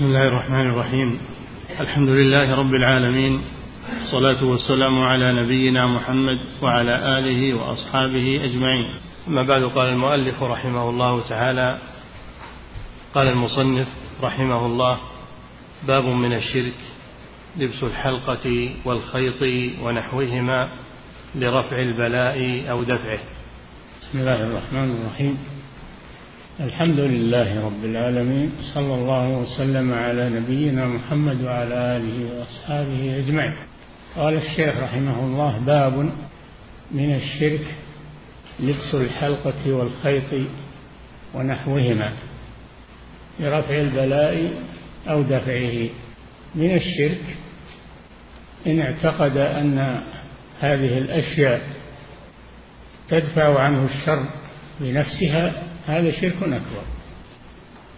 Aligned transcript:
بسم 0.00 0.08
الله 0.08 0.26
الرحمن 0.26 0.66
الرحيم. 0.70 1.18
الحمد 1.80 2.08
لله 2.08 2.54
رب 2.54 2.74
العالمين. 2.74 3.42
الصلاة 4.00 4.44
والسلام 4.44 4.98
على 4.98 5.32
نبينا 5.32 5.86
محمد 5.86 6.38
وعلى 6.62 7.18
آله 7.18 7.54
وأصحابه 7.54 8.44
أجمعين. 8.44 8.86
أما 9.28 9.42
بعد 9.42 9.62
قال 9.76 9.88
المؤلف 9.88 10.42
رحمه 10.42 10.90
الله 10.90 11.28
تعالى 11.28 11.78
قال 13.14 13.28
المصنف 13.28 13.88
رحمه 14.22 14.66
الله 14.66 15.00
باب 15.86 16.04
من 16.04 16.32
الشرك 16.32 16.78
لبس 17.56 17.82
الحلقة 17.82 18.74
والخيط 18.84 19.42
ونحوهما 19.82 20.68
لرفع 21.34 21.78
البلاء 21.82 22.70
أو 22.70 22.82
دفعه. 22.82 23.20
بسم 24.02 24.18
الله 24.18 24.46
الرحمن 24.46 24.96
الرحيم. 24.96 25.38
الحمد 26.60 26.98
لله 27.00 27.64
رب 27.66 27.84
العالمين 27.84 28.52
صلى 28.74 28.94
الله 28.94 29.28
وسلم 29.28 29.92
على 29.92 30.28
نبينا 30.28 30.86
محمد 30.86 31.44
وعلى 31.44 31.74
آله 31.74 32.38
وأصحابه 32.38 33.18
أجمعين. 33.18 33.54
قال 34.16 34.34
الشيخ 34.34 34.76
رحمه 34.76 35.24
الله 35.24 35.58
باب 35.58 36.10
من 36.90 37.14
الشرك 37.14 37.64
لبس 38.60 38.94
الحلقة 38.94 39.72
والخيط 39.72 40.46
ونحوهما 41.34 42.12
لرفع 43.40 43.80
البلاء 43.80 44.52
أو 45.08 45.22
دفعه. 45.22 45.88
من 46.54 46.74
الشرك 46.74 47.24
إن 48.66 48.80
اعتقد 48.80 49.36
أن 49.36 50.00
هذه 50.60 50.98
الأشياء 50.98 51.60
تدفع 53.08 53.58
عنه 53.60 53.84
الشر 53.84 54.39
بنفسها 54.80 55.52
هذا 55.86 56.10
شرك 56.10 56.42
أكبر 56.42 56.82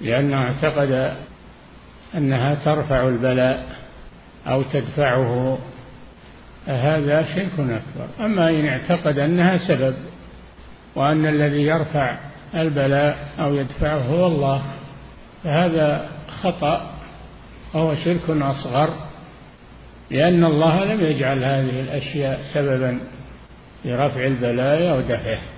لأنه 0.01 0.37
اعتقد 0.37 1.15
أنها 2.15 2.55
ترفع 2.55 3.09
البلاء 3.09 3.67
أو 4.47 4.63
تدفعه 4.63 5.59
هذا 6.67 7.23
شرك 7.35 7.53
أكبر. 7.59 8.07
أما 8.21 8.51
إن 8.51 8.67
اعتقد 8.67 9.19
أنها 9.19 9.59
سبب 9.69 9.95
وأن 10.95 11.27
الذي 11.27 11.63
يرفع 11.63 12.19
البلاء 12.55 13.29
أو 13.41 13.55
يدفعه 13.55 13.99
هو 13.99 14.27
الله 14.27 14.63
فهذا 15.45 16.09
خطأ 16.43 16.91
وهو 17.75 17.95
شرك 17.95 18.31
أصغر 18.31 18.91
لأن 20.11 20.45
الله 20.45 20.85
لم 20.85 21.01
يجعل 21.01 21.45
هذه 21.45 21.81
الأشياء 21.81 22.41
سببا 22.55 23.01
لرفع 23.85 24.27
البلاء 24.27 24.91
أو 24.91 25.01
دفعه. 25.01 25.52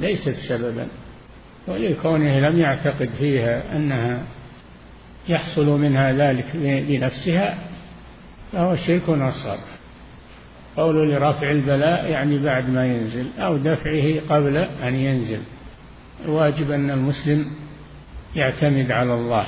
ليست 0.00 0.34
سببا. 0.48 0.86
ولكونه 1.68 2.40
لم 2.40 2.58
يعتقد 2.58 3.10
فيها 3.18 3.76
أنها 3.76 4.22
يحصل 5.28 5.66
منها 5.66 6.12
ذلك 6.12 6.46
بنفسها 6.88 7.58
فهو 8.52 8.76
شرك 8.76 9.08
أصغر 9.08 9.58
قول 10.76 11.12
لرفع 11.12 11.50
البلاء 11.50 12.10
يعني 12.10 12.38
بعد 12.38 12.70
ما 12.70 12.86
ينزل 12.86 13.28
أو 13.38 13.56
دفعه 13.56 14.20
قبل 14.28 14.56
أن 14.56 14.94
ينزل. 14.94 15.40
الواجب 16.24 16.70
أن 16.70 16.90
المسلم 16.90 17.46
يعتمد 18.36 18.90
على 18.90 19.14
الله 19.14 19.46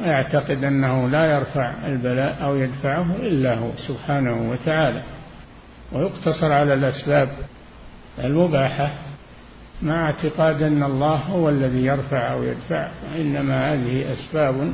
ويعتقد 0.00 0.64
أنه 0.64 1.08
لا 1.08 1.24
يرفع 1.24 1.74
البلاء 1.86 2.38
أو 2.42 2.56
يدفعه 2.56 3.16
إلا 3.20 3.54
هو 3.54 3.70
سبحانه 3.76 4.50
وتعالى. 4.50 5.02
ويقتصر 5.92 6.52
على 6.52 6.74
الأسباب 6.74 7.28
المباحة 8.18 9.05
مع 9.82 10.10
اعتقاد 10.10 10.62
أن 10.62 10.82
الله 10.82 11.16
هو 11.16 11.48
الذي 11.48 11.84
يرفع 11.84 12.32
أو 12.32 12.42
يدفع 12.42 12.90
وإنما 13.12 13.72
هذه 13.72 14.12
أسباب 14.12 14.72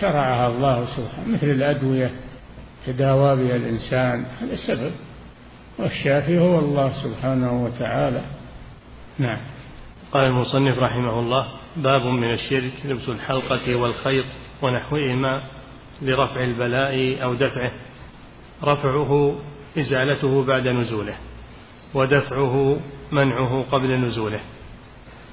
شرعها 0.00 0.48
الله 0.48 0.86
سبحانه 0.86 1.28
مثل 1.36 1.46
الأدوية 1.46 2.10
تداوى 2.86 3.36
بها 3.36 3.56
الإنسان 3.56 4.24
هذا 4.40 4.56
سبب 4.56 4.92
والشافي 5.78 6.38
هو 6.38 6.58
الله 6.58 6.92
سبحانه 7.02 7.64
وتعالى. 7.64 8.20
نعم. 9.18 9.38
قال 10.12 10.24
المصنف 10.24 10.78
رحمه 10.78 11.20
الله 11.20 11.46
باب 11.76 12.02
من 12.02 12.32
الشرك 12.32 12.72
لبس 12.84 13.08
الحلقة 13.08 13.76
والخيط 13.76 14.26
ونحوهما 14.62 15.42
لرفع 16.02 16.44
البلاء 16.44 17.22
أو 17.22 17.34
دفعه. 17.34 17.72
رفعه 18.64 19.38
إزالته 19.78 20.44
بعد 20.44 20.66
نزوله. 20.68 21.14
ودفعه 21.96 22.76
منعه 23.12 23.64
قبل 23.72 23.90
نزوله. 23.92 24.40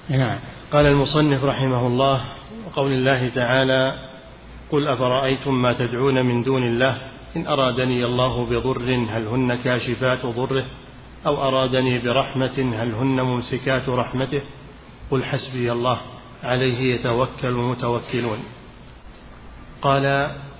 نعم. 0.09 0.39
قال 0.71 0.85
المصنف 0.85 1.43
رحمه 1.43 1.87
الله 1.87 2.21
وقول 2.65 2.91
الله 2.91 3.29
تعالى 3.29 3.93
قل 4.71 4.87
أفرأيتم 4.87 5.61
ما 5.61 5.73
تدعون 5.73 6.25
من 6.25 6.43
دون 6.43 6.63
الله؟ 6.63 6.97
إن 7.35 7.47
أرادني 7.47 8.05
الله 8.05 8.45
بضر 8.45 8.95
هل 9.09 9.27
هن 9.27 9.55
كاشفات 9.55 10.25
ضره؟ 10.25 10.65
أو 11.25 11.47
أرادني 11.47 11.99
برحمة 11.99 12.57
هل 12.81 12.91
هن 12.93 13.21
ممسكات 13.21 13.89
رحمته؟ 13.89 14.41
قل 15.11 15.23
حسبي 15.23 15.71
الله 15.71 16.01
عليه 16.43 16.95
يتوكل 16.95 17.47
المتوكلون. 17.47 18.39
قال 19.81 20.05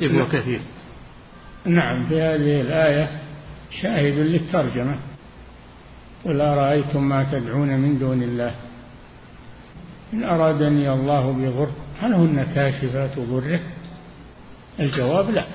ابن 0.02 0.28
كثير. 0.28 0.62
نعم 1.66 2.06
في 2.06 2.22
هذه 2.22 2.62
الآية 2.62 3.10
شاهد 3.82 4.18
للترجمة. 4.20 5.13
قل 6.26 6.42
أرأيتم 6.42 7.10
ما 7.10 7.24
تدعون 7.32 7.80
من 7.80 8.00
دون 8.00 8.24
الله؟ 8.24 8.52
إن 10.14 10.24
أرادني 10.24 10.94
الله 10.94 11.32
بضر 11.32 11.70
هل 12.02 12.14
هن 12.14 12.46
كاشفات 12.56 13.20
ضره؟ 13.20 13.60
الجواب 14.80 15.30
لا. 15.30 15.46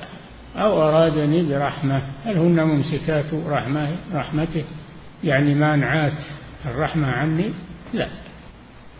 أو 0.57 0.83
أرادني 0.83 1.43
برحمة 1.43 2.03
هل 2.25 2.37
هن 2.37 2.65
ممسكات 2.65 3.35
رحمة 3.47 3.97
رحمته؟ 4.15 4.65
يعني 5.25 5.55
مانعات 5.55 6.19
الرحمة 6.67 7.07
عني؟ 7.07 7.51
لا. 7.95 8.09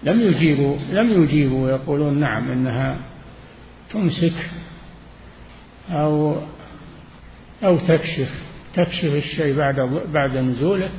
لم 0.03 0.21
يجيبوا 0.21 0.77
لم 0.93 1.23
يجيبوا 1.23 1.71
يقولون 1.71 2.21
نعم 2.21 2.51
إنها 2.51 2.97
تمسك 3.91 4.51
أو 5.91 6.37
أو 7.65 7.79
تكشف 7.79 8.31
تكشف 8.75 9.15
الشيء 9.15 9.57
بعد 9.57 9.81
بعد 10.13 10.37
نزوله. 10.37 10.91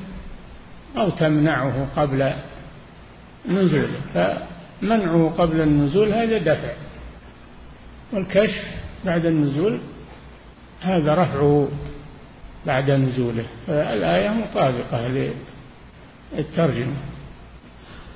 أو 0.98 1.10
تمنعه 1.10 1.88
قبل 1.96 2.34
نزوله 3.50 4.00
فمنعه 4.14 5.34
قبل 5.38 5.62
النزول 5.62 6.14
هذا 6.14 6.38
دفع. 6.38 6.74
والكشف 8.14 8.64
بعد 9.06 9.26
النزول 9.26 9.80
هذا 10.82 11.14
رفعه 11.14 11.68
بعد 12.66 12.92
نزوله. 12.92 13.46
فالآية 13.68 14.30
مطابقة 14.30 15.32
للترجمة. 16.34 16.96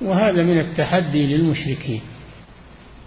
وهذا 0.00 0.42
من 0.42 0.58
التحدي 0.60 1.36
للمشركين. 1.36 2.00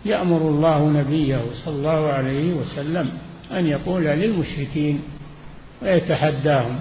يأمر 0.05 0.41
الله 0.41 0.89
نبيه 0.89 1.45
صلى 1.65 1.75
الله 1.75 2.07
عليه 2.07 2.53
وسلم 2.53 3.11
أن 3.51 3.67
يقول 3.67 4.03
للمشركين 4.03 5.01
ويتحداهم 5.81 6.79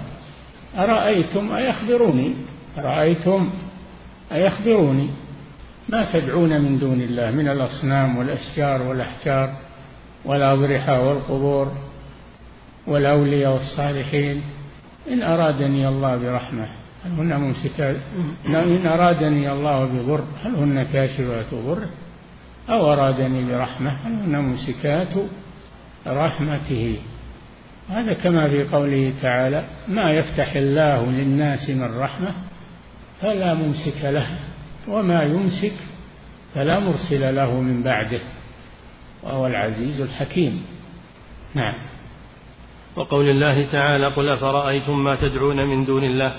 أرأيتم 0.77 1.51
أيخبروني؟ 1.51 2.33
أرأيتم 2.77 3.49
أيخبروني 4.31 5.09
ما 5.89 6.13
تدعون 6.13 6.61
من 6.61 6.79
دون 6.79 7.01
الله 7.01 7.31
من 7.31 7.47
الأصنام 7.47 8.17
والأشجار 8.17 8.81
والأحجار 8.81 9.53
والأضرحة 10.25 11.01
والقبور 11.01 11.71
والأولياء 12.87 13.53
والصالحين. 13.53 14.41
إن 15.11 15.23
أرادني 15.23 15.87
الله 15.87 16.15
برحمة 16.15 16.67
هل 17.05 17.11
هن 17.11 17.39
ممسكات؟ 17.39 17.95
إن 18.45 18.87
أرادني 18.87 19.51
الله 19.51 19.85
بضر 19.85 20.23
هل 20.43 20.55
هن 20.55 20.83
كاشفات 20.93 21.53
ضر؟ 21.53 21.87
أو 22.69 22.93
أرادني 22.93 23.51
برحمة 23.51 23.89
هل 23.89 24.13
هن 24.13 24.39
ممسكات 24.39 25.13
رحمته؟ 26.07 26.95
هذا 27.89 28.13
كما 28.13 28.49
في 28.49 28.63
قوله 28.63 29.13
تعالى 29.21 29.63
ما 29.87 30.11
يفتح 30.11 30.55
الله 30.55 31.05
للناس 31.05 31.69
من 31.69 31.97
رحمة 31.99 32.33
فلا 33.21 33.53
ممسك 33.53 34.01
له 34.03 34.27
وما 34.87 35.23
يمسك 35.23 35.73
فلا 36.55 36.79
مرسل 36.79 37.35
له 37.35 37.61
من 37.61 37.83
بعده 37.83 38.19
وهو 39.23 39.47
العزيز 39.47 40.01
الحكيم. 40.01 40.65
نعم. 41.55 41.73
وقول 42.95 43.29
الله 43.29 43.71
تعالى 43.71 44.07
قل 44.07 44.29
أفرأيتم 44.29 45.03
ما 45.03 45.15
تدعون 45.15 45.65
من 45.67 45.85
دون 45.85 46.03
الله؟ 46.03 46.35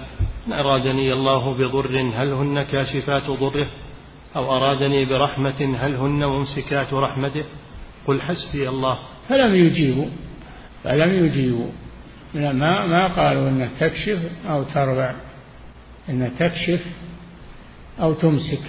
إن 0.46 0.52
أرادني 0.52 1.12
الله 1.12 1.54
بضر 1.54 2.00
هل 2.00 2.32
هن 2.32 2.62
كاشفات 2.62 3.30
ضره؟ 3.30 3.66
أو 4.36 4.56
أرادني 4.56 5.04
برحمة 5.04 5.76
هل 5.80 5.94
هن 5.94 6.25
ممسكات 6.25 6.94
رحمته؟ 6.94 7.44
قل 8.06 8.20
حسبي 8.20 8.69
الله. 8.69 8.98
فلم 9.28 9.54
يجيبوا 9.54 10.08
فلم 10.84 11.25
يجيبوا. 11.25 11.70
ما 12.34 12.86
ما 12.86 13.06
قالوا 13.06 13.48
انها 13.48 13.70
تكشف 13.80 14.19
أو 14.50 14.62
ترفع 14.62 15.12
إنها 16.08 16.28
تكشف 16.38 16.87
أو 18.00 18.12
تمسك. 18.12 18.64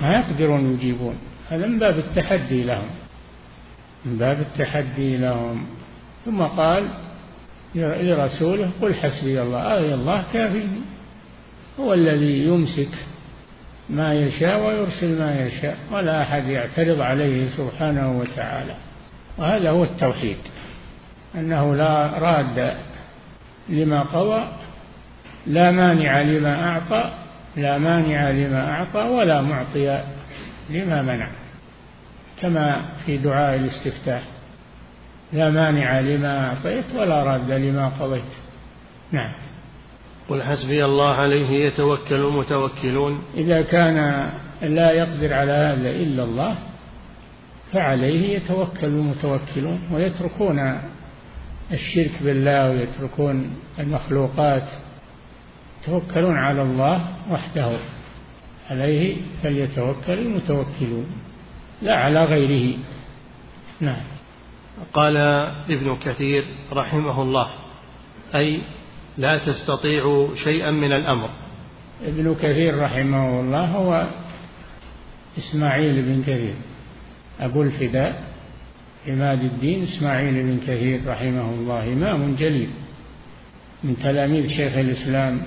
ما 0.00 0.12
يقدرون 0.12 0.72
يجيبون. 0.74 1.14
هذا 1.50 1.66
من 1.66 1.78
باب 1.78 1.98
التحدي 1.98 2.64
لهم. 2.64 2.90
من 4.04 4.16
باب 4.18 4.40
التحدي 4.40 5.16
لهم. 5.16 5.66
ثم 6.24 6.42
قال 6.42 6.88
لرسوله 7.74 8.70
قل 8.82 8.94
حسبي 8.94 9.42
الله. 9.42 9.74
آي 9.74 9.94
الله 9.94 10.24
كافيني 10.32 10.80
هو 11.80 11.94
الذي 11.94 12.44
يمسك 12.44 12.94
ما 13.90 14.14
يشاء 14.14 14.66
ويرسل 14.66 15.18
ما 15.18 15.46
يشاء. 15.46 15.78
ولا 15.92 16.22
أحد 16.22 16.46
يعترض 16.46 17.00
عليه 17.00 17.48
سبحانه 17.48 18.18
وتعالى. 18.18 18.74
وهذا 19.38 19.70
هو 19.70 19.84
التوحيد. 19.84 20.36
أنه 21.34 21.74
لا 21.74 22.18
راد 22.18 22.76
لما 23.68 24.02
قضى 24.02 24.44
لا 25.46 25.70
مانع 25.70 26.20
لما 26.20 26.68
أعطى 26.68 27.12
لا 27.56 27.78
مانع 27.78 28.30
لما 28.30 28.70
أعطى 28.70 28.98
ولا 28.98 29.40
معطي 29.40 30.02
لما 30.70 31.02
منع. 31.02 31.28
كما 32.40 32.82
في 33.06 33.18
دعاء 33.18 33.56
الاستفتاح 33.56 34.22
لا 35.32 35.50
مانع 35.50 36.00
لما 36.00 36.48
أعطيت 36.48 36.84
ولا 36.94 37.22
راد 37.22 37.50
لما 37.50 37.88
قضيت. 37.88 38.32
نعم. 39.12 39.32
قل 40.28 40.42
حسبي 40.42 40.84
الله 40.84 41.14
عليه 41.14 41.66
يتوكل 41.66 42.14
المتوكلون. 42.14 43.22
إذا 43.36 43.62
كان 43.62 44.28
لا 44.62 44.90
يقدر 44.92 45.34
على 45.34 45.52
هذا 45.52 45.90
إلا 45.90 46.24
الله 46.24 46.58
فعليه 47.72 48.36
يتوكل 48.36 48.86
المتوكلون 48.86 49.80
ويتركون 49.92 50.58
الشرك 51.72 52.10
بالله 52.20 52.70
ويتركون 52.70 53.56
المخلوقات 53.78 54.68
يتوكلون 55.82 56.36
على 56.36 56.62
الله 56.62 57.08
وحده 57.30 57.78
عليه 58.70 59.16
فليتوكل 59.42 60.12
المتوكلون 60.12 61.06
لا 61.82 61.94
على 61.94 62.24
غيره. 62.24 62.78
نعم. 63.80 64.02
قال 64.92 65.16
ابن 65.70 65.96
كثير 65.96 66.44
رحمه 66.72 67.22
الله 67.22 67.46
أي 68.34 68.62
لا 69.18 69.38
تستطيع 69.38 70.28
شيئا 70.44 70.70
من 70.70 70.92
الأمر. 70.92 71.30
ابن 72.04 72.34
كثير 72.34 72.82
رحمه 72.82 73.40
الله 73.40 73.64
هو 73.64 74.06
إسماعيل 75.38 76.02
بن 76.02 76.22
كثير 76.22 76.54
أبو 77.40 77.62
الفداء 77.62 78.22
عماد 79.08 79.38
الدين 79.38 79.82
إسماعيل 79.82 80.42
بن 80.42 80.58
كثير 80.66 81.00
رحمه 81.06 81.50
الله 81.50 81.92
إمام 81.92 82.34
جليل 82.34 82.70
من 83.84 83.96
تلاميذ 83.96 84.48
شيخ 84.48 84.76
الإسلام 84.76 85.42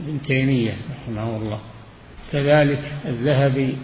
ابن 0.00 0.22
تيمية 0.22 0.74
رحمه 0.90 1.36
الله. 1.36 1.60
كذلك 2.32 2.92
الذهبي 3.04 3.76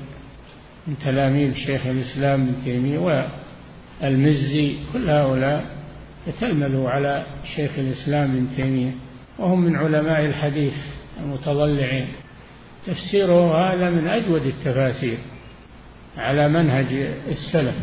من 0.87 0.99
تلاميذ 1.05 1.55
شيخ 1.55 1.87
الإسلام 1.87 2.43
ابن 2.43 2.55
تيمية 2.64 2.99
والمزي 4.03 4.76
كل 4.93 5.11
هؤلاء 5.11 5.64
يتلمذوا 6.26 6.91
على 6.91 7.23
شيخ 7.56 7.70
الإسلام 7.79 8.31
ابن 8.31 8.49
تيمية 8.56 8.91
وهم 9.38 9.61
من 9.61 9.76
علماء 9.76 10.25
الحديث 10.25 10.75
المتضلعين. 11.20 12.06
تفسيره 12.87 13.55
هذا 13.56 13.91
من 13.91 14.08
أجود 14.08 14.47
التفاسير 14.47 15.19
على 16.19 16.49
منهج 16.49 16.87
السلف 17.29 17.75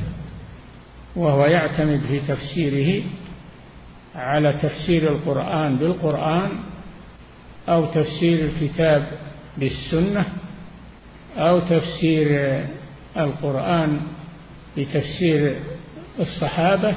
وهو 1.15 1.45
يعتمد 1.45 2.01
في 2.01 2.19
تفسيره 2.19 3.03
على 4.15 4.53
تفسير 4.53 5.11
القرآن 5.11 5.75
بالقرآن 5.75 6.49
أو 7.69 7.85
تفسير 7.85 8.45
الكتاب 8.45 9.11
بالسنة 9.57 10.25
أو 11.37 11.59
تفسير 11.59 12.63
القرآن 13.17 14.01
بتفسير 14.77 15.55
الصحابة 16.19 16.95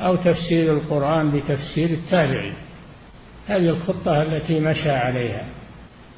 أو 0.00 0.16
تفسير 0.16 0.72
القرآن 0.72 1.30
بتفسير 1.30 1.90
التابعين. 1.90 2.54
هذه 3.48 3.68
الخطة 3.68 4.22
التي 4.22 4.60
مشى 4.60 4.90
عليها 4.90 5.44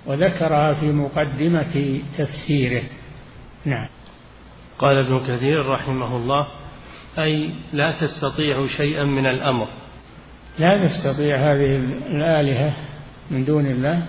وذكرها 0.06 0.74
في 0.74 0.86
مقدمة 0.92 2.00
تفسيره. 2.18 2.82
نعم. 3.64 3.86
قال 4.78 4.96
ابن 4.96 5.26
كثير 5.26 5.66
رحمه 5.66 6.16
الله 6.16 6.46
أي 7.18 7.54
لا 7.72 7.96
تستطيع 8.00 8.66
شيئا 8.66 9.04
من 9.04 9.26
الأمر. 9.26 9.66
لا 10.58 10.86
تستطيع 10.86 11.36
هذه 11.36 11.76
الآلهة 12.10 12.89
من 13.30 13.44
دون 13.44 13.66
الله 13.66 14.02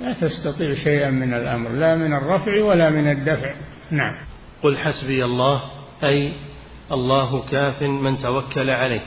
لا 0.00 0.12
تستطيع 0.12 0.74
شيئا 0.74 1.10
من 1.10 1.34
الأمر 1.34 1.70
لا 1.70 1.96
من 1.96 2.14
الرفع 2.14 2.62
ولا 2.62 2.90
من 2.90 3.10
الدفع. 3.10 3.54
نعم. 3.90 4.14
قل 4.62 4.76
حسبي 4.76 5.24
الله 5.24 5.62
أي 6.04 6.32
الله 6.92 7.42
كاف 7.42 7.82
من 7.82 8.18
توكل 8.18 8.70
عليه. 8.70 9.00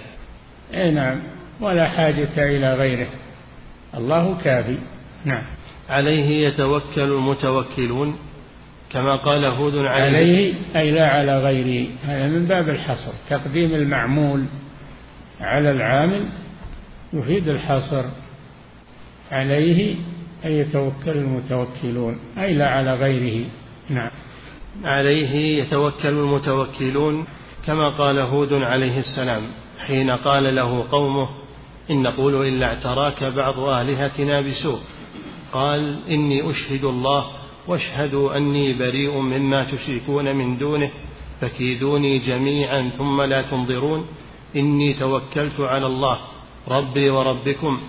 أي 0.74 0.92
نعم. 0.92 1.20
ولا 1.62 1.88
حاجة 1.88 2.30
إلى 2.38 2.76
غيره. 2.76 3.08
الله 3.98 4.38
كافي. 4.44 4.78
نعم. 5.26 5.44
عليه 5.90 6.48
يتوكل 6.48 7.02
المتوكلون 7.02 8.16
كما 8.92 9.16
قال 9.16 9.46
هود 9.46 9.76
عليه, 9.76 10.18
عليه 10.18 10.54
أي 10.76 10.92
لا 10.92 11.10
على 11.10 11.40
غيره. 11.40 11.90
هذا 12.04 12.28
من 12.28 12.46
باب 12.46 12.70
الحصر. 12.70 13.14
تقديم 13.30 13.76
المعمول 13.76 14.46
على 15.42 15.72
العامل 15.72 16.26
يفيد 17.14 17.48
الحصر. 17.48 18.04
عليه 19.32 19.96
أن 20.46 20.52
يتوكل 20.52 21.12
المتوكلون 21.12 22.20
أي 22.38 22.54
لا 22.54 22.70
على 22.70 22.96
غيره. 22.96 23.46
نعم. 23.90 24.10
عليه 24.84 25.64
يتوكل 25.64 26.10
المتوكلون 26.10 27.26
كما 27.66 27.98
قال 27.98 28.20
هود 28.20 28.54
عليه 28.54 29.00
السلام 29.00 29.42
حين 29.88 30.10
قال 30.12 30.56
له 30.56 30.90
قومه 30.92 31.30
إن 31.92 32.02
نقول 32.02 32.48
إلا 32.48 32.66
اعتراك 32.66 33.24
بعض 33.24 33.60
آلهتنا 33.60 34.42
بسوء. 34.42 34.80
قال 35.54 36.08
إني 36.10 36.50
أشهد 36.50 36.84
الله 36.84 37.26
واشهدوا 37.68 38.38
أني 38.38 38.74
بريء 38.74 39.12
مما 39.12 39.64
تشركون 39.72 40.36
من 40.36 40.58
دونه 40.58 40.92
فكيدوني 41.42 42.18
جميعا 42.18 42.90
ثم 42.98 43.22
لا 43.22 43.42
تنظرون. 43.42 44.06
إني 44.56 44.94
توكلت 44.94 45.60
على 45.60 45.86
الله 45.86 46.20
ربي 46.68 47.10
وربكم 47.10 47.80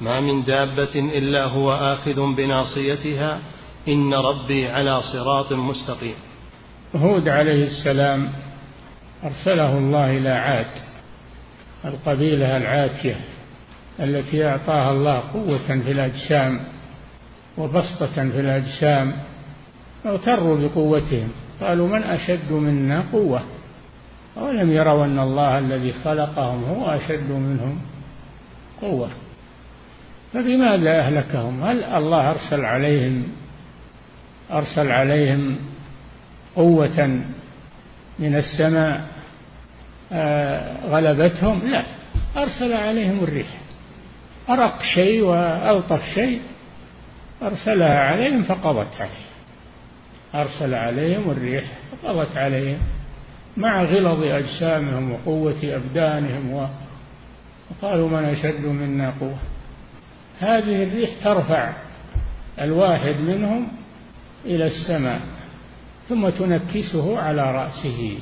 ما 0.00 0.20
من 0.20 0.44
دابة 0.44 0.94
إلا 0.94 1.44
هو 1.44 1.72
آخذ 1.72 2.34
بناصيتها 2.36 3.40
إن 3.88 4.14
ربي 4.14 4.68
على 4.68 5.02
صراط 5.02 5.52
مستقيم. 5.52 6.14
هود 6.96 7.28
عليه 7.28 7.66
السلام 7.66 8.32
أرسله 9.24 9.78
الله 9.78 10.16
إلى 10.16 10.28
عاد 10.28 10.66
القبيلة 11.84 12.56
العاتية 12.56 13.16
التي 14.00 14.46
أعطاها 14.46 14.92
الله 14.92 15.20
قوة 15.32 15.58
في 15.58 15.90
الأجسام 15.90 16.60
وبسطة 17.58 18.14
في 18.14 18.40
الأجسام 18.40 19.12
اغتروا 20.06 20.56
بقوتهم 20.60 21.28
قالوا 21.60 21.88
من 21.88 22.02
أشد 22.02 22.52
منا 22.52 23.04
قوة؟ 23.12 23.42
أولم 24.38 24.70
يروا 24.70 25.04
أن 25.04 25.18
الله 25.18 25.58
الذي 25.58 25.92
خلقهم 25.92 26.64
هو 26.64 26.86
أشد 26.86 27.30
منهم 27.30 27.80
قوة. 28.80 29.08
فبماذا 30.32 30.98
أهلكهم؟ 30.98 31.62
هل 31.62 31.84
الله 31.84 32.30
أرسل 32.30 32.64
عليهم 32.64 33.24
أرسل 34.52 34.92
عليهم 34.92 35.58
قوة 36.56 37.20
من 38.18 38.36
السماء؟ 38.36 39.08
آه، 40.12 40.86
غلبتهم؟ 40.86 41.62
لا 41.68 41.82
أرسل 42.36 42.72
عليهم 42.72 43.24
الريح. 43.24 43.60
أرق 44.48 44.82
شيء 44.94 45.22
وألطف 45.22 46.02
شيء 46.14 46.40
أرسلها 47.42 48.00
عليهم 48.00 48.42
فقضت 48.42 48.94
عليهم. 49.00 49.30
أرسل 50.34 50.74
عليهم 50.74 51.30
الريح 51.30 51.64
فقضت 51.92 52.36
عليهم 52.36 52.78
مع 53.56 53.84
غلظ 53.84 54.22
أجسامهم 54.22 55.12
وقوة 55.12 55.58
أبدانهم 55.64 56.68
وقالوا 57.82 58.08
من 58.08 58.24
أشد 58.24 58.64
منا 58.66 59.12
قوة؟ 59.20 59.38
هذه 60.40 60.82
الريح 60.82 61.10
ترفع 61.24 61.72
الواحد 62.60 63.14
منهم 63.14 63.68
إلى 64.44 64.66
السماء 64.66 65.20
ثم 66.08 66.28
تنكسه 66.28 67.18
على 67.18 67.52
رأسه 67.52 68.18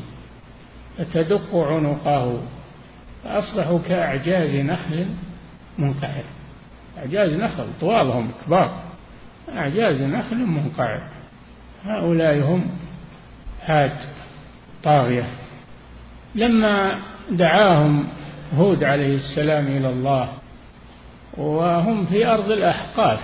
فتدق 0.99 1.57
عنقه 1.57 2.41
فأصبحوا 3.25 3.79
كأعجاز 3.89 4.55
نخل 4.55 5.07
منقعر. 5.79 6.25
أعجاز 6.99 7.33
نخل 7.33 7.67
طوالهم 7.81 8.31
كبار 8.47 8.83
أعجاز 9.55 10.03
نخل 10.03 10.37
منقعر. 10.37 11.09
هؤلاء 11.85 12.41
هم 12.41 12.71
هاد 13.65 13.93
طاغية. 14.85 15.27
لما 16.35 16.99
دعاهم 17.31 18.09
هود 18.55 18.85
عليه 18.85 19.15
السلام 19.17 19.67
إلى 19.67 19.91
الله 19.91 20.29
وهم 21.39 22.07
في 22.07 22.27
أرض 22.27 22.51
الأحقاف 22.51 23.21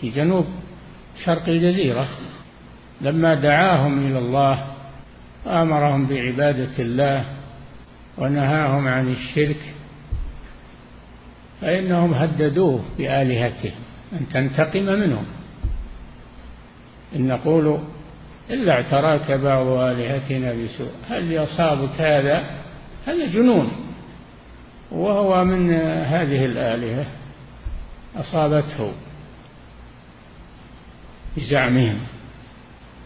في 0.00 0.10
جنوب 0.10 0.46
شرق 1.24 1.48
الجزيرة. 1.48 2.08
لما 3.00 3.34
دعاهم 3.34 3.98
إلى 3.98 4.18
الله 4.18 4.64
وأمرهم 5.46 6.06
بعبادة 6.06 6.78
الله 6.78 7.24
ونهاهم 8.18 8.88
عن 8.88 9.08
الشرك 9.08 9.74
فإنهم 11.60 12.14
هددوه 12.14 12.80
بآلهتهم 12.98 13.80
أن 14.12 14.28
تنتقم 14.28 14.82
منهم. 14.82 15.24
إن 17.16 17.28
نقول 17.28 17.78
إلا 18.50 18.72
اعتراك 18.72 19.30
بعض 19.30 19.66
آلهتنا 19.66 20.52
بسوء 20.52 20.90
هل 21.08 21.32
يصابك 21.32 22.00
هذا؟ 22.00 22.44
هذا 23.06 23.26
جنون. 23.26 23.72
وهو 24.90 25.44
من 25.44 25.72
هذه 26.04 26.44
الآلهة. 26.44 27.19
أصابته 28.16 28.92
بزعمهم. 31.36 31.98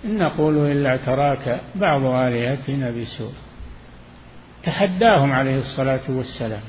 إن 0.04 0.18
نقول 0.18 0.70
إلا 0.70 0.90
اعتراك 0.90 1.61
بعض 1.75 2.04
آلهتنا 2.04 2.90
بسوء. 2.90 3.32
تحداهم 4.62 5.32
عليه 5.32 5.58
الصلاة 5.58 6.00
والسلام. 6.08 6.62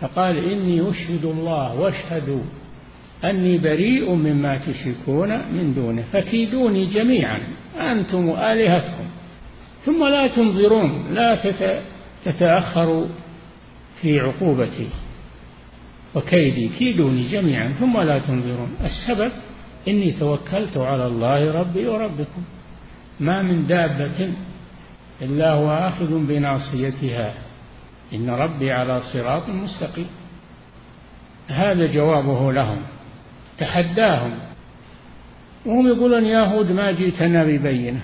فقال 0.00 0.52
إني 0.52 0.90
أشهد 0.90 1.24
الله 1.24 1.80
واشهدوا. 1.80 2.42
أني 3.24 3.58
بريء 3.58 4.14
مما 4.14 4.58
تشركون 4.58 5.52
من 5.52 5.74
دونه. 5.74 6.02
فكيدوني 6.12 6.86
جميعا. 6.86 7.40
أنتم 7.80 8.28
وآلهتكم 8.28 9.04
ثم 9.84 10.04
لا 10.04 10.26
تنظرون. 10.26 11.14
لا 11.14 11.52
تتأخروا 12.24 13.06
في 14.00 14.20
عقوبتي. 14.20 14.88
وكيدي 16.14 16.68
كيدوني 16.68 17.28
جميعا 17.28 17.68
ثم 17.68 18.00
لا 18.00 18.18
تنظرون. 18.18 18.76
السبب 18.84 19.32
إني 19.88 20.12
توكلت 20.12 20.76
على 20.76 21.06
الله 21.06 21.52
ربي 21.60 21.86
وربكم. 21.86 22.42
ما 23.20 23.42
من 23.42 23.66
دابة 23.66 24.32
إلا 25.22 25.52
هو 25.52 25.70
آخذ 25.70 26.26
بناصيتها. 26.26 27.34
إن 28.14 28.30
ربي 28.30 28.72
على 28.72 29.00
صراط 29.12 29.48
مستقيم. 29.48 30.06
هذا 31.48 31.86
جوابه 31.86 32.52
لهم 32.52 32.78
تحداهم. 33.58 34.32
وهم 35.66 35.86
يقولون 35.88 36.24
يا 36.24 36.44
هود 36.44 36.70
ما 36.70 36.90
جئتنا 36.90 37.44
ببينة. 37.44 38.02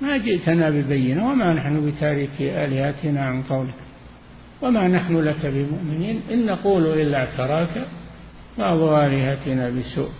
ما 0.00 0.16
جئتنا 0.16 0.70
ببينة 0.70 1.30
وما 1.30 1.52
نحن 1.52 1.90
بتارك 1.90 2.40
آلهتنا 2.40 3.24
عن 3.24 3.42
قولك. 3.42 3.83
وما 4.62 4.88
نحن 4.88 5.16
لك 5.16 5.46
بمؤمنين 5.46 6.20
إن 6.30 6.46
نقول 6.46 6.86
إلا 6.86 7.18
اعتراك 7.18 7.86
بعض 8.58 8.78
آلهتنا 8.78 9.70
بسوء 9.70 10.10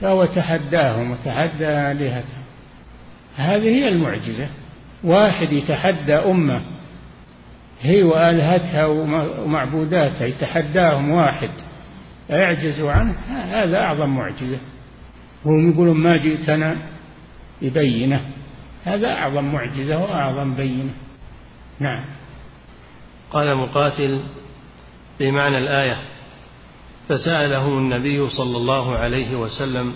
فهو 0.00 0.24
تحداهم 0.24 1.10
وتحدى 1.10 1.66
آلهتهم. 1.68 2.42
هذه 3.36 3.68
هي 3.68 3.88
المعجزة. 3.88 4.48
واحد 5.04 5.52
يتحدى 5.52 6.14
أمة 6.14 6.60
هي 7.80 8.02
وآلهتها 8.02 8.86
ومعبوداتها 8.86 10.26
يتحداهم 10.26 11.10
واحد 11.10 11.50
يعجزوا 12.30 12.92
عنه 12.92 13.14
هذا 13.50 13.76
أعظم 13.76 14.08
معجزة. 14.08 14.58
وهم 15.44 15.70
يقولون 15.70 15.96
ما 15.96 16.16
جئتنا 16.16 16.76
ببينة 17.62 18.20
هذا 18.84 19.08
أعظم 19.08 19.44
معجزة 19.44 19.98
وأعظم 19.98 20.54
بينة. 20.54 20.92
نعم. 21.80 22.04
قال 23.32 23.56
مقاتل 23.56 24.20
بمعنى 25.20 25.58
الآية. 25.58 25.96
فسألهم 27.08 27.78
النبي 27.78 28.28
صلى 28.30 28.56
الله 28.56 28.96
عليه 28.96 29.36
وسلم 29.36 29.94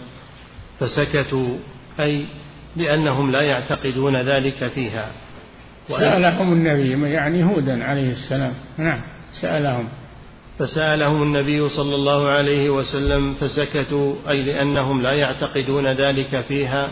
فسكتوا 0.81 1.59
أي 2.01 2.27
لأنهم 2.77 3.31
لا 3.31 3.43
يعتقدون 3.43 4.17
ذلك 4.17 4.69
فيها. 4.69 5.11
سألهم 5.89 6.53
النبي 6.53 7.11
يعني 7.13 7.45
هودا 7.45 7.85
عليه 7.85 8.11
السلام. 8.11 8.55
نعم 8.79 9.01
سألهم. 9.41 9.89
فسألهم 10.59 11.23
النبي 11.23 11.69
صلى 11.69 11.95
الله 11.95 12.29
عليه 12.29 12.71
وسلم 12.71 13.35
فسكتوا 13.35 14.15
أي 14.29 14.43
لأنهم 14.43 15.03
لا 15.03 15.13
يعتقدون 15.13 15.97
ذلك 15.97 16.41
فيها 16.41 16.91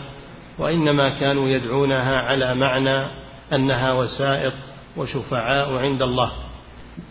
وإنما 0.59 1.09
كانوا 1.09 1.49
يدعونها 1.49 2.17
على 2.17 2.55
معنى 2.55 3.07
أنها 3.53 3.93
وسائط 3.93 4.53
وشفعاء 4.97 5.75
عند 5.77 6.01
الله. 6.01 6.31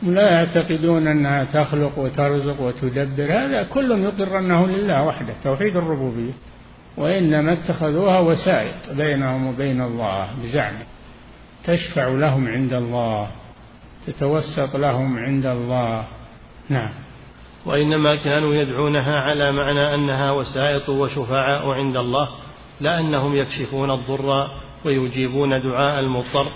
لا 0.02 0.30
يعتقدون 0.30 1.06
أنها 1.06 1.44
تخلق 1.44 1.98
وترزق 1.98 2.60
وتدبر 2.60 3.32
هذا 3.32 3.62
كل 3.62 3.90
يقر 3.90 4.38
أنه 4.38 4.66
لله 4.66 5.06
وحده 5.06 5.34
توحيد 5.44 5.76
الربوبية. 5.76 6.32
وإنما 6.96 7.52
اتخذوها 7.52 8.18
وسائط 8.18 8.96
بينهم 8.96 9.46
وبين 9.46 9.80
الله 9.80 10.28
بزعمه 10.42 10.84
تشفع 11.64 12.08
لهم 12.08 12.48
عند 12.48 12.72
الله 12.72 13.28
تتوسط 14.06 14.76
لهم 14.76 15.18
عند 15.18 15.46
الله. 15.46 16.04
نعم. 16.68 16.90
وإنما 17.66 18.16
كانوا 18.16 18.54
يدعونها 18.54 19.20
على 19.20 19.52
معنى 19.52 19.94
أنها 19.94 20.30
وسائط 20.30 20.88
وشفعاء 20.88 21.68
عند 21.68 21.96
الله 21.96 22.28
لا 22.80 23.00
أنهم 23.00 23.36
يكشفون 23.36 23.90
الضر 23.90 24.48
ويجيبون 24.84 25.62
دعاء 25.62 26.00
المضطر. 26.00 26.48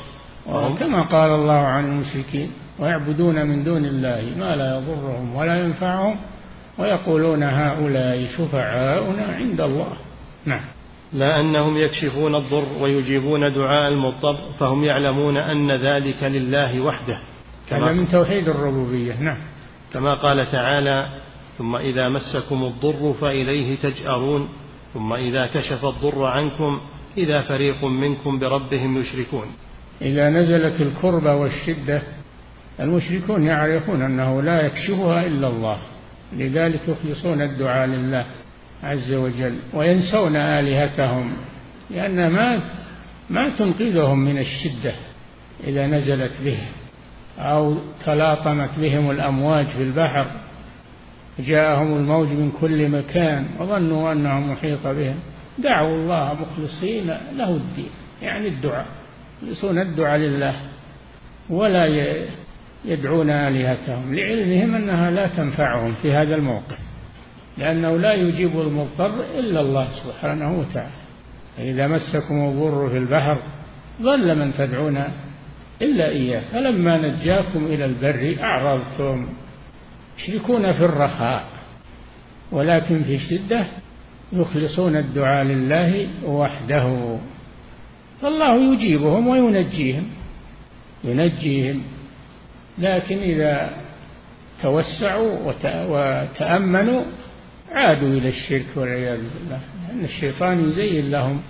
كما 0.79 1.03
قال 1.03 1.31
الله 1.31 1.53
عن 1.53 1.85
المشركين 1.85 2.51
ويعبدون 2.79 3.47
من 3.47 3.65
دون 3.65 3.85
الله 3.85 4.35
ما 4.39 4.57
لا 4.57 4.79
يضرهم 4.79 5.37
ولا 5.37 5.65
ينفعهم 5.65 6.17
ويقولون 6.79 7.43
هؤلاء 7.43 8.27
شفعاؤنا 8.37 9.25
عند 9.27 9.61
الله. 9.61 9.93
نعم. 10.45 10.65
لا 11.13 11.41
أنهم 11.41 11.77
يكشفون 11.77 12.35
الضر 12.35 12.83
ويجيبون 12.83 13.55
دعاء 13.55 13.89
المضطر 13.89 14.53
فهم 14.59 14.85
يعلمون 14.85 15.37
أن 15.37 15.71
ذلك 15.71 16.23
لله 16.23 16.81
وحده. 16.81 17.19
هذا 17.71 17.93
من 17.93 18.09
توحيد 18.09 18.49
الربوبية. 18.49 19.23
نعم. 19.23 19.39
كما 19.93 20.15
قال 20.15 20.47
تعالى 20.47 21.07
ثم 21.59 21.77
إذا 21.77 22.09
مسكم 22.09 22.65
الضر 22.65 23.13
فإليه 23.13 23.77
تجأرون 23.77 24.49
ثم 24.95 25.13
إذا 25.13 25.47
كشف 25.47 25.85
الضر 25.85 26.25
عنكم 26.25 26.81
إذا 27.19 27.43
فريق 27.43 27.85
منكم 27.85 28.39
بربهم 28.39 28.99
يشركون. 28.99 29.47
إذا 30.03 30.31
نزلت 30.31 30.81
الكربة 30.81 31.35
والشدة 31.35 32.03
المشركون 32.81 33.45
يعرفون 33.45 34.03
أنه 34.03 34.43
لا 34.43 34.61
يكشفها 34.61 35.27
إلا 35.27 35.49
الله 35.49 35.79
لذلك 36.33 36.81
يخلصون 36.89 37.43
الدعاء 37.43 37.87
لله 37.87 38.25
عز 38.83 39.13
وجل 39.13 39.57
وينسون 39.75 40.37
آلهتهم 40.37 41.33
لأن 41.91 42.31
ما 42.31 42.63
ما 43.31 43.49
تنقذهم 43.49 44.19
من 44.19 44.39
الشدة 44.39 44.93
إذا 45.67 45.87
نزلت 45.87 46.33
بهم 46.45 46.67
أو 47.39 47.77
تلاطمت 48.05 48.79
بهم 48.79 49.11
الأمواج 49.11 49.67
في 49.67 49.83
البحر. 49.83 50.27
جاءهم 51.39 51.97
الموج 51.97 52.29
من 52.29 52.51
كل 52.61 52.89
مكان 52.89 53.47
وظنوا 53.61 54.13
أنه 54.13 54.41
محيط 54.41 54.87
بهم. 54.87 55.17
دعوا 55.59 55.97
الله 55.97 56.37
مخلصين 56.41 57.07
له 57.37 57.51
الدين 57.51 57.91
يعني 58.23 58.49
الدعاء. 58.49 58.87
يخلصون 59.43 59.79
الدعاء 59.79 60.19
لله 60.19 60.55
ولا 61.51 61.87
يدعون 62.85 63.31
آلهتهم 63.31 64.15
لعلمهم 64.15 64.75
أنها 64.75 65.11
لا 65.11 65.27
تنفعهم 65.27 65.95
في 65.95 66.13
هذا 66.13 66.35
الموقف 66.35 66.79
لأنه 67.59 67.97
لا 67.97 68.15
يجيب 68.15 68.61
المضطر 68.61 69.21
إلا 69.39 69.61
الله 69.61 69.89
سبحانه 70.05 70.59
وتعالى. 70.59 70.93
فإذا 71.57 71.87
مسكم 71.87 72.49
الضر 72.49 72.89
في 72.91 72.99
البحر 72.99 73.39
ظل 74.03 74.39
من 74.39 74.55
تدعون 74.55 75.05
إلا 75.83 76.09
إياه. 76.09 76.43
فلما 76.53 76.99
نجاكم 76.99 77.67
إلى 77.67 77.85
البر 77.85 78.37
أعرضتم 78.41 79.29
يشركون 80.19 80.73
في 80.73 80.85
الرخاء 80.85 81.45
ولكن 82.53 83.03
في 83.03 83.15
الشدة 83.15 83.67
يخلصون 84.33 84.97
الدعاء 84.97 85.45
لله 85.45 86.09
وحده. 86.25 87.19
فالله 88.23 88.75
يجيبهم 88.75 89.29
وينجيهم. 89.29 90.09
ينجيهم. 91.05 91.83
لكن 92.79 93.19
إذا 93.19 93.71
توسعوا 94.63 95.53
وتأمنوا 95.65 97.05
عادوا 97.73 98.09
إلى 98.09 98.29
الشرك 98.29 98.67
والعياذ 98.77 99.19
بالله. 99.19 99.61
لأن 99.89 100.05
الشيطان 100.05 100.69
يزين 100.69 101.11
لهم 101.11 101.41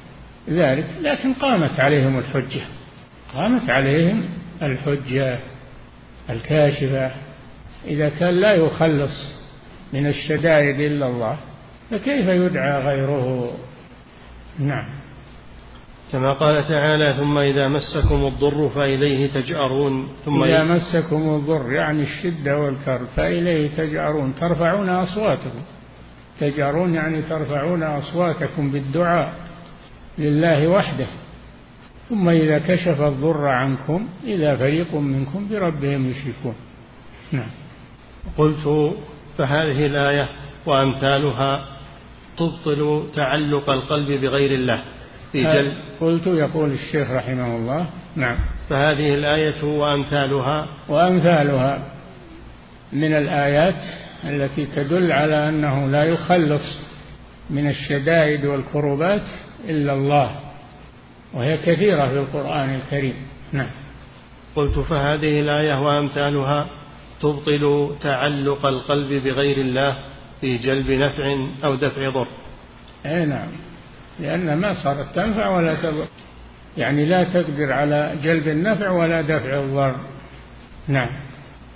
ذلك. 0.48 0.86
لكن 1.02 1.34
قامت 1.34 1.80
عليهم 1.80 2.18
الحجة. 2.18 2.62
قامت 3.34 3.70
عليهم 3.70 4.28
الحجة 4.62 5.38
الكاشفة. 6.30 7.10
إذا 7.86 8.08
كان 8.08 8.40
لا 8.40 8.52
يخلص 8.52 9.38
من 9.92 10.06
الشدائد 10.06 10.80
إلا 10.80 11.06
الله 11.06 11.36
فكيف 11.90 12.28
يدعى 12.28 12.82
غيره؟ 12.82 13.52
نعم. 14.58 14.97
كما 16.12 16.32
قال 16.32 16.68
تعالى 16.68 17.14
ثم 17.14 17.38
إذا 17.38 17.68
مسكم 17.68 18.26
الضر 18.26 18.68
فإليه 18.68 19.30
تجأرون. 19.30 20.08
ثم 20.24 20.44
إذا 20.44 20.64
مسكم 20.64 21.16
الضر 21.16 21.72
يعني 21.72 22.02
الشدة 22.02 22.58
والكرب 22.58 23.06
فإليه 23.16 23.68
تجأرون 23.68 24.34
ترفعون 24.34 24.88
أصواتكم. 24.88 25.62
تجأرون 26.40 26.94
يعني 26.94 27.22
ترفعون 27.22 27.82
أصواتكم 27.82 28.70
بالدعاء 28.70 29.34
لله 30.18 30.68
وحده. 30.68 31.06
ثم 32.08 32.28
إذا 32.28 32.58
كشف 32.58 33.00
الضر 33.00 33.46
عنكم 33.46 34.08
إذا 34.24 34.56
فريق 34.56 34.94
منكم 34.94 35.48
بربهم 35.50 36.10
يشركون. 36.10 36.54
نعم. 37.32 37.50
قلت 38.38 38.94
فهذه 39.38 39.86
الآية 39.86 40.28
وأمثالها 40.66 41.64
تبطل 42.36 43.06
تعلق 43.14 43.70
القلب 43.70 44.20
بغير 44.20 44.54
الله. 44.54 44.82
في 45.32 45.42
جل 45.42 45.72
قلت 46.00 46.26
يقول 46.26 46.70
الشيخ 46.70 47.10
رحمه 47.10 47.56
الله. 47.56 47.86
نعم. 48.16 48.38
فهذه 48.68 49.14
الآية 49.14 49.64
وأمثالها؟ 49.64 50.66
وأمثالها 50.88 51.78
من 52.92 53.12
الآيات 53.12 53.82
التي 54.24 54.66
تدل 54.66 55.12
على 55.12 55.48
أنه 55.48 55.86
لا 55.86 56.04
يخلص 56.04 56.78
من 57.50 57.68
الشدائد 57.68 58.44
والكربات 58.44 59.26
إلا 59.68 59.92
الله 59.92 60.30
وهي 61.34 61.56
كثيرة 61.56 62.08
في 62.08 62.18
القرآن 62.18 62.74
الكريم. 62.74 63.14
نعم. 63.52 63.70
قلت 64.56 64.78
فهذه 64.78 65.40
الآية 65.40 65.82
وأمثالها 65.82 66.66
تبطل 67.20 67.94
تعلق 68.00 68.66
القلب 68.66 69.24
بغير 69.24 69.58
الله 69.58 69.98
في 70.40 70.56
جلب 70.56 70.90
نفع 70.90 71.36
أو 71.64 71.74
دفع 71.74 72.10
ضر. 72.10 72.28
أي 73.06 73.26
نعم. 73.26 73.67
لأنها 74.20 74.54
ما 74.54 74.74
صارت 74.84 75.14
تنفع 75.14 75.48
ولا 75.48 75.74
تضر 75.74 76.06
يعني 76.76 77.06
لا 77.06 77.24
تقدر 77.24 77.72
على 77.72 78.18
جلب 78.22 78.48
النفع 78.48 78.90
ولا 78.90 79.20
دفع 79.20 79.60
الضر. 79.60 79.96
نعم. 80.88 81.08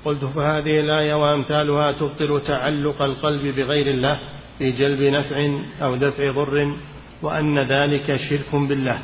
قلت 0.05 0.25
فهذه 0.25 0.81
الآية 0.81 1.15
وأمثالها 1.15 1.93
تبطل 1.93 2.43
تعلق 2.47 3.03
القلب 3.03 3.55
بغير 3.57 3.87
الله 3.91 4.17
في 4.59 4.71
جلب 4.71 5.01
نفع 5.01 5.37
أو 5.83 5.97
دفع 5.97 6.31
ضر 6.31 6.73
وأن 7.23 7.59
ذلك 7.59 8.17
شرك 8.17 8.55
بالله. 8.55 8.99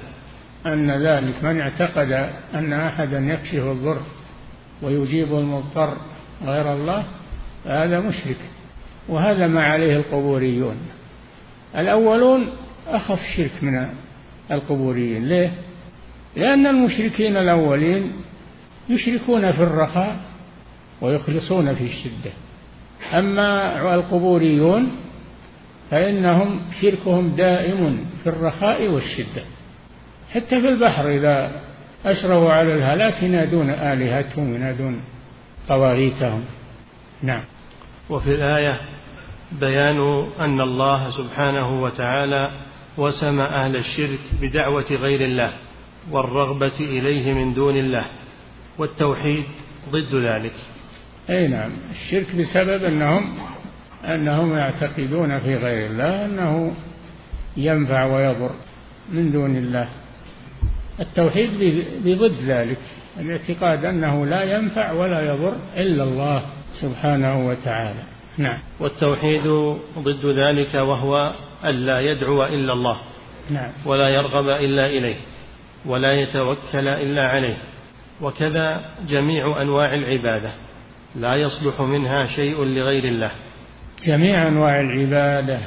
أن 0.66 0.90
ذلك 0.90 1.44
من 1.44 1.60
اعتقد 1.60 2.12
أن 2.54 2.72
أحدا 2.72 3.18
يكشف 3.18 3.64
الضر 3.64 4.00
ويجيب 4.82 5.34
المضطر 5.34 5.96
غير 6.44 6.72
الله 6.72 7.04
فهذا 7.64 8.00
مشرك. 8.00 8.40
وهذا 9.08 9.46
ما 9.46 9.62
عليه 9.62 9.96
القبوريون. 9.96 10.76
الأولون 11.76 12.48
أخف 12.96 13.20
شرك 13.36 13.62
من 13.62 13.88
القبوريين. 14.50 15.28
ليه؟ 15.28 15.50
لأن 16.36 16.66
المشركين 16.66 17.36
الأولين 17.36 18.12
يشركون 18.88 19.52
في 19.52 19.62
الرخاء 19.62 20.16
ويخلصون 21.00 21.74
في 21.74 21.84
الشدة. 21.84 22.30
أما 23.18 23.94
القبوريون 23.94 24.90
فإنهم 25.90 26.60
شركهم 26.82 27.36
دائم 27.36 28.04
في 28.22 28.28
الرخاء 28.28 28.88
والشدة. 28.88 29.42
حتى 30.34 30.60
في 30.60 30.68
البحر 30.68 31.08
إذا 31.08 31.50
أشروا 32.06 32.52
على 32.52 32.74
الهلاك 32.74 33.22
ينادون 33.22 33.70
آلهتهم 33.70 34.54
ينادون 34.54 35.00
طواغيتهم 35.68 36.44
نعم. 37.22 37.42
وفي 38.10 38.34
الآية 38.34 38.80
بيان 39.52 40.26
أن 40.40 40.60
الله 40.60 41.10
سبحانه 41.10 41.82
وتعالى 41.82 42.50
وسم 42.98 43.40
أهل 43.40 43.76
الشرك 43.76 44.18
بدعوة 44.40 44.86
غير 44.90 45.24
الله 45.24 45.52
والرغبة 46.10 46.80
إليه 46.80 47.32
من 47.32 47.54
دون 47.54 47.76
الله 47.76 48.04
والتوحيد 48.78 49.44
ضد 49.90 50.14
ذلك. 50.14 50.54
أي 51.30 51.48
نعم 51.48 51.70
الشرك 51.90 52.36
بسبب 52.36 52.84
أنهم 52.84 53.34
أنهم 54.04 54.56
يعتقدون 54.56 55.38
في 55.38 55.56
غير 55.56 55.90
الله 55.90 56.24
أنه 56.24 56.74
ينفع 57.56 58.04
ويضر 58.04 58.50
من 59.12 59.32
دون 59.32 59.56
الله. 59.56 59.88
التوحيد 61.00 61.50
بضد 62.04 62.34
ذلك 62.46 62.78
الاعتقاد 63.20 63.84
أنه 63.84 64.26
لا 64.26 64.42
ينفع 64.42 64.92
ولا 64.92 65.34
يضر 65.34 65.56
إلا 65.76 66.02
الله 66.02 66.42
سبحانه 66.80 67.46
وتعالى. 67.48 68.02
نعم. 68.38 68.58
والتوحيد 68.80 69.46
ضد 69.98 70.26
ذلك 70.26 70.74
وهو 70.74 71.34
ألا 71.64 72.00
يدعو 72.00 72.44
إلا 72.44 72.72
الله. 72.72 73.00
نعم. 73.50 73.70
ولا 73.86 74.08
يرغب 74.08 74.48
إلا 74.48 74.86
إليه. 74.86 75.16
ولا 75.86 76.12
يتوكل 76.12 76.88
إلا 76.88 77.28
عليه. 77.28 77.56
وكذا 78.20 78.94
جميع 79.08 79.62
أنواع 79.62 79.94
العبادة. 79.94 80.50
لا 81.16 81.34
يصلح 81.34 81.80
منها 81.80 82.24
شيء 82.24 82.64
لغير 82.64 83.04
الله. 83.04 83.30
جميع 84.06 84.48
أنواع 84.48 84.80
العبادة. 84.80 85.58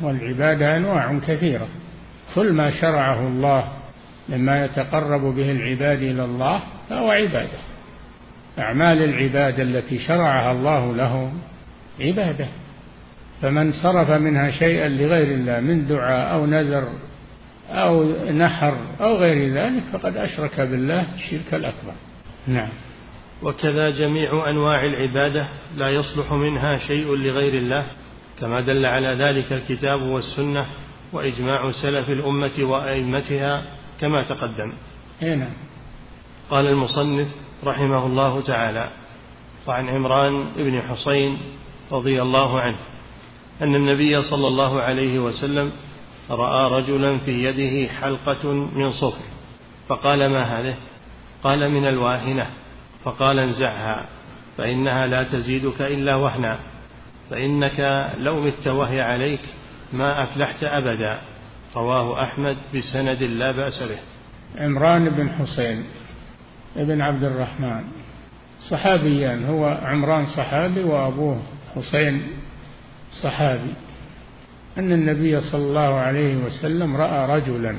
والعبادة 0.00 0.76
أنواع 0.76 1.18
كثيرة. 1.18 1.68
كل 2.34 2.52
ما 2.52 2.80
شرعه 2.80 3.28
الله 3.28 3.64
مما 4.28 4.64
يتقرب 4.64 5.34
به 5.34 5.50
العباد 5.50 6.02
إلى 6.02 6.24
الله 6.24 6.60
فهو 6.90 7.10
عبادة. 7.10 7.58
أعمال 8.58 9.02
العبادة 9.02 9.62
التي 9.62 9.98
شرعها 9.98 10.52
الله 10.52 10.94
له 10.96 11.32
عبادة. 12.00 12.48
فمن 13.42 13.72
صرف 13.72 14.10
منها 14.10 14.50
شيئا 14.50 14.88
لغير 14.88 15.34
الله 15.34 15.60
من 15.60 15.86
دعاء 15.86 16.34
أو 16.34 16.46
نذر 16.46 16.88
أو 17.70 18.04
نحر 18.30 18.76
أو 19.00 19.16
غير 19.16 19.48
ذلك 19.48 19.82
فقد 19.92 20.16
أشرك 20.16 20.60
بالله 20.60 21.14
الشرك 21.14 21.54
الأكبر. 21.54 21.92
نعم. 22.46 22.68
وكذا 23.42 23.90
جميع 23.90 24.48
أنواع 24.50 24.84
العبادة 24.84 25.46
لا 25.76 25.88
يصلح 25.88 26.32
منها 26.32 26.76
شيء 26.76 27.14
لغير 27.14 27.54
الله 27.54 27.86
كما 28.40 28.60
دل 28.60 28.86
على 28.86 29.14
ذلك 29.14 29.52
الكتاب 29.52 30.02
والسنة 30.02 30.66
وإجماع 31.12 31.70
سلف 31.72 32.08
الأمة 32.08 32.70
وأئمتها 32.70 33.62
كما 34.00 34.22
تقدم. 34.22 34.72
هنا. 35.22 35.48
قال 36.50 36.66
المصنف 36.66 37.28
رحمه 37.64 38.06
الله 38.06 38.40
تعالى 38.40 38.90
وعن 39.66 39.88
عمران 39.88 40.52
بن 40.56 40.82
حصين 40.82 41.38
رضي 41.92 42.22
الله 42.22 42.60
عنه 42.60 42.76
أن 43.62 43.74
النبي 43.74 44.22
صلى 44.22 44.48
الله 44.48 44.80
عليه 44.80 45.18
وسلم 45.18 45.72
رأى 46.30 46.70
رجلا 46.70 47.18
في 47.18 47.44
يده 47.44 47.92
حلقة 47.92 48.52
من 48.52 48.90
صفر. 48.90 49.24
فقال 49.88 50.26
ما 50.26 50.42
هذه؟ 50.42 50.74
قال 51.42 51.70
من 51.70 51.88
الواهنة. 51.88 52.46
فقال 53.04 53.38
انزعها. 53.38 54.06
فإنها 54.56 55.06
لا 55.06 55.22
تزيدك 55.22 55.82
إلا 55.82 56.14
وهنا. 56.14 56.58
فإنك 57.30 58.10
لو 58.16 58.40
مت 58.40 58.68
وهي 58.68 59.00
عليك 59.00 59.40
ما 59.92 60.24
أفلحت 60.24 60.64
أبدا. 60.64 61.20
رواه 61.76 62.22
أحمد 62.22 62.56
بسند 62.74 63.22
لا 63.22 63.52
بأس 63.52 63.82
به. 63.82 63.98
عمران 64.64 65.10
بن 65.10 65.30
حسين 65.30 65.84
ابن 66.76 67.00
عبد 67.00 67.24
الرحمن. 67.24 67.84
صحابيان 68.68 69.44
هو 69.44 69.78
عمران 69.82 70.26
صحابي 70.26 70.84
وأبوه 70.84 71.42
حسين 71.76 72.22
صحابي 73.10 73.74
أن 74.78 74.92
النبي 74.92 75.40
صلى 75.40 75.62
الله 75.62 75.94
عليه 75.94 76.36
وسلم 76.36 76.96
رأى 76.96 77.36
رجلا. 77.36 77.76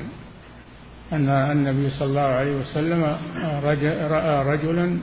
أن 1.12 1.28
النبي 1.28 1.90
صلى 1.90 2.08
الله 2.08 2.20
عليه 2.20 2.56
وسلم 2.56 3.04
رأى 4.12 4.46
رجلا 4.46 4.98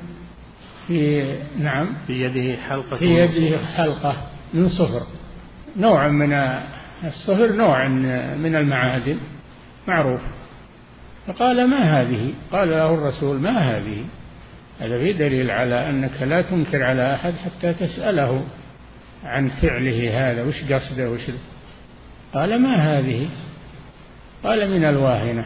في 0.88 1.24
نعم 1.60 1.88
في 2.08 2.22
يده 2.22 2.62
حلقة 2.62 2.98
في 2.98 3.06
يده 3.06 3.58
حلقة 3.58 4.16
من 4.54 4.70
صفر. 4.70 5.02
نوع 5.78 6.08
من 6.08 6.34
الصهر 7.04 7.52
نوع 7.52 7.88
من 8.36 8.56
المعادن 8.56 9.18
معروف. 9.88 10.22
فقال 11.28 11.70
ما 11.70 12.02
هذه؟ 12.02 12.34
قال 12.52 12.70
له 12.70 12.94
الرسول 12.94 13.40
ما 13.40 13.58
هذه؟ 13.58 14.06
هذا 14.80 15.00
في 15.00 15.14
دليل 15.14 15.52
على 15.52 15.90
أنك 15.90 16.22
لا 16.22 16.42
تنكر 16.42 16.84
على 16.84 17.14
أحد 17.14 17.34
حتى 17.34 17.74
تسأله. 17.74 18.44
عن 19.24 19.50
فعله 19.50 20.32
هذا 20.32 20.44
وش 20.44 20.64
قصده؟ 20.72 21.10
وش 21.10 21.22
قال 22.34 22.62
ما 22.62 22.76
هذه؟ 22.76 23.30
قال 24.44 24.72
من 24.72 24.84
الواهنة 24.84 25.46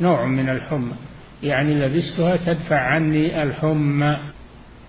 نوع 0.00 0.26
من 0.26 0.48
الحمى 0.48 0.94
يعني 1.42 1.74
لبستها 1.74 2.36
تدفع 2.36 2.80
عني 2.80 3.42
الحمى. 3.42 4.16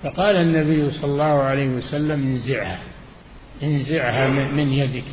فقال 0.03 0.35
النبي 0.35 0.91
صلى 0.91 1.11
الله 1.11 1.43
عليه 1.43 1.67
وسلم 1.67 2.23
انزعها 2.23 2.79
انزعها 3.63 4.27
من 4.27 4.73
يدك 4.73 5.03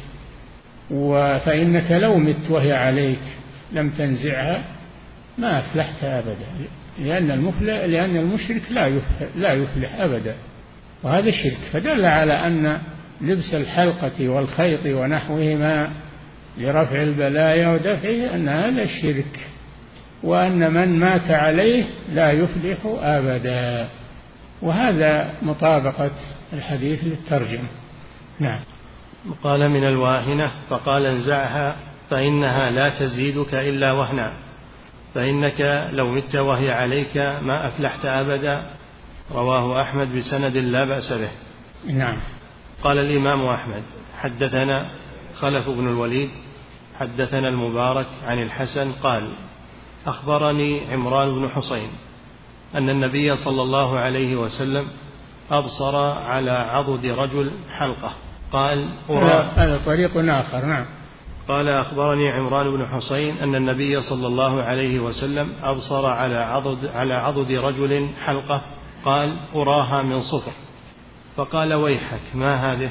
فإنك 1.44 1.90
لو 1.90 2.18
مت 2.18 2.50
وهي 2.50 2.72
عليك 2.72 3.22
لم 3.72 3.90
تنزعها 3.90 4.64
ما 5.38 5.59
أفلحت 5.59 6.05
أبدا 6.05 6.46
لأن 6.98 7.31
المفلح 7.31 7.85
لأن 7.85 8.16
المشرك 8.16 8.62
لا 8.70 8.87
يفلح, 8.87 9.29
لا 9.37 9.53
يفلح 9.53 10.00
أبدا 10.00 10.35
وهذا 11.03 11.29
الشرك 11.29 11.59
فدل 11.72 12.05
على 12.05 12.33
أن 12.33 12.79
لبس 13.20 13.55
الحلقة 13.55 14.29
والخيط 14.29 14.87
ونحوهما 14.87 15.90
لرفع 16.59 17.03
البلايا 17.03 17.68
ودفعه 17.68 18.35
أن 18.35 18.48
هذا 18.48 18.83
الشرك 18.83 19.48
وأن 20.22 20.72
من 20.74 20.98
مات 20.98 21.31
عليه 21.31 21.85
لا 22.12 22.33
يفلح 22.33 22.79
أبدا. 23.03 23.88
وهذا 24.62 25.35
مطابقة 25.42 26.11
الحديث 26.53 27.05
للترجمة. 27.05 27.68
نعم. 28.40 28.61
قال 29.42 29.68
من 29.68 29.85
الواهنة 29.85 30.50
فقال 30.68 31.07
انزعها 31.07 31.77
فإنها 32.11 32.70
لا 32.70 32.88
تزيدك 32.88 33.55
إلا 33.55 33.92
وهنا. 33.92 34.33
فإنك 35.14 35.88
لو 35.92 36.14
مت 36.14 36.37
وهي 36.37 36.70
عليك 36.70 37.16
ما 37.16 37.68
أفلحت 37.68 38.05
أبدا. 38.05 38.66
رواه 39.33 39.83
أحمد 39.83 40.09
بسند 40.09 40.57
لا 40.57 40.85
بأس 40.85 41.12
به. 41.12 41.31
نعم. 41.92 42.16
قال 42.84 42.98
الإمام 42.98 43.46
أحمد 43.46 43.82
حدثنا 44.18 44.90
خلف 45.40 45.68
بن 45.68 45.88
الوليد 45.88 46.30
حدثنا 46.98 47.48
المبارك 47.48 48.06
عن 48.26 48.42
الحسن 48.42 48.92
قال 48.92 49.36
أخبرني 50.06 50.92
عمران 50.92 51.34
بن 51.34 51.48
حصين 51.48 51.90
أن 52.74 52.90
النبي 52.90 53.36
صلى 53.36 53.62
الله 53.62 53.98
عليه 53.98 54.36
وسلم 54.36 54.88
أبصر 55.50 55.96
على 55.96 56.50
عضد 56.50 57.06
رجل 57.06 57.52
حلقة. 57.78 58.12
قال 58.52 58.88
هذا 59.56 59.80
طريق 59.86 60.10
آخر 60.16 60.66
نعم. 60.66 60.86
قال 61.48 61.68
أخبرني 61.68 62.30
عمران 62.30 62.70
بن 62.70 62.86
حسين 62.86 63.38
أن 63.38 63.54
النبي 63.54 64.02
صلى 64.02 64.26
الله 64.26 64.62
عليه 64.62 65.00
وسلم 65.00 65.52
أبصر 65.62 66.06
على 66.06 66.38
عضد 66.38 66.86
على 66.86 67.14
عضد 67.14 67.52
رجل 67.52 68.08
حلقة. 68.24 68.62
قال 69.04 69.36
أراها 69.54 70.02
من 70.02 70.22
صفر. 70.22 70.52
فقال 71.36 71.74
ويحك 71.74 72.20
ما 72.34 72.72
هذه؟ 72.72 72.90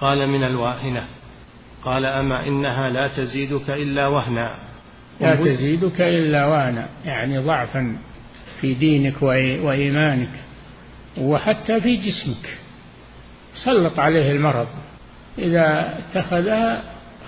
قال 0.00 0.26
من 0.26 0.44
الواهنة. 0.44 1.06
قال 1.84 2.06
أما 2.06 2.46
إنها 2.46 2.88
لا 2.88 3.08
تزيدك 3.08 3.70
إلا 3.70 4.06
وهنا. 4.06 4.54
لا 5.20 5.34
تزيدك 5.34 6.00
إلا 6.00 6.46
وهنا 6.46 6.88
يعني 7.04 7.38
ضعفا 7.38 7.96
في 8.60 8.74
دينك 8.74 9.22
وإيمانك 9.22 10.44
وحتى 11.18 11.80
في 11.80 11.96
جسمك. 11.96 12.58
سلط 13.54 13.98
عليه 13.98 14.32
المرض. 14.32 14.68
إذا 15.38 15.98
اتخذها 15.98 16.82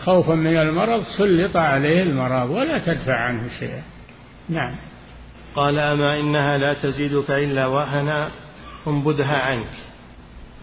خوفا 0.05 0.35
من 0.35 0.57
المرض 0.57 1.03
سلط 1.03 1.57
عليه 1.57 2.03
المرض 2.03 2.51
ولا 2.51 2.79
تدفع 2.79 3.15
عنه 3.15 3.49
شيئا. 3.59 3.83
نعم. 4.49 4.75
قال 5.55 5.79
أما 5.79 6.21
إنها 6.21 6.59
لا 6.59 6.75
تزيدك 6.75 7.31
إلا 7.31 7.67
وهنا 7.67 8.31
انبذها 8.87 9.37
عنك. 9.37 9.94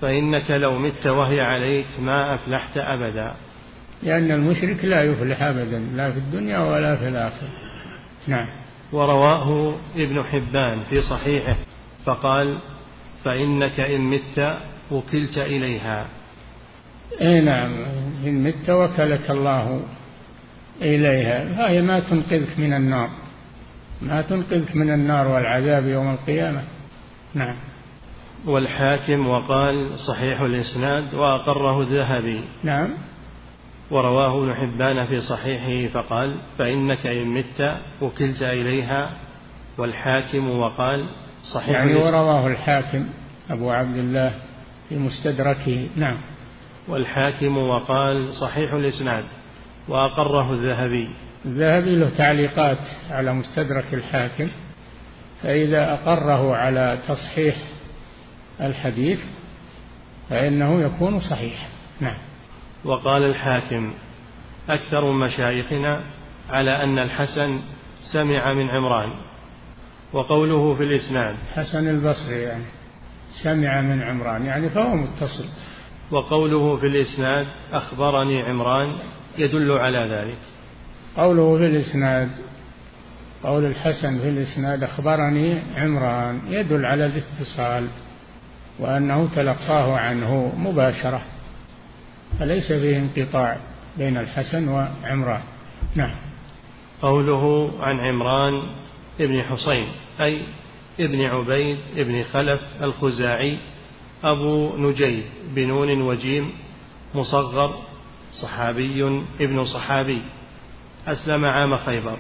فإنك 0.02 0.52
لو 0.52 0.80
مت 0.80 1.08
وهي 1.08 1.42
عليك 1.42 1.88
ما 2.00 2.36
أفلحت 2.36 2.78
أبدا. 2.78 3.34
لأن 4.04 4.32
المشرك 4.32 4.86
لا 4.86 5.04
يفلح 5.04 5.44
أبدا 5.44 5.80
لا 5.80 6.12
في 6.12 6.18
الدنيا 6.18 6.60
ولا 6.60 6.96
في 6.96 7.08
الآخرة. 7.08 7.50
نعم. 8.28 8.48
ورواه 8.92 9.76
ابن 9.96 10.24
حبان 10.24 10.84
في 10.90 11.02
صحيحه 11.02 11.56
فقال 12.06 12.62
فإنك 13.24 13.80
إن 13.80 14.02
مت 14.02 14.58
وكلت 14.92 15.38
إليها. 15.38 16.06
إي 17.22 17.42
نعم 17.42 17.78
إن 18.26 18.44
مت 18.44 18.70
وكلك 18.70 19.32
الله 19.32 19.82
إليها. 20.82 21.56
فهي 21.58 21.82
ما 21.82 22.00
تنقذك 22.00 22.60
من 22.60 22.74
النار 22.74 23.10
ما 24.02 24.22
تنقذك 24.22 24.76
من 24.76 24.94
النار 24.94 25.28
والعذاب 25.28 25.86
يوم 25.86 26.12
القيامة. 26.12 26.64
نعم. 27.34 27.56
والحاكم 28.46 29.28
وقال 29.28 30.00
صحيح 30.00 30.42
الإسناد 30.42 31.14
وأقره 31.14 31.82
الذهبي. 31.82 32.42
نعم. 32.64 32.90
ورواه 33.92 34.44
ابن 34.44 34.54
حبان 34.54 35.08
في 35.08 35.22
صحيحه 35.22 35.94
فقال 35.94 36.40
فإنك 36.58 37.08
إن 37.08 37.28
مت 37.28 37.78
وكلت 38.02 38.42
إليها. 38.42 39.10
والحاكم 39.78 40.60
وقال 40.60 41.06
صحيح 41.54 41.70
يعني 41.70 41.96
ورواه 41.96 42.48
الحاكم 42.48 43.06
أبو 43.50 43.72
عبد 43.72 43.96
الله 43.96 44.34
في 44.90 44.96
مستدركه. 44.96 45.88
نعم. 45.96 46.18
والحاكم 46.88 47.58
وقال 47.58 48.34
صحيح 48.34 48.74
الإسناد 48.74 49.24
وأقره 49.88 50.54
الذهبي. 50.54 51.10
الذهبي 51.46 51.96
له 51.96 52.10
تعليقات 52.18 52.78
على 53.10 53.34
مستدرك 53.34 53.94
الحاكم 53.94 54.48
فإذا 55.44 55.94
أقره 55.94 56.56
على 56.56 56.98
تصحيح 57.08 57.56
الحديث 58.62 59.20
فإنه 60.30 60.82
يكون 60.82 61.20
صحيحا 61.20 61.68
نعم. 62.00 62.18
وقال 62.86 63.24
الحاكم 63.24 63.94
أكثر 64.70 65.12
مشايخنا 65.12 66.02
على 66.50 66.84
أن 66.84 67.00
الحسن 67.00 67.60
سمع 68.14 68.54
من 68.54 68.70
عمران 68.70 69.10
وقوله 70.14 70.76
في 70.76 70.84
الإسناد 70.84 71.36
حسن 71.56 71.88
البصري 71.88 72.42
يعني 72.42 72.64
سمع 73.44 73.82
من 73.82 74.02
عمران 74.02 74.46
يعني 74.46 74.70
فهو 74.70 74.96
متصل. 74.96 75.46
وقوله 76.12 76.78
في 76.78 76.86
الإسناد 76.86 77.48
أخبرني 77.74 78.42
عمران 78.42 79.00
يدل 79.38 79.72
على 79.72 80.16
ذلك. 80.16 80.38
قوله 81.18 81.58
في 81.58 81.66
الإسناد 81.66 82.30
قول 83.44 83.66
الحسن 83.66 84.20
في 84.20 84.30
الإسناد 84.30 84.84
أخبرني 84.84 85.62
عمران 85.78 86.42
يدل 86.48 86.86
على 86.86 87.06
الاتصال. 87.06 87.88
وأنه 88.82 89.30
تلقاه 89.36 89.98
عنه 89.98 90.54
مباشرة 90.58 91.22
فليس 92.40 92.72
فيه 92.72 92.98
انقطاع 92.98 93.58
بين 93.98 94.18
الحسن 94.18 94.68
وعمران. 94.68 95.42
نعم. 95.96 96.16
قوله 97.02 97.72
عن 97.80 98.00
عمران 98.00 98.62
ابن 99.20 99.44
حسين 99.44 99.88
أي 100.22 100.46
ابن 101.00 101.22
عبيد 101.22 101.78
ابن 101.98 102.24
خلف 102.24 102.62
الخزاعي 102.82 103.60
أبو 104.24 104.78
نجيب 104.78 105.24
بنون 105.56 106.02
وجيم 106.02 106.52
مصغر 107.16 107.76
صحابي 108.42 109.24
ابن 109.42 109.66
صحابي 109.66 110.22
أسلم 111.08 111.46
عام 111.46 111.78
خيبر 111.78 112.18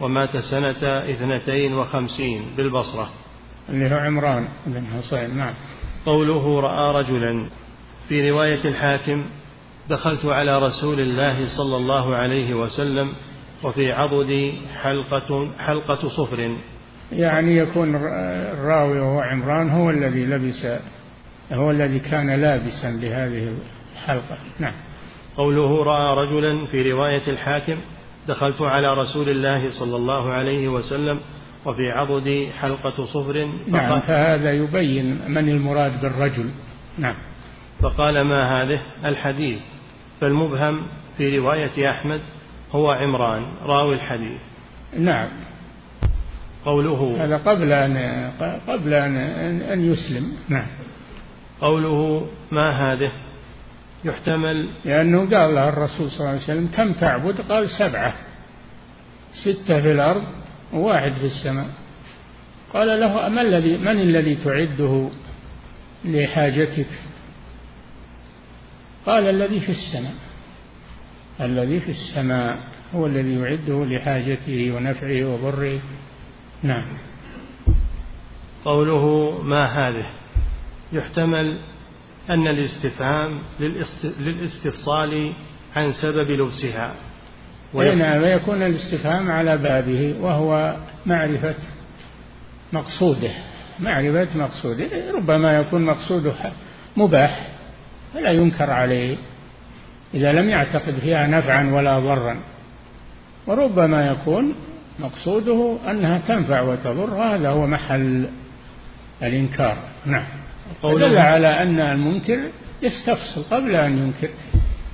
ومات 0.00 0.36
سنة 0.36 0.84
اثنتين 1.10 1.74
وخمسين 1.74 2.42
بالبصرة. 2.56 3.10
اللي 3.68 3.94
هو 3.94 3.98
عمران 3.98 4.48
بن 4.66 4.86
حسين 4.86 5.36
نعم. 5.36 5.54
قوله 6.06 6.60
رأى 6.60 7.02
رجلا. 7.02 7.46
في 8.08 8.30
رواية 8.30 8.64
الحاكم 8.64 9.24
دخلت 9.90 10.24
على 10.26 10.58
رسول 10.58 11.00
الله 11.00 11.56
صلى 11.56 11.76
الله 11.76 12.16
عليه 12.16 12.54
وسلم 12.54 13.12
وفي 13.62 13.92
عضدي 13.92 14.60
حلقة 14.82 15.50
حلقة 15.58 16.08
صفر. 16.08 16.56
يعني 17.12 17.56
يكون 17.56 17.96
الراوي 17.96 19.00
وهو 19.00 19.20
عمران 19.20 19.70
هو 19.70 19.90
الذي 19.90 20.26
لبس 20.26 20.66
هو 21.52 21.70
الذي 21.70 21.98
كان 21.98 22.40
لابسا 22.40 22.90
لهذه 22.90 23.52
الحلقة. 23.94 24.38
نعم. 24.58 24.74
قوله 25.36 25.82
رأى 25.82 26.26
رجلا 26.26 26.66
في 26.66 26.92
رواية 26.92 27.22
الحاكم 27.28 27.76
دخلت 28.28 28.62
على 28.62 28.94
رسول 28.94 29.28
الله 29.28 29.70
صلى 29.70 29.96
الله 29.96 30.32
عليه 30.32 30.68
وسلم 30.68 31.20
وفي 31.66 31.90
عضدي 31.90 32.52
حلقة 32.52 33.04
صفر 33.04 33.48
نعم 33.68 34.00
فهذا 34.00 34.52
يبين 34.52 35.30
من 35.30 35.48
المراد 35.48 36.00
بالرجل. 36.00 36.50
نعم. 36.98 37.16
فقال 37.80 38.20
ما 38.20 38.62
هذه؟ 38.62 38.80
الحديث. 39.04 39.58
فالمبهم 40.20 40.82
في 41.18 41.38
رواية 41.38 41.90
أحمد 41.90 42.20
هو 42.72 42.90
عمران 42.90 43.42
راوي 43.62 43.94
الحديث. 43.94 44.40
نعم. 44.98 45.28
قوله 46.64 47.24
هذا 47.24 47.36
قبل 47.36 47.72
أن 47.72 47.96
قبل 48.68 48.94
أن 48.94 49.16
أن 49.60 49.92
يسلم. 49.92 50.32
نعم. 50.48 50.66
قوله 51.60 52.26
ما 52.52 52.70
هذه؟ 52.70 53.12
يحتمل 54.04 54.56
لأنه 54.84 55.18
قال 55.18 55.54
له 55.54 55.68
الرسول 55.68 56.10
صلى 56.10 56.20
الله 56.20 56.30
عليه 56.30 56.42
وسلم 56.42 56.68
كم 56.76 56.92
تعبد؟ 56.92 57.40
قال 57.40 57.70
سبعة. 57.70 58.14
ستة 59.44 59.80
في 59.80 59.92
الأرض 59.92 60.24
وواحد 60.74 61.12
في 61.12 61.24
السماء. 61.24 61.68
قال 62.72 63.00
له 63.00 63.28
ما 63.28 63.42
الذي 63.42 63.76
من 63.76 64.00
الذي 64.00 64.34
تعده 64.34 65.08
لحاجتك؟ 66.04 66.86
قال 69.06 69.28
الذي 69.28 69.60
في 69.60 69.72
السماء. 69.72 70.14
الذي 71.40 71.80
في 71.80 71.90
السماء 71.90 72.58
هو 72.94 73.06
الذي 73.06 73.34
يعده 73.34 73.84
لحاجته 73.84 74.72
ونفعه 74.72 75.24
وضره. 75.24 75.80
نعم. 76.62 76.86
قوله 78.64 79.38
ما 79.42 79.66
هذه؟ 79.66 80.06
يحتمل 80.92 81.60
أن 82.30 82.46
الاستفهام 82.46 83.42
للاستفصال 84.20 85.32
عن 85.76 85.92
سبب 85.92 86.30
لبسها. 86.30 86.94
نعم 87.74 88.22
ويكون 88.22 88.62
الاستفهام 88.62 89.30
على 89.30 89.56
بابه 89.56 90.14
وهو 90.20 90.76
معرفة 91.06 91.54
مقصوده. 92.72 93.30
معرفة 93.80 94.38
مقصوده 94.38 94.86
ربما 95.14 95.58
يكون 95.58 95.84
مقصوده 95.84 96.32
مباح 96.96 97.48
فلا 98.14 98.30
ينكر 98.30 98.70
عليه 98.70 99.16
إذا 100.14 100.32
لم 100.32 100.48
يعتقد 100.48 100.98
فيها 100.98 101.26
نفعا 101.26 101.70
ولا 101.74 101.98
ضرا. 101.98 102.36
وربما 103.46 104.06
يكون 104.06 104.54
مقصوده 104.98 105.76
أنها 105.90 106.18
تنفع 106.18 106.60
وتضر 106.60 107.14
هذا 107.14 107.48
هو 107.48 107.66
محل 107.66 108.28
الإنكار. 109.22 109.76
نعم. 110.06 110.26
دل 110.84 111.16
على 111.18 111.62
أن 111.62 111.80
المنكر 111.80 112.38
يستفصل 112.82 113.42
قبل 113.50 113.76
أن 113.76 113.98
ينكر. 113.98 114.28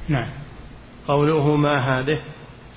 نعم. 0.09 0.29
قوله 1.09 1.57
ما 1.57 1.79
هذه؟ 1.79 2.23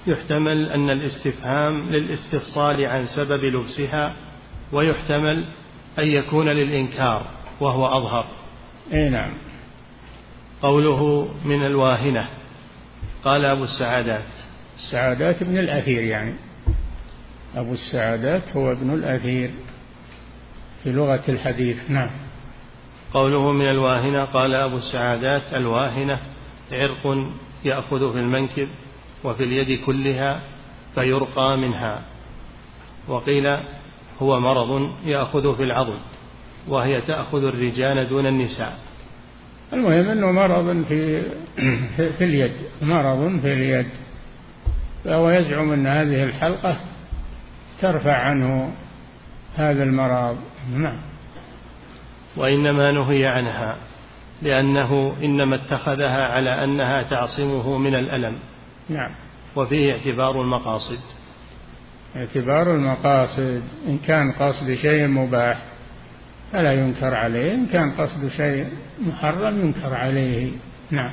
يحتمل 0.07 0.71
أن 0.71 0.89
الاستفهام 0.89 1.89
للاستفصال 1.89 2.85
عن 2.85 3.05
سبب 3.05 3.43
لبسها 3.43 4.13
ويحتمل 4.71 5.45
أن 5.99 6.07
يكون 6.07 6.49
للإنكار 6.49 7.25
وهو 7.59 7.97
أظهر. 7.97 8.25
أي 8.93 9.09
نعم. 9.09 9.31
قوله 10.61 11.29
من 11.45 11.65
الواهنة 11.65 12.29
قال 13.23 13.45
أبو 13.45 13.63
السعادات. 13.63 14.23
السعادات 14.75 15.41
ابن 15.41 15.57
الأثير 15.57 16.03
يعني. 16.03 16.33
أبو 17.55 17.73
السعادات 17.73 18.57
هو 18.57 18.71
ابن 18.71 18.93
الأثير 18.93 19.49
في 20.83 20.91
لغة 20.91 21.23
الحديث 21.29 21.89
نعم. 21.89 22.09
قوله 23.13 23.51
من 23.51 23.69
الواهنة 23.69 24.23
قال 24.23 24.53
أبو 24.55 24.77
السعادات 24.77 25.53
الواهنة 25.53 26.19
عرق 26.71 27.27
يأخذ 27.65 28.13
في 28.13 28.19
المنكب. 28.19 28.67
وفي 29.23 29.43
اليد 29.43 29.79
كلها 29.85 30.41
فيرقى 30.95 31.57
منها. 31.57 32.01
وقيل 33.07 33.57
هو 34.21 34.39
مرض 34.39 34.91
يأخذ 35.05 35.57
في 35.57 35.63
العضد 35.63 35.99
وهي 36.67 37.01
تأخذ 37.01 37.43
الرجال 37.43 38.09
دون 38.09 38.25
النساء. 38.27 38.77
المهم 39.73 40.09
أنه 40.09 40.31
مرض 40.31 40.83
في, 40.83 41.21
في 42.17 42.23
اليد 42.23 42.53
مرض 42.81 43.39
في 43.39 43.53
اليد. 43.53 43.87
فهو 45.03 45.29
يزعم 45.29 45.71
أن 45.71 45.87
هذه 45.87 46.23
الحلقة 46.23 46.79
ترفع 47.81 48.17
عنه 48.17 48.73
هذا 49.55 49.83
المرض. 49.83 50.37
نعم. 50.75 50.97
وإنما 52.37 52.91
نهي 52.91 53.25
عنها 53.25 53.77
لأنه 54.41 55.15
إنما 55.23 55.55
اتخذها 55.55 56.27
على 56.27 56.63
أنها 56.63 57.03
تعصمه 57.03 57.77
من 57.77 57.95
الألم. 57.95 58.39
نعم. 58.89 59.11
وفيه 59.55 59.91
اعتبار 59.91 60.41
المقاصد. 60.41 60.99
اعتبار 62.15 62.75
المقاصد 62.75 63.61
إن 63.87 63.97
كان 63.97 64.31
قصد 64.31 64.73
شيء 64.73 65.07
مباح 65.07 65.57
فلا 66.51 66.73
ينكر 66.73 67.13
عليه 67.13 67.53
إن 67.55 67.65
كان 67.65 67.91
قصد 67.91 68.27
شيء 68.27 68.67
محرم 68.99 69.61
ينكر 69.61 69.93
عليه. 69.93 70.51
نعم. 70.91 71.11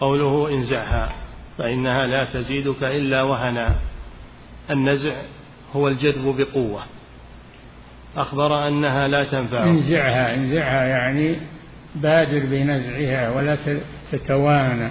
قوله 0.00 0.54
انزعها 0.54 1.12
فإنها 1.58 2.06
لا 2.06 2.30
تزيدك 2.32 2.82
إلا 2.82 3.22
وهنا. 3.22 3.78
النزع 4.70 5.14
هو 5.76 5.88
الجذب 5.88 6.36
بقوة. 6.36 6.82
أخبر 8.16 8.68
أنها 8.68 9.08
لا 9.08 9.24
تنفع. 9.24 9.64
انزعها 9.64 10.34
انزعها 10.34 10.86
يعني 10.86 11.36
بادر 11.94 12.46
بنزعها 12.46 13.30
ولا 13.30 13.58
تتوانى. 14.12 14.88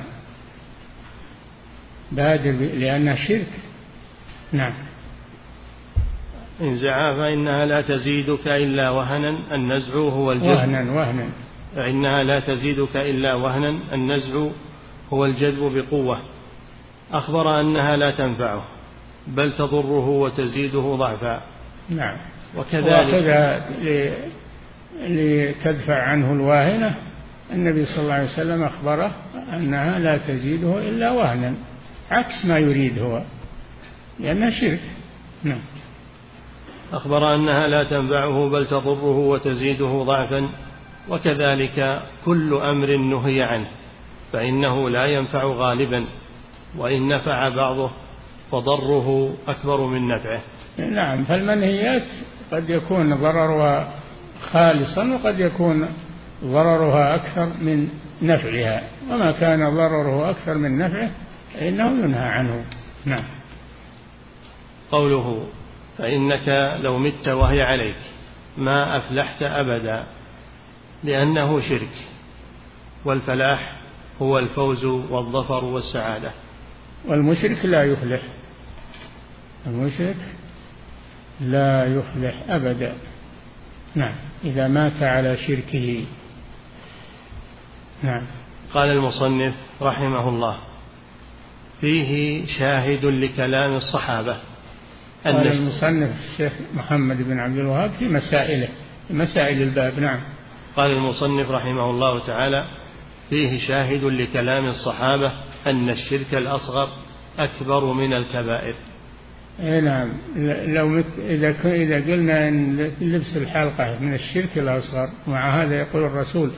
بادر 2.12 2.52
لأنها 2.52 3.15
شرك 3.15 3.47
نعم. 4.52 4.74
انزعها 6.62 7.15
فإنها 7.15 7.65
لا 7.65 7.82
تزيدك 7.82 8.47
إلا 8.47 8.89
وهنا 8.89 9.56
النزع 9.56 9.93
هو 9.93 10.32
الجذب 10.32 10.50
وهنا 10.50 10.91
وهنا. 10.91 11.26
فإنها 11.76 12.24
لا 12.24 12.39
تزيدك 12.39 12.95
إلا 12.95 13.34
وهنا 13.34 13.93
النزع 13.93 14.47
هو 15.13 15.26
الجذب 15.26 15.78
بقوة. 15.78 16.19
أخبر 17.13 17.62
أنها 17.62 17.97
لا 17.97 18.12
تنفعه 18.12 18.63
بل 19.28 19.52
تضره 19.52 20.10
وتزيده 20.10 20.95
ضعفا. 20.95 21.41
نعم. 21.89 22.17
وكذلك 22.58 23.63
لتدفع 25.02 26.02
عنه 26.02 26.34
الواهنة. 26.34 26.95
النبي 27.54 27.86
صلى 27.86 28.04
الله 28.04 28.13
عليه 28.13 28.30
وسلم 28.34 28.63
أخبره 28.63 29.12
أنها 29.54 30.00
لا 30.00 30.17
تزيده 30.17 30.78
إلا 30.89 31.12
وهنا. 31.12 31.54
عكس 32.12 32.45
ما 32.45 32.60
يريد 32.60 33.00
هو. 33.00 33.21
لأنها 34.19 34.50
شرك. 34.50 34.80
نعم. 35.43 35.62
أخبر 36.93 37.36
أنها 37.36 37.67
لا 37.67 37.84
تنفعه 37.84 38.50
بل 38.50 38.67
تضره 38.67 39.17
وتزيده 39.17 40.04
ضعفا. 40.04 40.50
وكذلك 41.10 42.02
كل 42.26 42.54
أمر 42.54 42.95
نهي 42.97 43.43
عنه. 43.43 43.67
فإنه 44.34 44.89
لا 44.89 45.06
ينفع 45.06 45.43
غالبا. 45.43 46.06
وإن 46.78 47.08
نفع 47.08 47.50
بعضه 47.50 47.91
فضره 48.52 49.34
أكبر 49.47 49.86
من 49.86 50.08
نفعه. 50.08 50.41
نعم. 50.78 51.24
فالمنهيات 51.24 52.08
قد 52.52 52.69
يكون 52.69 53.15
ضررها 53.15 53.93
خالصا 54.41 55.13
وقد 55.13 55.39
يكون 55.39 55.88
ضررها 56.43 57.15
أكثر 57.15 57.50
من 57.62 57.88
نفعها. 58.21 58.84
وما 59.12 59.32
كان 59.32 59.69
ضرره 59.69 60.30
أكثر 60.30 60.58
من 60.58 60.78
نفعه 60.78 61.12
فإنه 61.54 62.04
ينهى 62.04 62.28
عنه. 62.28 62.66
نعم. 63.06 63.24
قوله 64.92 65.48
فإنك 65.98 66.78
لو 66.82 66.98
مت 66.98 67.28
وهي 67.28 67.62
عليك 67.62 67.98
ما 68.58 68.98
أفلحت 68.98 69.44
أبدا 69.44 70.06
لأنه 71.04 71.70
شرك 71.70 72.08
والفلاح 73.06 73.76
هو 74.22 74.40
الفوز 74.40 74.86
والظفر 74.86 75.66
والسعادة. 75.66 76.32
والمشرك 77.08 77.66
لا 77.66 77.84
يفلح. 77.84 78.22
المشرك 79.68 80.18
لا 81.42 81.86
يفلح 81.86 82.36
أبدا. 82.50 82.94
نعم. 83.96 84.16
إذا 84.44 84.68
مات 84.68 85.04
على 85.04 85.38
شركه. 85.38 86.06
نعم. 88.04 88.24
قال 88.74 88.90
المصنف 88.90 89.54
رحمه 89.82 90.30
الله 90.30 90.58
فيه 91.82 92.46
شاهد 92.46 93.06
لكلام 93.06 93.76
الصحابة. 93.76 94.38
قال 95.26 95.48
المصنف 95.48 96.10
الشيخ 96.32 96.54
محمد 96.74 97.22
بن 97.22 97.39
عبد 97.39 97.58
الوهاب 97.58 97.91
في 97.91 98.08
مسائله 98.08 98.67
في 99.08 99.13
مسائل 99.13 99.62
الباب 99.62 100.00
نعم. 100.00 100.20
قال 100.76 100.91
المصنف 100.91 101.52
رحمه 101.52 101.89
الله 101.89 102.26
تعالى 102.26 102.67
فيه 103.30 103.67
شاهد 103.67 104.04
لكلام 104.04 104.65
الصحابة 104.65 105.32
أن 105.67 105.89
الشرك 105.89 106.34
الأصغر 106.34 106.89
أكبر 107.39 107.94
من 107.94 108.13
الكبائر. 108.13 108.76
اي 109.60 109.82
نعم. 109.82 110.10
لو 110.74 110.88
مت 110.88 111.20
إذا 111.20 111.56
إذا 111.65 111.96
قلنا 111.96 112.48
إن 112.48 112.91
لبس 113.02 113.38
الحلقة 113.38 114.00
من 114.00 114.13
الشرك 114.13 114.58
الأصغر 114.58 115.10
ومع 115.28 115.50
هذا 115.50 115.80
يقول 115.80 116.04
الرسول 116.04 116.52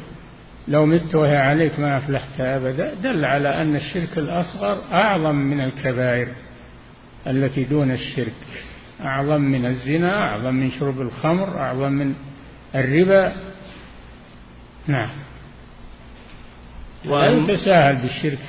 لو 0.67 0.85
مت 0.85 1.15
وهي 1.15 1.37
عليك 1.37 1.79
ما 1.79 1.97
أفلحت 1.97 2.41
أبدا 2.41 2.93
دل 2.93 3.25
على 3.25 3.61
أن 3.61 3.75
الشرك 3.75 4.17
الأصغر 4.17 4.81
أعظم 4.91 5.35
من 5.35 5.59
الكبائر 5.59 6.27
التي 7.27 7.63
دون 7.63 7.91
الشرك. 7.91 8.33
أعظم 9.05 9.41
من 9.41 9.65
الزنا 9.65 10.17
أعظم 10.17 10.53
من 10.53 10.71
شرب 10.71 11.01
الخمر 11.01 11.57
أعظم 11.57 11.91
من 11.91 12.15
الربا. 12.75 13.33
نعم. 14.87 15.09
لا 17.05 17.25
يتساهل 17.25 17.95
بالشرك. 17.95 18.39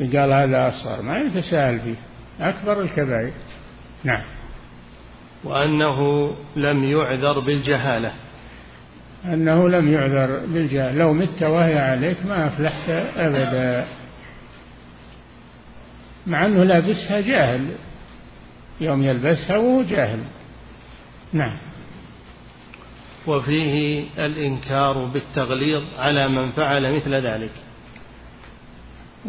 قال 0.00 0.32
هذا 0.32 0.68
أصغر 0.68 1.02
ما 1.02 1.18
يتساهل 1.18 1.80
فيه. 1.80 1.96
أكبر 2.40 2.80
الكبائر. 2.80 3.32
نعم. 4.04 4.22
وأنه 5.44 6.30
لم 6.56 6.84
يعذر 6.84 7.40
بالجهالة. 7.40 8.12
أنه 9.32 9.68
لم 9.68 9.92
يعذر 9.92 10.46
بالجهالة 10.46 10.98
لو 10.98 11.12
مت 11.12 11.42
وهي 11.42 11.78
عليك 11.78 12.26
ما 12.26 12.46
أفلحت 12.46 12.90
أبدا. 13.16 13.86
مع 16.26 16.46
أنه 16.46 16.64
لابسها 16.64 17.20
جاهل. 17.20 17.68
يوم 18.80 19.02
يلبسها 19.02 19.56
وهو 19.56 19.82
جاهل. 19.82 20.18
نعم. 21.32 21.56
وفيه 23.26 24.04
الإنكار 24.18 25.04
بالتغليظ 25.04 25.82
على 25.98 26.28
من 26.28 26.52
فعل 26.52 26.96
مثل 26.96 27.14
ذلك. 27.14 27.50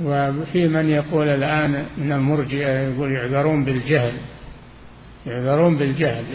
وفي 0.02 0.68
من 0.68 0.90
يقول 0.90 1.28
الآن 1.28 1.86
من 1.98 2.12
المرجئة 2.12 2.72
يقول 2.72 3.12
يعذرون 3.12 3.66
بالجهل. 3.66 4.14
يعذرون 5.26 5.78
بالجهل. 5.78 6.26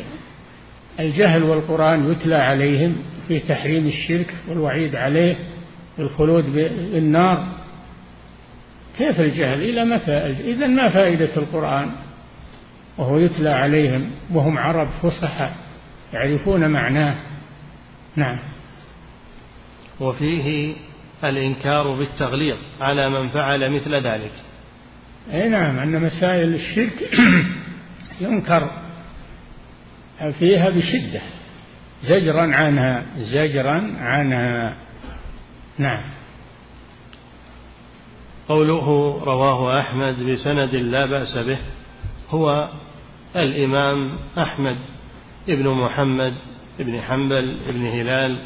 الجهل 1.00 1.42
والقرآن 1.42 2.10
يتلى 2.10 2.34
عليهم. 2.34 2.96
في 3.32 3.40
تحريم 3.40 3.86
الشرك 3.86 4.34
والوعيد 4.48 4.96
عليه 4.96 5.36
بالخلود 5.98 6.44
بالنار. 6.44 7.46
كيف 8.98 9.20
الجهل؟ 9.20 9.62
إلى 9.62 9.84
متى 9.84 10.16
إذا 10.52 10.66
ما 10.66 10.88
فائدة 10.88 11.36
القرآن؟ 11.36 11.90
وهو 12.98 13.18
يتلى 13.18 13.50
عليهم 13.50 14.10
وهم 14.32 14.58
عرب 14.58 14.88
فصحى 15.02 15.50
يعرفون 16.12 16.70
معناه. 16.70 17.16
نعم. 18.16 18.38
وفيه 20.00 20.74
الإنكار 21.24 21.98
بالتغليظ 21.98 22.58
على 22.80 23.10
من 23.10 23.28
فعل 23.28 23.70
مثل 23.70 24.06
ذلك. 24.06 24.32
أي 25.32 25.48
نعم 25.48 25.78
أن 25.78 26.02
مسائل 26.02 26.54
الشرك 26.54 27.10
ينكر 28.20 28.70
فيها 30.38 30.70
بشدة. 30.70 31.41
زجرا 32.02 32.42
عنها 32.42 33.06
زجرا 33.16 33.94
عنها. 33.98 34.74
نعم. 35.78 36.02
قوله 38.48 39.18
رواه 39.24 39.80
أحمد 39.80 40.22
بسند 40.22 40.74
لا 40.74 41.06
بأس 41.06 41.38
به 41.38 41.58
هو 42.30 42.68
الإمام 43.36 44.18
أحمد 44.38 44.78
ابن 45.48 45.68
محمد 45.68 46.32
ابن 46.80 47.00
حنبل 47.00 47.58
ابن 47.68 47.86
هلال 47.86 48.38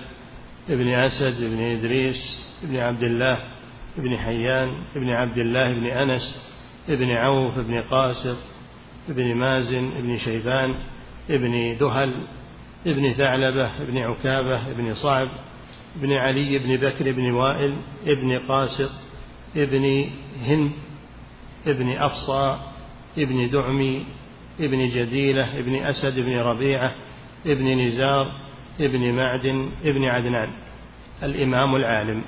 ابن 0.71 0.89
أسد 0.89 1.43
ابن 1.43 1.63
إدريس 1.63 2.41
ابن 2.65 2.77
عبد 2.77 3.03
الله 3.03 3.39
ابن 3.99 4.17
حيان 4.17 4.73
ابن 4.97 5.11
عبد 5.11 5.39
الله 5.39 5.71
ابن 5.73 5.87
أنس 5.87 6.37
ابن 6.89 7.11
عوف 7.11 7.59
ابن 7.59 7.83
قاسر 7.83 8.37
ابن 9.09 9.35
مازن 9.35 9.91
ابن 9.99 10.19
شيبان 10.19 10.75
ابن 11.31 11.77
دهل 11.81 12.15
ابن 12.87 13.13
ثعلبة 13.13 13.83
ابن 13.83 13.99
عكابة 13.99 14.71
ابن 14.71 14.95
صعب 14.95 15.29
ابن 16.01 16.13
علي 16.13 16.59
بن 16.59 16.77
بكر 16.77 17.13
بن 17.13 17.31
وائل 17.33 17.77
ابن 18.07 18.39
قاسط 18.39 18.91
ابن 19.57 20.11
هند 20.43 20.73
ابن 21.67 21.93
أفصى 21.93 22.59
ابن 23.19 23.51
دعمي 23.51 24.05
ابن 24.61 24.89
جديلة 24.89 25.59
ابن 25.59 25.87
أسد 25.87 26.21
بن 26.21 26.39
ربيعة 26.39 26.95
ابن 27.47 27.87
نزار 27.87 28.33
ابن 28.81 29.13
معدن 29.13 29.71
ابن 29.85 30.05
عدنان. 30.05 30.49
الإمام 31.23 31.77
العالم. 31.77 32.23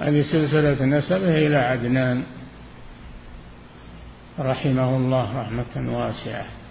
هذه 0.00 0.22
سلسلة 0.22 0.84
نسبه 0.84 1.46
إلى 1.46 1.56
عدنان. 1.56 2.24
رحمه 4.38 4.96
الله 4.96 5.40
رحمة 5.40 5.98
واسعة. 5.98 6.61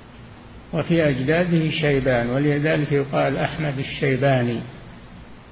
وفي 0.74 1.10
أجداده 1.10 1.70
شيبان 1.70 2.30
ولذلك 2.30 2.92
يقال 2.92 3.38
أحمد 3.38 3.80
الشيباني. 3.80 4.60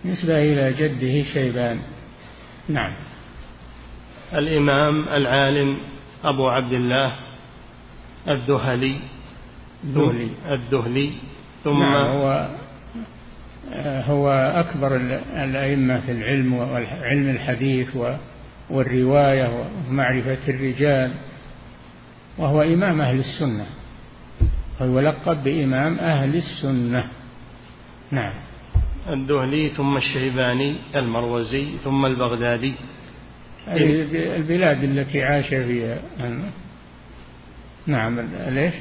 نسبة 0.06 0.38
إلى 0.38 0.74
جده 0.74 1.24
شيبان. 1.34 1.80
نعم. 2.70 2.96
الإمام 4.34 5.10
العالم 5.10 5.78
أبو 6.24 6.50
عبد 6.50 6.74
الله 6.74 7.14
الذهلي 8.28 9.00
الذهلي. 9.84 10.30
الذهلي 10.50 11.14
ثم 11.64 11.80
نعم 11.80 12.08
هو 12.08 12.50
هو 13.82 14.30
أكبر 14.56 14.96
الأئمة 15.44 16.00
في 16.00 16.12
العلم 16.12 16.54
وعلم 16.54 17.30
الحديث 17.30 17.98
والرواية 18.70 19.68
ومعرفة 19.90 20.38
الرجال 20.48 21.12
وهو 22.38 22.62
إمام 22.62 23.02
أهل 23.02 23.20
السنة. 23.20 23.66
هو 24.82 25.00
يلقب 25.00 25.44
بإمام 25.44 26.00
أهل 26.00 26.36
السنة. 26.36 27.04
نعم. 28.12 28.34
الدهلي 29.10 29.70
ثم 29.70 29.98
الشيباني 29.98 30.76
المروزي 30.96 31.68
ثم 31.84 32.06
البغدادي. 32.06 32.74
البلاد 33.68 34.84
التي 34.84 35.24
عاش 35.24 35.50
فيها. 35.50 35.98
نعم 37.88 38.20
ليش؟ 38.48 38.74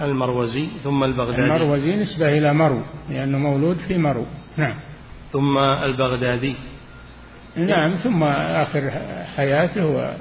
المروزي 0.00 0.66
ثم 0.84 1.04
البغدادي. 1.04 1.42
المروزي 1.42 1.96
نسبة 1.96 2.38
إلى 2.38 2.54
مرو 2.54 2.82
لأنه 3.10 3.38
مولود 3.38 3.76
في 3.76 3.98
مرو. 3.98 4.26
نعم. 4.56 4.74
ثم 5.32 5.58
البغدادي. 5.58 6.54
نعم 7.56 7.90
ثم 7.90 8.22
آخر 8.24 8.90
حياته 9.36 10.14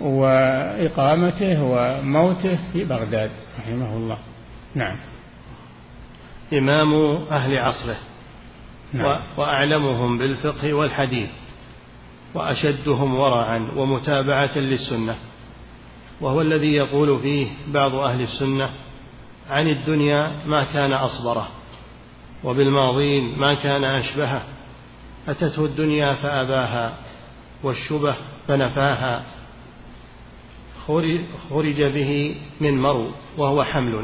وإقامته 0.00 1.62
وموته 1.62 2.58
في 2.72 2.84
بغداد 2.84 3.30
رحمه 3.58 3.96
الله. 3.96 4.18
نعم. 4.74 4.96
إمام 6.52 6.94
أهل 7.30 7.58
عصره. 7.58 7.96
نعم. 8.92 9.20
وأعلمهم 9.36 10.18
بالفقه 10.18 10.74
والحديث. 10.74 11.30
وأشدهم 12.34 13.18
ورعا 13.18 13.70
ومتابعة 13.76 14.58
للسنة. 14.58 15.14
وهو 16.20 16.40
الذي 16.40 16.72
يقول 16.74 17.20
فيه 17.20 17.46
بعض 17.68 17.94
أهل 17.94 18.20
السنة 18.20 18.70
عن 19.50 19.66
الدنيا 19.68 20.32
ما 20.46 20.64
كان 20.64 20.92
أصبره 20.92 21.48
وبالماضين 22.44 23.38
ما 23.38 23.54
كان 23.54 23.84
أشبهه. 23.84 24.42
أتته 25.28 25.64
الدنيا 25.64 26.14
فأباها 26.14 26.96
والشبه 27.62 28.16
فنفاها. 28.48 29.24
خرج 31.50 31.82
به 31.82 32.34
من 32.60 32.74
مرو 32.78 33.10
وهو 33.36 33.62
حمل. 33.62 33.94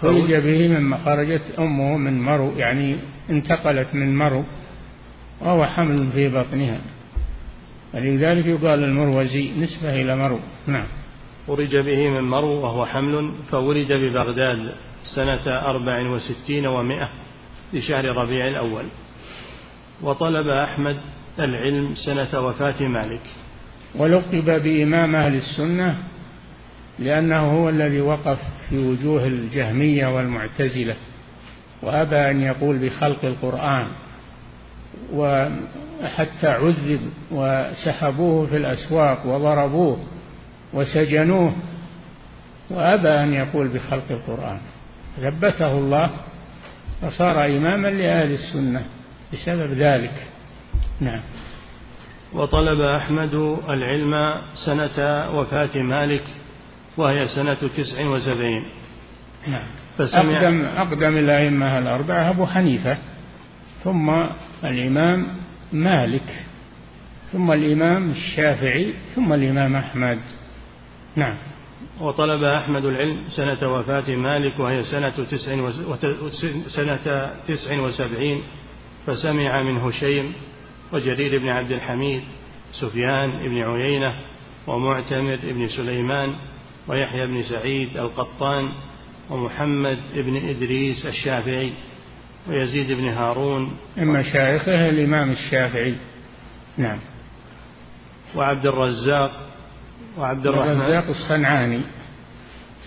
خرج 0.00 0.34
به 0.34 0.68
من 0.68 0.96
خرجت 0.96 1.42
أمه 1.58 1.96
من 1.96 2.22
مرو 2.22 2.52
يعني 2.56 2.96
انتقلت 3.30 3.94
من 3.94 4.16
مرو 4.16 4.44
وهو 5.40 5.66
حمل 5.66 6.12
في 6.12 6.28
بطنها. 6.28 6.80
ولذلك 7.94 8.46
يقال 8.46 8.84
المروزي 8.84 9.50
نسبة 9.58 10.02
إلى 10.02 10.16
مرو. 10.16 10.38
نعم. 10.66 10.86
خرج 11.46 11.76
به 11.76 12.10
من 12.10 12.24
مرو 12.24 12.52
وهو 12.62 12.86
حمل 12.86 13.34
فولد 13.50 13.92
ببغداد 13.92 14.72
سنة 15.14 15.46
أربع 15.46 16.10
وستين 16.10 16.66
ومائة 16.66 17.08
لشهر 17.72 18.04
ربيع 18.04 18.48
الأول. 18.48 18.84
وطلب 20.02 20.48
أحمد 20.48 20.96
العلم 21.38 21.94
سنة 21.94 22.40
وفاة 22.40 22.88
مالك. 22.88 23.22
ولقب 23.94 24.62
بإمام 24.62 25.16
أهل 25.16 25.34
السنة 25.34 25.96
لأنه 26.98 27.40
هو 27.40 27.68
الذي 27.68 28.00
وقف 28.00 28.38
في 28.68 28.78
وجوه 28.78 29.26
الجهمية 29.26 30.06
والمعتزلة 30.06 30.96
وأبى 31.82 32.16
أن 32.16 32.40
يقول 32.40 32.78
بخلق 32.78 33.24
القرآن 33.24 33.86
وحتى 35.12 36.46
عذب 36.46 37.00
وسحبوه 37.30 38.46
في 38.46 38.56
الأسواق 38.56 39.26
وضربوه 39.26 39.98
وسجنوه 40.72 41.52
وأبى 42.70 43.08
أن 43.08 43.34
يقول 43.34 43.68
بخلق 43.68 44.10
القرآن. 44.10 44.58
ثبته 45.20 45.78
الله 45.78 46.10
فصار 47.02 47.46
إماما 47.46 47.88
لأهل 47.88 48.32
السنة 48.32 48.82
بسبب 49.32 49.72
ذلك. 49.72 50.26
نعم. 51.00 51.22
وطلب 52.34 52.80
أحمد 52.80 53.34
العلم 53.68 54.40
سنة 54.54 55.30
وفاة 55.38 55.82
مالك 55.82 56.22
وهي 56.96 57.28
سنة 57.28 57.54
تسع 57.54 58.06
وسبعين. 58.06 58.64
نعم. 59.48 59.66
أقدم 60.00 60.64
أقدم 60.64 61.16
الأئمة 61.16 61.78
الأربعة 61.78 62.30
أبو 62.30 62.46
حنيفة 62.46 62.98
ثم 63.84 64.10
الإمام 64.64 65.26
مالك 65.72 66.44
ثم 67.32 67.52
الإمام 67.52 68.10
الشافعي 68.10 68.94
ثم 69.14 69.32
الإمام 69.32 69.76
أحمد. 69.76 70.18
نعم. 71.16 71.36
وطلب 72.00 72.44
أحمد 72.44 72.84
العلم 72.84 73.24
سنة 73.28 73.72
وفاة 73.74 74.14
مالك 74.14 74.60
وهي 74.60 74.82
سنة 74.82 75.08
تسع 75.30 75.70
سنة 76.68 77.30
تسع 77.48 77.80
وسبعين 77.80 78.42
فسمع 79.06 79.62
من 79.62 79.76
هشيم 79.76 80.32
وجرير 80.92 81.38
بن 81.38 81.48
عبد 81.48 81.72
الحميد 81.72 82.22
سفيان 82.72 83.30
بن 83.30 83.62
عيينة 83.62 84.14
ومعتمر 84.66 85.38
بن 85.42 85.68
سليمان 85.68 86.34
ويحيى 86.88 87.26
بن 87.26 87.42
سعيد 87.42 87.96
القطان 87.96 88.68
ومحمد 89.30 89.98
بن 90.14 90.48
إدريس 90.48 91.06
الشافعي 91.06 91.72
ويزيد 92.48 92.92
بن 92.92 93.08
هارون. 93.08 93.76
من 93.96 94.06
مشايخه 94.06 94.88
الإمام 94.88 95.30
الشافعي. 95.30 95.94
نعم. 96.78 96.98
وعبد 98.36 98.66
الرزاق 98.66 99.30
وعبد 100.18 100.46
الرحمن. 100.46 100.70
الرزاق 100.70 101.04
الصنعاني. 101.08 101.80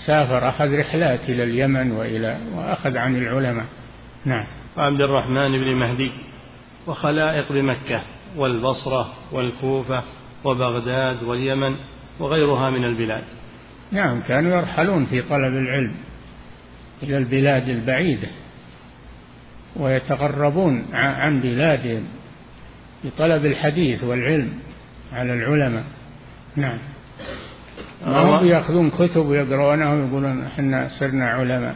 سافر 0.05 0.49
أخذ 0.49 0.79
رحلات 0.79 1.29
إلى 1.29 1.43
اليمن 1.43 1.91
وإلى 1.91 2.37
وأخذ 2.55 2.97
عن 2.97 3.15
العلماء. 3.15 3.65
نعم. 4.25 4.45
وعبد 4.77 5.01
الرحمن 5.01 5.51
بن 5.51 5.75
مهدي. 5.75 6.11
وخلائق 6.87 7.51
بمكة 7.51 8.03
والبصرة 8.37 9.13
والكوفة 9.31 10.03
وبغداد 10.43 11.23
واليمن 11.23 11.75
وغيرها 12.19 12.69
من 12.69 12.83
البلاد. 12.83 13.23
نعم 13.91 14.21
كانوا 14.21 14.57
يرحلون 14.57 15.05
في 15.05 15.21
طلب 15.21 15.53
العلم 15.53 15.95
إلى 17.03 17.17
البلاد 17.17 17.69
البعيدة 17.69 18.27
ويتغربون 19.75 20.85
عن 20.93 21.41
بلادهم 21.41 22.03
لطلب 23.03 23.45
الحديث 23.45 24.03
والعلم 24.03 24.59
على 25.13 25.33
العلماء. 25.33 25.83
نعم. 26.55 26.77
ما 28.05 28.39
هم 28.39 28.45
ياخذون 28.47 28.89
كتب 28.89 29.25
ويقرؤونها 29.25 29.93
ويقولون 29.93 30.43
إحنا 30.43 30.87
صرنا 30.99 31.29
علماء 31.29 31.75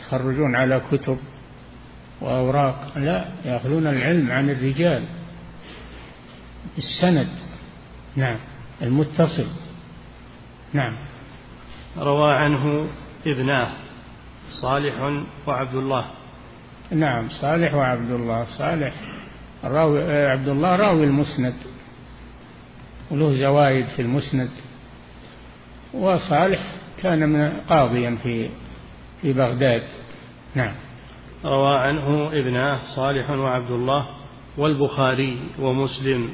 يتخرجون 0.00 0.56
على 0.56 0.82
كتب. 0.92 1.18
وأوراق 2.20 2.98
لا 2.98 3.24
يأخذون 3.44 3.86
العلم 3.86 4.30
عن 4.30 4.50
الرجال. 4.50 5.04
السند 6.78 7.28
نعم 8.16 8.38
المتصل 8.82 9.46
نعم. 10.72 10.96
روى 11.98 12.34
عنه 12.34 12.86
ابناه 13.26 13.70
صالح 14.52 14.94
وعبد 15.46 15.74
الله. 15.74 16.06
نعم 16.90 17.28
صالح 17.28 17.74
وعبد 17.74 18.10
الله 18.10 18.44
صالح. 18.58 18.94
راوي 19.64 20.26
عبد 20.26 20.48
الله 20.48 20.76
راوي 20.76 21.04
المسند 21.04 21.54
وله 23.10 23.32
زوايد 23.32 23.86
في 23.86 24.02
المسند. 24.02 24.50
وصالح 25.94 26.60
كان 27.02 27.28
من 27.28 27.52
قاضيا 27.68 28.18
في 28.22 28.48
في 29.22 29.32
بغداد. 29.32 29.82
نعم. 30.54 30.74
روى 31.44 31.76
عنه 31.78 32.28
ابناه 32.32 32.80
صالح 32.96 33.30
وعبد 33.30 33.70
الله 33.70 34.06
والبخاري 34.58 35.38
ومسلم 35.58 36.28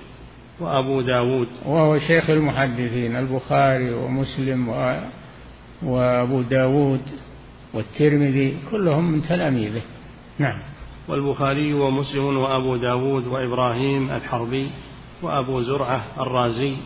وأبو 0.61 1.01
داود. 1.01 1.49
وهو 1.67 1.99
شيخ 1.99 2.31
المحدثين 2.31 3.17
البخاري 3.17 3.95
ومسلم 3.95 4.69
وأبو 5.83 6.43
داود 6.43 7.01
والترمذي 7.75 8.57
كلهم 8.71 9.13
من 9.13 9.23
تلاميذه. 9.23 9.83
نعم. 10.39 10.63
والبخاري 11.09 11.75
ومسلم 11.75 12.39
وأبو 12.39 12.77
داود 12.77 13.27
وإبراهيم 13.27 14.11
الحربي 14.11 14.71
وأبو 15.23 15.61
زرعة 15.61 16.05
الرازي 16.21 16.77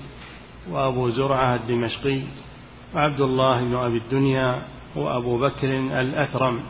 وأبو 0.71 1.09
زرعة 1.09 1.55
الدمشقي 1.55 2.21
وعبد 2.95 3.21
الله 3.21 3.65
بن 3.65 3.77
أبي 3.77 3.97
الدنيا 3.97 4.63
وأبو 4.97 5.39
بكر 5.39 5.79
الأكرم. 6.01 6.61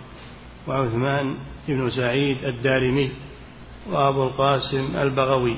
وعثمان 0.68 1.34
بن 1.68 1.90
سعيد 1.90 2.44
الدارمي 2.44 3.10
وأبو 3.90 4.22
القاسم 4.22 4.96
البغوي 4.96 5.56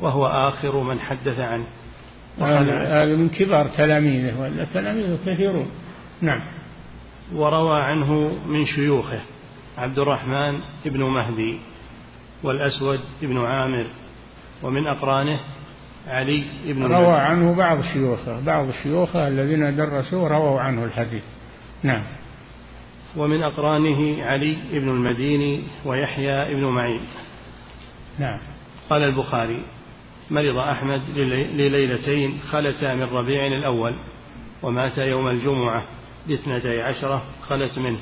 وهو 0.00 0.26
آخر 0.26 0.80
من 0.80 1.00
حدث 1.00 1.38
عنه. 1.38 1.64
هذا 2.40 3.16
من 3.16 3.28
كبار 3.28 3.68
تلاميذه 3.68 4.40
ولا 4.40 4.64
تلاميذه 4.64 5.18
كثيرون. 5.26 5.70
نعم. 6.20 6.40
وروى 7.34 7.80
عنه 7.80 8.38
من 8.46 8.66
شيوخه 8.66 9.20
عبد 9.78 9.98
الرحمن 9.98 10.60
بن 10.84 11.02
مهدي 11.02 11.58
والأسود 12.42 13.00
بن 13.22 13.44
عامر 13.44 13.84
ومن 14.62 14.86
أقرانه 14.86 15.38
علي 16.08 16.44
بن 16.64 16.84
روى 16.84 17.14
عنه 17.14 17.54
بعض 17.54 17.82
شيوخه 17.82 18.44
بعض 18.44 18.66
شيوخه 18.82 19.28
الذين 19.28 19.76
درسوه 19.76 20.28
رووا 20.28 20.60
عنه 20.60 20.84
الحديث. 20.84 21.22
نعم. 21.82 22.04
ومن 23.16 23.42
أقرانه 23.42 24.24
علي 24.24 24.56
بن 24.72 24.88
المديني 24.88 25.60
ويحيى 25.84 26.54
بن 26.54 26.64
معين. 26.64 27.00
نعم. 28.18 28.38
قال 28.90 29.04
البخاري 29.04 29.64
مرض 30.30 30.56
أحمد 30.56 31.02
لليلتين 31.54 32.38
خلتا 32.50 32.94
من 32.94 33.02
ربيع 33.02 33.46
الأول 33.46 33.94
ومات 34.62 34.98
يوم 34.98 35.28
الجمعة 35.28 35.82
لاثنتي 36.26 36.82
عشرة 36.82 37.22
خلت 37.48 37.78
منه. 37.78 37.98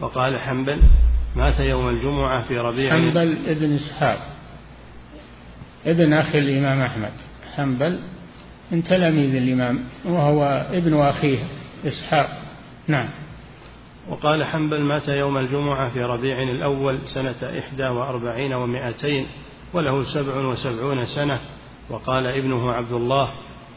وقال 0.00 0.38
حنبل 0.40 0.80
مات 1.36 1.60
يوم 1.60 1.88
الجمعة 1.88 2.42
في 2.42 2.58
ربيع 2.58 2.92
حنبل 2.92 3.38
ابن 3.46 3.72
إسحاق 3.72 4.26
ابن 5.86 6.12
أخي 6.12 6.38
الإمام 6.38 6.80
أحمد. 6.80 7.12
حنبل 7.56 8.00
من 8.72 8.82
تلاميذ 8.82 9.34
الإمام 9.34 9.84
وهو 10.04 10.66
ابن 10.70 11.00
أخيه 11.00 11.38
إسحاق. 11.86 12.42
نعم. 12.88 13.23
وقال 14.08 14.44
حنبل 14.44 14.82
مات 14.82 15.08
يوم 15.08 15.38
الجمعة 15.38 15.90
في 15.90 16.04
ربيع 16.04 16.42
الأول 16.42 17.00
سنة 17.14 17.58
إحدى 17.58 17.86
وأربعين 17.86 18.52
ومائتين 18.52 19.26
وله 19.74 20.04
سبع 20.14 20.36
وسبعون 20.36 21.06
سنة. 21.06 21.40
وقال 21.90 22.26
ابنه 22.26 22.72
عبد 22.72 22.92
الله 22.92 23.30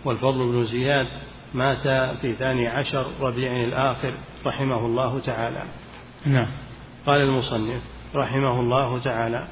والفضل 0.06 0.52
بن 0.52 0.64
زياد 0.64 1.08
مات 1.54 1.88
في 2.22 2.34
ثاني 2.34 2.68
عشر 2.68 3.08
ربيع 3.22 3.64
الآخر 3.64 4.14
رحمه 4.46 4.86
الله 4.86 5.20
تعالى. 5.20 5.64
نعم. 6.26 6.48
قال 7.06 7.22
المصنف 7.22 7.82
رحمه 8.16 8.60
الله 8.60 9.00
تعالى 9.00 9.48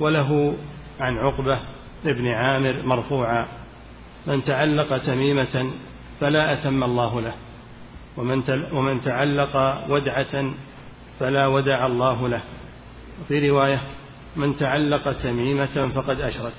وله 0.00 0.54
عن 1.00 1.18
عقبة 1.18 1.58
ابن 2.06 2.28
عامر 2.28 2.82
مرفوعا 2.86 3.46
من 4.26 4.44
تعلق 4.44 4.98
تميمة 4.98 5.70
فلا 6.20 6.52
أتم 6.52 6.84
الله 6.84 7.20
له. 7.20 7.34
ومن 8.20 8.42
ومن 8.72 9.00
تعلق 9.00 9.84
ودعة 9.88 10.54
فلا 11.20 11.46
ودع 11.46 11.86
الله 11.86 12.28
له. 12.28 12.40
وفي 13.20 13.48
رواية 13.48 13.80
من 14.36 14.56
تعلق 14.56 15.12
تميمة 15.12 15.92
فقد 15.94 16.20
أشرك. 16.20 16.52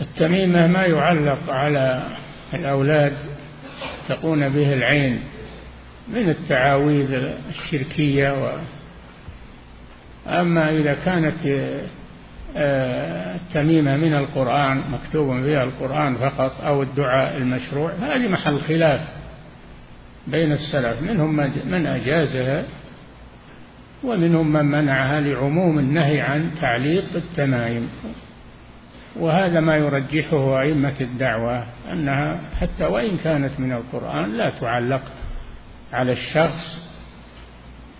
التميمة 0.00 0.66
ما 0.66 0.86
يعلق 0.86 1.50
على 1.50 2.02
الأولاد 2.54 3.16
تقون 4.08 4.48
به 4.48 4.72
العين 4.72 5.22
من 6.08 6.28
التعاويذ 6.28 7.12
الشركية 7.48 8.44
و 8.44 8.58
أما 10.26 10.70
إذا 10.70 10.94
كانت 10.94 11.36
التميمة 12.56 13.96
من 13.96 14.14
القرآن 14.14 14.82
مكتوب 14.90 15.42
فيها 15.42 15.64
القرآن 15.64 16.16
فقط 16.16 16.60
أو 16.60 16.82
الدعاء 16.82 17.36
المشروع 17.36 17.92
هذه 17.92 18.28
محل 18.28 18.60
خلاف. 18.60 19.15
بين 20.26 20.52
السلف 20.52 21.02
منهم 21.02 21.36
من 21.66 21.86
أجازها 21.86 22.64
ومنهم 24.04 24.52
من 24.52 24.64
منعها 24.64 25.20
لعموم 25.20 25.78
النهي 25.78 26.20
عن 26.20 26.50
تعليق 26.60 27.04
التمائم 27.14 27.88
وهذا 29.16 29.60
ما 29.60 29.76
يرجحه 29.76 30.60
أئمة 30.60 30.94
الدعوة 31.00 31.64
أنها 31.92 32.38
حتى 32.60 32.84
وإن 32.84 33.16
كانت 33.16 33.60
من 33.60 33.72
القرآن 33.72 34.32
لا 34.32 34.50
تعلق 34.50 35.02
على 35.92 36.12
الشخص 36.12 36.86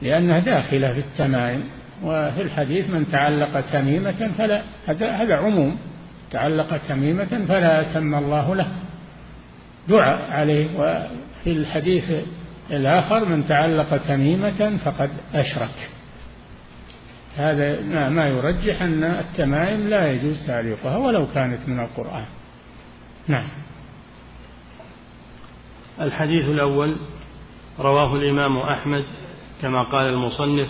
لأنها 0.03 0.39
داخلة 0.39 0.93
في 0.93 0.99
التمائم 0.99 1.65
وفي 2.03 2.43
الحديث 2.43 2.91
من 2.91 3.07
تعلق 3.13 3.61
تميمة 3.61 4.31
فلا 4.39 4.63
هذا 4.87 5.11
هذا 5.11 5.35
عموم 5.35 5.79
تعلق 6.31 6.77
تميمة 6.89 7.45
فلا 7.49 7.81
أتم 7.81 8.15
الله 8.15 8.55
له. 8.55 8.67
دعاء 9.89 10.31
عليه. 10.31 10.67
وفي 10.79 11.53
الحديث 11.53 12.05
الآخر 12.71 13.25
من 13.25 13.47
تعلق 13.47 13.97
تميمة 13.97 14.77
فقد 14.85 15.11
أشرك. 15.35 15.89
هذا 17.37 17.81
ما 18.09 18.29
يرجح 18.29 18.83
أن 18.83 19.05
التمائم 19.05 19.89
لا 19.89 20.13
يجوز 20.13 20.47
تعليقها 20.47 20.97
ولو 20.97 21.27
كانت 21.35 21.69
من 21.69 21.81
القرآن. 21.81 22.25
نعم. 23.29 23.49
الحديث 26.01 26.49
الأول 26.49 26.97
رواه 27.79 28.17
الإمام 28.17 28.59
أحمد 28.59 29.05
كما 29.63 29.83
قال 29.83 30.07
المصنف 30.07 30.69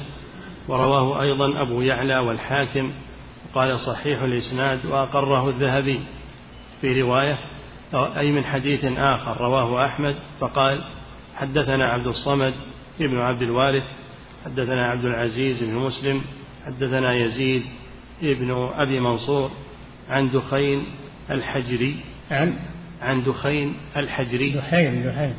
ورواه 0.68 1.22
أيضا 1.22 1.62
أبو 1.62 1.82
يعلى 1.82 2.18
والحاكم 2.18 2.92
قال 3.54 3.78
صحيح 3.78 4.22
الإسناد 4.22 4.86
وأقره 4.86 5.48
الذهبي. 5.48 6.00
في 6.80 7.00
رواية 7.00 7.38
أي 7.94 8.32
من 8.32 8.44
حديث 8.44 8.84
آخر 8.84 9.40
رواه 9.40 9.86
أحمد 9.86 10.16
فقال 10.40 10.84
حدثنا 11.34 11.84
عبد 11.84 12.06
الصمد 12.06 12.54
ابن 13.00 13.18
عبد 13.18 13.42
الوارث 13.42 13.82
حدثنا 14.44 14.86
عبد 14.86 15.04
العزيز 15.04 15.62
بن 15.62 15.74
مسلم 15.74 16.22
حدثنا 16.66 17.14
يزيد 17.14 17.62
ابن 18.22 18.70
أبي 18.76 19.00
منصور 19.00 19.50
عن 20.10 20.30
دخين 20.30 20.86
الحجري 21.30 21.96
عن؟ 22.30 22.58
عن 23.02 23.24
دخين 23.24 23.74
الحجري. 23.96 24.50
دحين 24.50 25.06
دحين 25.06 25.34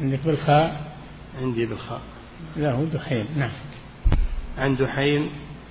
عندك 0.00 0.20
بالخاء؟ 0.26 0.94
عندي 1.38 1.66
بالخاء. 1.66 2.00
لا 2.56 2.72
هو 2.72 2.84
دحين 2.84 3.26
نعم. 3.36 3.50
عن 4.58 4.76
دحين 4.76 5.30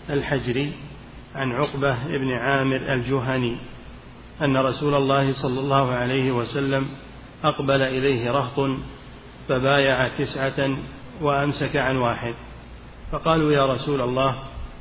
الحجري 0.10 0.72
عن 1.36 1.52
عقبة 1.52 2.08
بن 2.08 2.34
عامر 2.34 2.94
الجهني. 2.94 3.58
أن 4.42 4.58
رسول 4.58 4.96
الله 4.96 5.34
صلى 5.34 5.60
الله 5.60 5.92
عليه 5.92 6.32
وسلم 6.32 6.88
أقبل 7.44 7.82
إليه 7.82 8.32
رهط 8.32 8.70
فبايع 9.50 10.08
تسعة 10.08 10.78
وأمسك 11.22 11.76
عن 11.76 11.98
واحد. 11.98 12.34
فقالوا 13.12 13.52
يا 13.52 13.66
رسول 13.74 14.02
الله 14.02 14.36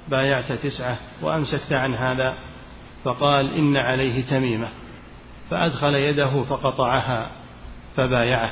بايعت 0.09 0.53
تسعة 0.53 0.99
وأمسكت 1.23 1.73
عن 1.73 1.95
هذا. 1.95 2.35
فقال 3.05 3.55
إن 3.55 3.77
عليه 3.77 4.23
تميمة. 4.23 4.69
فأدخل 5.51 5.95
يده 5.95 6.43
فقطعها 6.43 7.31
فبايعه. 7.97 8.51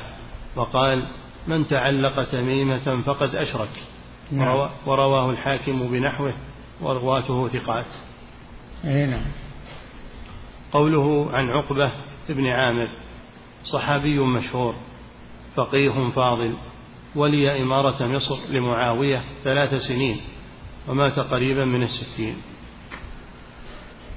وقال 0.55 1.07
من 1.47 1.67
تعلق 1.67 2.23
تميمة 2.23 3.03
فقد 3.05 3.35
أشرك. 3.35 3.83
نعم. 4.31 4.69
ورواه 4.85 5.29
الحاكم 5.29 5.87
بنحوه 5.87 6.33
ورواته 6.81 7.47
ثقات. 7.47 7.85
نعم. 8.83 9.25
قوله 10.71 11.29
عن 11.33 11.49
عقبة 11.49 11.91
بن 12.29 12.47
عامر 12.47 12.87
صحابي 13.65 14.19
مشهور 14.19 14.75
فقيه 15.55 16.09
فاضل 16.09 16.53
ولي 17.15 17.61
إمارة 17.61 18.07
مصر 18.07 18.37
لمعاوية 18.49 19.23
ثلاث 19.43 19.73
سنين 19.73 20.21
ومات 20.87 21.19
قريبا 21.19 21.65
من 21.65 21.83
الستين 21.83 22.35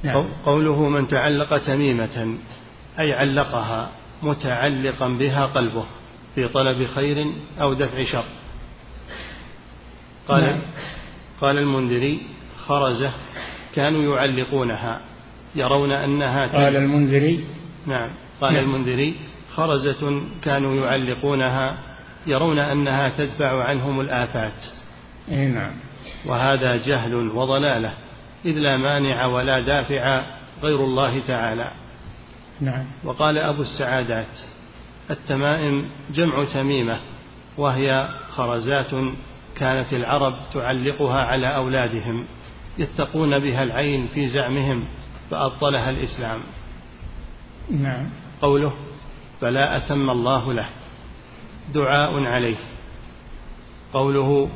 نعم. 0.02 0.28
قوله 0.46 0.88
من 0.88 1.08
تعلق 1.08 1.58
تميمة 1.58 2.36
أي 2.98 3.12
علقها 3.12 3.90
متعلقا 4.22 5.08
بها 5.08 5.46
قلبه 5.46 5.84
في 6.34 6.48
طلب 6.48 6.86
خير 6.86 7.32
أو 7.60 7.74
دفع 7.74 8.02
شر 8.02 8.24
قال 10.28 10.42
نعم. 10.42 10.62
قال 11.40 11.58
المنذري 11.58 12.20
خرزة 12.66 13.12
كانوا 13.74 14.16
يعلقونها 14.16 15.00
يرون 15.56 15.92
أنها 15.92 16.46
قال 16.46 16.76
المنذري. 16.76 17.44
نعم. 17.86 18.10
قال 18.40 18.54
نعم. 18.54 18.64
المنذري 18.64 19.16
خرزة 19.54 20.22
كانوا 20.42 20.74
يعلقونها 20.74 21.78
يرون 22.26 22.58
أنها 22.58 23.08
تدفع 23.08 23.64
عنهم 23.64 24.00
الآفات. 24.00 24.64
إيه 25.28 25.48
نعم. 25.48 25.72
وهذا 26.26 26.76
جهل 26.76 27.14
وضلالة 27.14 27.94
إذ 28.44 28.58
لا 28.58 28.76
مانع 28.76 29.26
ولا 29.26 29.60
دافع 29.60 30.22
غير 30.62 30.84
الله 30.84 31.20
تعالى. 31.20 31.70
نعم. 32.60 32.84
وقال 33.04 33.38
أبو 33.38 33.62
السعادات 33.62 34.26
التمائم 35.10 35.84
جمع 36.14 36.44
تميمة 36.44 37.00
وهي 37.58 38.08
خرزات 38.28 38.90
كانت 39.56 39.92
العرب 39.92 40.34
تعلقها 40.54 41.20
على 41.24 41.56
أولادهم 41.56 42.24
يتقون 42.78 43.38
بها 43.38 43.62
العين 43.62 44.08
في 44.14 44.26
زعمهم. 44.26 44.84
فأبطلها 45.30 45.90
الإسلام. 45.90 46.40
نعم. 47.70 48.06
قوله 48.42 48.72
فلا 49.40 49.76
أتم 49.76 50.10
الله 50.10 50.52
له. 50.52 50.68
دعاء 51.74 52.24
عليه. 52.24 52.56
قوله 53.92 54.50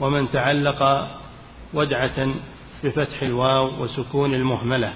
ومن 0.00 0.30
تعلق 0.30 1.08
ودعة 1.74 2.34
بفتح 2.84 3.22
الواو 3.22 3.82
وسكون 3.82 4.34
المهملة. 4.34 4.94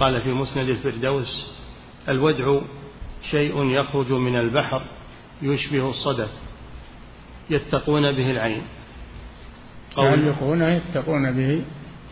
قال 0.00 0.22
في 0.22 0.28
مسند 0.28 0.68
الفردوس 0.68 1.52
الودع 2.08 2.60
شيء 3.30 3.64
يخرج 3.64 4.12
من 4.12 4.36
البحر 4.36 4.82
يشبه 5.42 5.90
الصدف 5.90 6.30
يتقون 7.50 8.12
به 8.12 8.30
العين. 8.30 8.62
يعلقونه 9.98 10.68
يتقون 10.68 11.32
به 11.36 11.62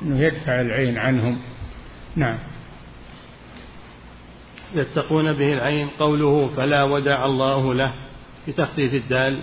أنه 0.02 0.20
يدفع 0.20 0.60
العين 0.60 0.98
عنهم. 0.98 1.38
نعم. 2.16 2.38
يتقون 4.74 5.32
به 5.32 5.52
العين 5.52 5.88
قوله 5.98 6.50
فلا 6.56 6.82
ودع 6.82 7.24
الله 7.24 7.74
له 7.74 7.92
بتخفيف 8.48 8.94
الدال 8.94 9.42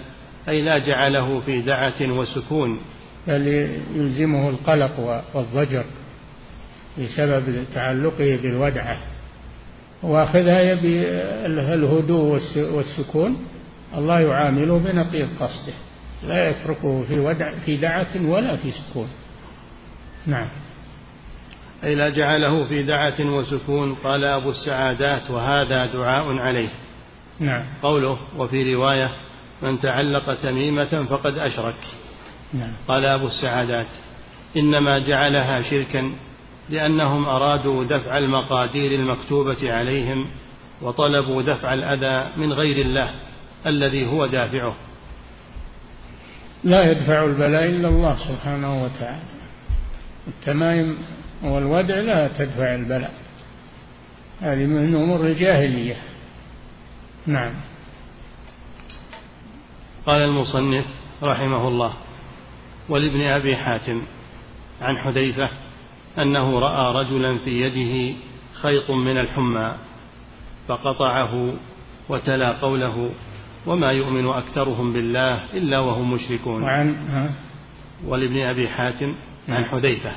أي 0.49 0.61
لا 0.61 0.77
جعله 0.77 1.39
في 1.39 1.61
دعة 1.61 2.01
وسكون. 2.01 2.79
بل 3.27 3.47
يلزمه 3.95 4.49
القلق 4.49 5.23
والضجر 5.33 5.85
بسبب 6.99 7.65
تعلقه 7.73 8.39
بالودعة. 8.43 8.97
وأخذها 10.03 10.61
يبي 10.61 11.01
الهدوء 11.45 12.41
والسكون 12.57 13.45
الله 13.97 14.19
يعامله 14.19 14.77
بنقيض 14.79 15.27
قصده 15.39 15.73
لا 16.23 16.49
يتركه 16.49 17.03
في 17.07 17.19
ودع 17.19 17.57
في 17.65 17.77
دعة 17.77 18.07
ولا 18.25 18.55
في 18.55 18.71
سكون. 18.71 19.07
نعم. 20.27 20.47
أي 21.83 21.95
لا 21.95 22.09
جعله 22.09 22.65
في 22.65 22.83
دعة 22.83 23.19
وسكون. 23.19 23.95
قال 23.95 24.23
أبو 24.23 24.49
السعادات 24.49 25.31
وهذا 25.31 25.85
دعاء 25.85 26.37
عليه. 26.37 26.69
نعم. 27.39 27.63
قوله 27.83 28.17
وفي 28.37 28.75
رواية 28.75 29.09
من 29.61 29.79
تعلق 29.79 30.33
تميمة 30.33 31.05
فقد 31.09 31.37
أشرك. 31.37 31.75
نعم. 32.53 32.73
قال 32.87 33.05
أبو 33.05 33.25
السعادات 33.25 33.87
إنما 34.57 34.99
جعلها 34.99 35.61
شركا 35.61 36.15
لأنهم 36.69 37.25
أرادوا 37.25 37.83
دفع 37.83 38.17
المقادير 38.17 38.99
المكتوبة 38.99 39.73
عليهم 39.73 40.27
وطلبوا 40.81 41.41
دفع 41.41 41.73
الأذى 41.73 42.37
من 42.37 42.53
غير 42.53 42.85
الله 42.85 43.13
الذي 43.67 44.05
هو 44.07 44.25
دافعه. 44.25 44.75
لا 46.63 46.91
يدفع 46.91 47.23
البلاء 47.23 47.65
إلا 47.65 47.87
الله 47.87 48.15
سبحانه 48.15 48.83
وتعالى. 48.83 49.23
التمائم 50.27 50.97
والودع 51.43 51.95
لا 51.95 52.27
تدفع 52.27 52.75
البلاء. 52.75 53.13
هذه 54.41 54.65
من 54.65 54.95
أمور 54.95 55.27
الجاهلية. 55.27 55.95
نعم. 57.27 57.53
قال 60.05 60.21
المصنف 60.21 60.85
رحمه 61.23 61.67
الله 61.67 61.93
ولابن 62.89 63.21
أبي 63.21 63.57
حاتم 63.57 64.01
عن 64.81 64.97
حذيفة 64.97 65.49
أنه 66.17 66.59
رأى 66.59 66.95
رجلا 66.95 67.37
في 67.37 67.61
يده 67.61 68.17
خيط 68.53 68.91
من 68.91 69.17
الحمى 69.17 69.75
فقطعه 70.67 71.53
وتلا 72.09 72.57
قوله 72.59 73.09
وما 73.65 73.91
يؤمن 73.91 74.27
أكثرهم 74.27 74.93
بالله 74.93 75.53
إلا 75.53 75.79
وهم 75.79 76.13
مشركون. 76.13 76.63
وعن 76.63 76.95
ولابن 78.07 78.41
أبي 78.41 78.69
حاتم 78.69 79.15
عن 79.49 79.53
نعم. 79.61 79.63
حذيفة. 79.63 80.15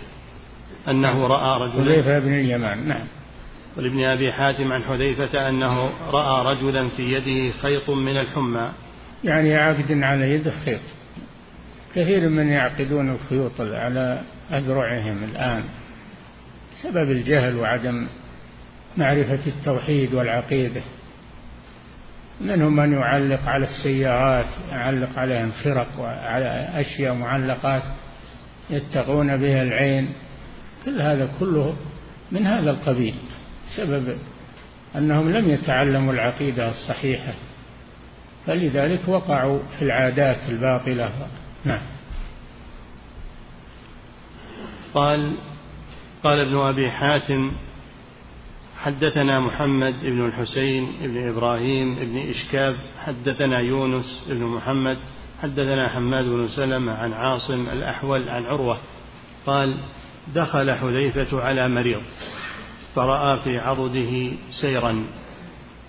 أنه 0.89 1.26
رأى 1.26 1.68
رجلا. 1.68 1.84
حذيفة 1.84 2.18
بن 2.18 2.32
اليمان 2.32 2.89
نعم. 2.89 3.07
ولابن 3.76 4.05
أبي 4.05 4.32
حاتم 4.32 4.72
عن 4.72 4.84
حذيفة 4.84 5.49
أنه 5.49 5.91
رأى 6.11 6.55
رجلا 6.55 6.91
في 6.97 7.12
يده 7.12 7.57
خيط 7.62 7.91
من 7.91 8.16
الحمى. 8.20 8.72
يعني 9.24 9.55
عاقد 9.55 10.03
على 10.03 10.30
يده 10.30 10.53
خيط. 10.64 10.80
كثير 11.95 12.28
من 12.28 12.49
يعقدون 12.49 13.11
الخيوط 13.11 13.61
على 13.61 14.20
أذرعهم 14.53 15.24
الآن 15.24 15.64
بسبب 16.72 17.11
الجهل 17.11 17.57
وعدم 17.57 18.07
معرفة 18.97 19.47
التوحيد 19.47 20.14
والعقيدة. 20.14 20.82
منهم 22.41 22.76
من 22.76 22.93
يعلق 22.93 23.49
على 23.49 23.64
السيارات 23.64 24.47
يعلق 24.72 25.18
عليهم 25.18 25.51
فرق 25.64 25.89
وعلى 25.99 26.68
أشياء 26.74 27.14
معلقات 27.14 27.82
يتقون 28.70 29.37
بها 29.37 29.62
العين. 29.62 30.12
كل 30.87 31.01
هذا 31.01 31.30
كله 31.41 31.76
من 32.32 32.47
هذا 32.47 32.70
القبيل 32.70 33.14
سبب 33.76 34.18
أنهم 34.97 35.32
لم 35.32 35.49
يتعلموا 35.49 36.12
العقيدة 36.12 36.70
الصحيحة 36.70 37.34
فلذلك 38.47 39.09
وقعوا 39.09 39.59
في 39.78 39.84
العادات 39.84 40.49
الباطلة. 40.49 41.12
نعم. 41.64 41.82
قال 44.95 45.32
قال 46.24 46.39
ابن 46.39 46.57
أبي 46.57 46.91
حاتم 46.91 47.53
حدثنا 48.78 49.41
محمد 49.41 49.93
بن 49.93 50.26
الحسين 50.26 50.89
بن 51.01 51.28
إبراهيم 51.28 51.95
بن 51.95 52.18
إشكاب 52.18 52.76
حدثنا 52.99 53.61
يونس 53.61 54.24
بن 54.28 54.43
محمد 54.43 54.99
حدثنا 55.43 55.89
حماد 55.89 56.24
بن 56.24 56.49
سلمة 56.49 56.93
عن 56.93 57.12
عاصم 57.12 57.68
الأحول 57.68 58.28
عن 58.28 58.45
عروة. 58.45 58.78
قال 59.47 59.76
دخل 60.35 60.74
حذيفة 60.74 61.43
على 61.43 61.68
مريض 61.68 62.03
فرأى 62.95 63.39
في 63.45 63.59
عضده 63.59 64.31
سيرا 64.61 65.05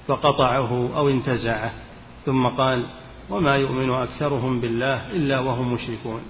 فقطعه 0.08 0.98
أو 0.98 1.10
انتزعه 1.10 1.72
ثم 2.26 2.48
قال 2.48 2.86
وما 3.30 3.56
يؤمن 3.56 3.90
أكثرهم 3.90 4.60
بالله 4.62 5.12
إلا 5.12 5.40
وهم 5.40 5.74
مشركون. 5.74 6.22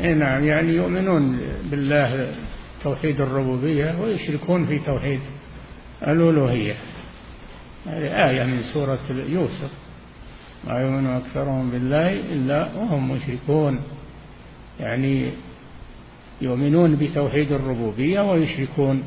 إيه 0.00 0.14
نعم 0.14 0.44
يعني 0.44 0.72
يؤمنون 0.72 1.40
بالله 1.70 2.34
توحيد 2.82 3.20
الربوبية 3.20 4.00
ويشركون 4.00 4.66
في 4.66 4.78
توحيد 4.78 5.20
الألوهية. 6.02 6.74
هذه 7.86 8.30
آية 8.30 8.44
من 8.44 8.62
سورة 8.62 8.98
يوسف 9.28 9.70
ما 10.64 10.72
يؤمن 10.72 11.06
أكثرهم 11.06 11.70
بالله 11.70 12.12
إلا 12.12 12.68
وهم 12.76 13.10
مشركون. 13.10 13.80
يعني 14.80 15.32
يؤمنون 16.42 16.96
بتوحيد 16.96 17.52
الربوبية 17.52 18.20
ويشركون 18.20 19.02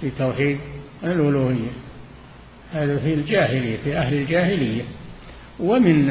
في 0.00 0.10
توحيد 0.10 0.58
الألوهية. 1.04 1.70
هذا 2.72 2.98
في 2.98 3.14
الجاهلية 3.14 3.76
في 3.76 3.96
أهل 3.96 4.14
الجاهلية. 4.14 4.82
ومن 5.60 6.10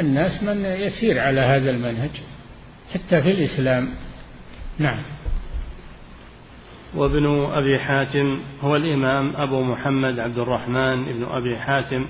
الناس 0.00 0.42
من 0.42 0.64
يسير 0.64 1.18
على 1.18 1.40
هذا 1.40 1.70
المنهج 1.70 2.10
حتى 2.94 3.22
في 3.22 3.30
الإسلام. 3.30 3.88
نعم. 4.78 5.02
وابن 6.94 7.48
أبي 7.52 7.78
حاتم 7.78 8.38
هو 8.62 8.76
الإمام 8.76 9.32
أبو 9.36 9.62
محمد 9.62 10.18
عبد 10.18 10.38
الرحمن 10.38 11.04
بن 11.04 11.24
أبي 11.24 11.56
حاتم 11.58 12.06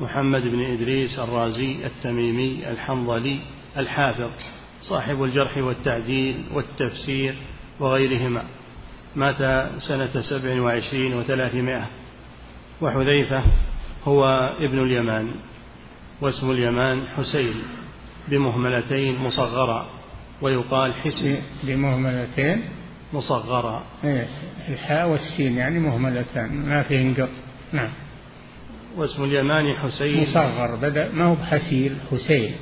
محمد 0.00 0.42
بن 0.42 0.60
إدريس 0.60 1.18
الرازي 1.18 1.76
التميمي 1.86 2.70
الحنظلي 2.70 3.38
الحافظ. 3.76 4.30
صاحب 4.82 5.22
الجرح 5.22 5.56
والتعديل 5.56 6.44
والتفسير 6.54 7.34
وغيرهما. 7.80 8.42
مات 9.16 9.36
سنة 9.78 10.20
سبع 10.20 10.60
وعشرين 10.60 11.14
وثلاثمائة. 11.14 11.86
وحذيفة 12.80 13.42
هو 14.04 14.24
ابن 14.60 14.78
اليمان 14.82 15.30
واسم 16.20 16.50
اليمان 16.50 17.08
حسين 17.08 17.54
بمهملتين 18.28 19.18
مصغرة 19.18 19.86
ويقال 20.42 20.94
حسن. 20.94 21.38
بمهملتين؟ 21.62 22.62
مصغرة. 23.12 23.84
إيه 24.04 24.28
الحاء 24.68 25.08
والسين 25.08 25.56
يعني 25.56 25.78
مهملتان 25.78 26.68
ما 26.68 26.82
فيه 26.82 27.02
انقط 27.02 27.28
نعم. 27.72 27.92
واسم 28.96 29.24
اليمان 29.24 29.76
حسين. 29.76 30.22
مصغر 30.22 30.76
بدأ 30.76 31.12
ما 31.12 31.24
هو 31.24 31.34
بحسيل 31.34 31.96
حسين 32.10 32.54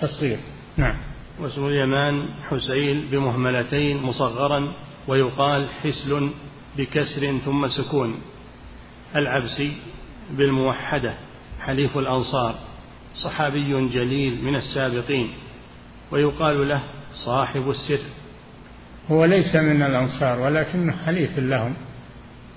تصغير. 0.00 0.38
نعم. 0.76 1.15
واسم 1.40 1.66
اليمان 1.66 2.28
حسين 2.50 3.00
بمهملتين 3.10 3.96
مصغرا 3.96 4.72
ويقال 5.08 5.68
حسل 5.68 6.30
بكسر 6.76 7.38
ثم 7.44 7.68
سكون. 7.68 8.20
العبسي 9.16 9.72
بالموحدة 10.30 11.14
حليف 11.60 11.98
الأنصار 11.98 12.54
صحابي 13.14 13.88
جليل 13.88 14.44
من 14.44 14.56
السابقين 14.56 15.32
ويقال 16.10 16.68
له 16.68 16.82
صاحب 17.14 17.70
السر. 17.70 18.00
هو 19.10 19.24
ليس 19.24 19.56
من 19.56 19.82
الأنصار 19.82 20.40
ولكنه 20.40 20.96
حليف 21.06 21.38
لهم 21.38 21.74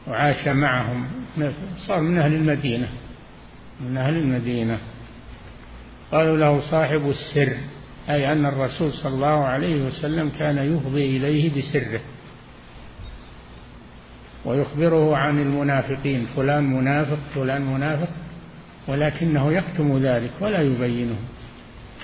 وعاش 0.07 0.47
معهم 0.47 1.07
صار 1.87 2.01
من 2.01 2.17
أهل 2.17 2.33
المدينة 2.33 2.89
من 3.81 3.97
أهل 3.97 4.17
المدينة. 4.17 4.79
قالوا 6.11 6.37
له 6.37 6.59
صاحب 6.59 7.09
السر. 7.09 7.57
أي 8.09 8.31
أن 8.31 8.45
الرسول 8.45 8.93
صلى 8.93 9.13
الله 9.13 9.43
عليه 9.45 9.85
وسلم 9.87 10.29
كان 10.29 10.57
يفضي 10.57 11.17
إليه 11.17 11.57
بسره. 11.57 12.01
ويخبره 14.45 15.17
عن 15.17 15.39
المنافقين 15.39 16.25
فلان 16.25 16.63
منافق 16.63 17.19
فلان 17.35 17.61
منافق 17.61 18.09
ولكنه 18.87 19.53
يكتم 19.53 19.97
ذلك 19.97 20.31
ولا 20.41 20.61
يبينه. 20.61 21.15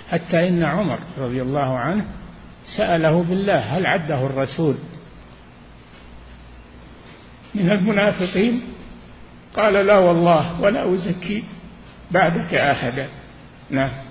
حتى 0.09 0.47
إن 0.47 0.63
عمر 0.63 0.99
رضي 1.17 1.41
الله 1.41 1.77
عنه 1.77 2.05
سأله 2.77 3.23
بالله 3.23 3.59
هل 3.59 3.85
عده 3.85 4.25
الرسول؟ 4.25 4.75
من 7.55 7.71
المنافقين؟ 7.71 8.61
قال 9.55 9.73
لا 9.73 9.97
والله 9.97 10.61
ولا 10.61 10.93
أزكي 10.93 11.43
بعدك 12.11 12.53
أحدا. 12.53 13.07
نعم. 13.69 14.04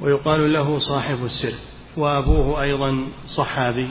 ويقال 0.00 0.52
له 0.52 0.78
صاحب 0.78 1.24
السر 1.24 1.54
وأبوه 1.96 2.62
أيضا 2.62 3.04
صحابي 3.26 3.88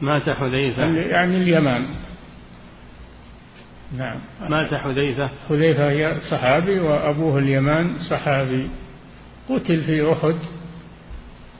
مات 0.00 0.30
حذيفة. 0.30 0.82
يعني 0.82 1.36
اليمان. 1.36 1.86
نعم. 3.96 4.16
مات 4.48 4.74
حذيفة. 4.74 5.30
حذيفة 5.48 6.20
صحابي 6.30 6.80
وأبوه 6.80 7.38
اليمان 7.38 7.98
صحابي. 7.98 8.68
قتل 9.48 9.80
في 9.80 10.12
أحد 10.12 10.38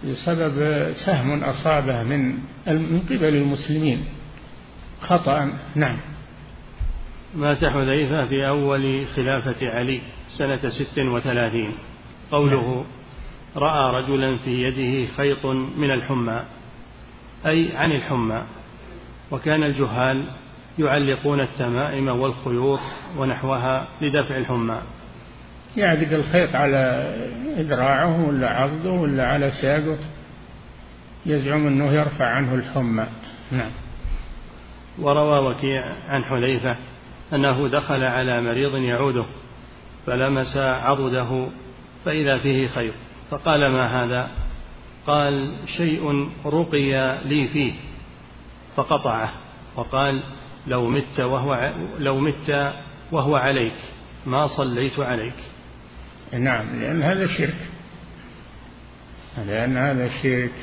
بسبب 0.04 0.86
سهم 1.06 1.44
أصابه 1.44 2.02
من 2.02 2.34
من 2.66 3.00
قبل 3.00 3.34
المسلمين. 3.36 4.04
خطأ. 5.00 5.58
نعم. 5.74 5.98
مات 7.34 7.64
حذيفة 7.64 8.26
في 8.26 8.48
أول 8.48 9.06
خلافة 9.16 9.70
علي 9.70 10.00
سنة 10.38 10.68
ست 10.68 10.98
وثلاثين. 10.98 11.72
قوله 12.30 12.74
نعم. 12.74 12.97
رأى 13.56 14.02
رجلا 14.02 14.38
في 14.38 14.62
يده 14.62 15.12
خيط 15.16 15.46
من 15.76 15.90
الحمى 15.90 16.42
أي 17.46 17.76
عن 17.76 17.92
الحمى 17.92 18.42
وكان 19.30 19.62
الجهال 19.62 20.24
يعلقون 20.78 21.40
التمائم 21.40 22.08
والخيوط 22.08 22.80
ونحوها 23.16 23.88
لدفع 24.00 24.36
الحمى. 24.36 24.78
يعقد 25.76 26.12
الخيط 26.12 26.54
على 26.54 27.14
ذراعه 27.58 28.28
ولا 28.28 28.48
عضده 28.48 28.90
ولا 28.90 29.26
على 29.26 29.50
ساقه 29.50 29.98
يزعم 31.26 31.66
أنه 31.66 31.92
يرفع 31.92 32.24
عنه 32.24 32.54
الحمى. 32.54 33.06
نعم. 33.52 33.70
وروى 34.98 35.50
وكيع 35.50 35.84
عن 36.08 36.24
حذيفة 36.24 36.76
أنه 37.32 37.68
دخل 37.68 38.04
على 38.04 38.40
مريض 38.40 38.76
يعوده 38.76 39.24
فلمس 40.06 40.56
عضده 40.56 41.46
فإذا 42.04 42.38
فيه 42.38 42.68
خيط. 42.68 42.94
فقال 43.30 43.66
ما 43.66 44.04
هذا؟ 44.04 44.30
قال 45.06 45.52
شيء 45.76 46.30
رقي 46.46 47.18
لي 47.24 47.48
فيه 47.48 47.72
فقطعه 48.76 49.32
وقال 49.76 50.22
لو 50.66 50.88
مت 50.88 51.20
وهو 51.20 51.72
لو 51.98 52.20
مت 52.20 52.74
وهو 53.12 53.36
عليك 53.36 53.76
ما 54.26 54.46
صليت 54.46 54.98
عليك. 54.98 55.34
نعم 56.32 56.80
لأن 56.80 57.02
هذا 57.02 57.26
شرك. 57.26 57.68
لأن 59.46 59.76
هذا 59.76 60.08
شرك. 60.22 60.54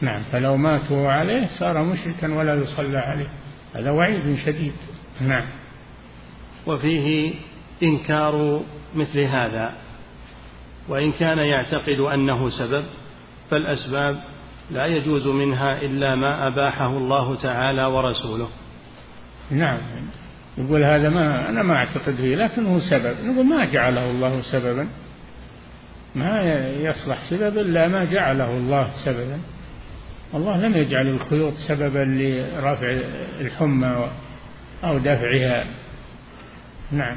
نعم 0.00 0.22
فلو 0.22 0.56
مات 0.56 0.90
وهو 0.90 1.08
عليه 1.08 1.46
صار 1.46 1.82
مشركا 1.82 2.34
ولا 2.34 2.54
يصلى 2.54 2.98
عليه. 2.98 3.28
هذا 3.74 3.90
وعيد 3.90 4.36
شديد. 4.46 4.74
نعم. 5.20 5.46
وفيه 6.66 7.34
إنكار 7.82 8.60
مثل 8.94 9.20
هذا. 9.20 9.81
وإن 10.88 11.12
كان 11.12 11.38
يعتقد 11.38 11.98
أنه 12.14 12.50
سبب 12.50 12.84
فالأسباب 13.50 14.22
لا 14.70 14.86
يجوز 14.86 15.26
منها 15.26 15.82
إلا 15.82 16.14
ما 16.14 16.46
أباحه 16.46 16.96
الله 16.96 17.36
تعالى 17.36 17.84
ورسوله. 17.86 18.48
نعم. 19.50 19.78
يقول 20.58 20.84
هذا 20.84 21.08
ما 21.08 21.48
أنا 21.48 21.62
ما 21.62 21.76
أعتقد 21.76 22.14
فيه 22.14 22.36
لكنه 22.36 22.78
سبب. 22.90 23.16
نقول 23.24 23.46
ما 23.46 23.64
جعله 23.64 24.10
الله 24.10 24.40
سببا. 24.52 24.88
ما 26.14 26.42
يصلح 26.80 27.30
سبب 27.30 27.58
إلا 27.58 27.88
ما 27.88 28.04
جعله 28.04 28.50
الله 28.56 28.90
سببا. 29.04 29.38
الله 30.34 30.66
لم 30.66 30.76
يجعل 30.76 31.06
الخيوط 31.06 31.54
سببا 31.68 32.04
لرفع 32.04 33.00
الحمى 33.40 34.10
أو 34.84 34.98
دفعها. 34.98 35.64
نعم. 36.92 37.16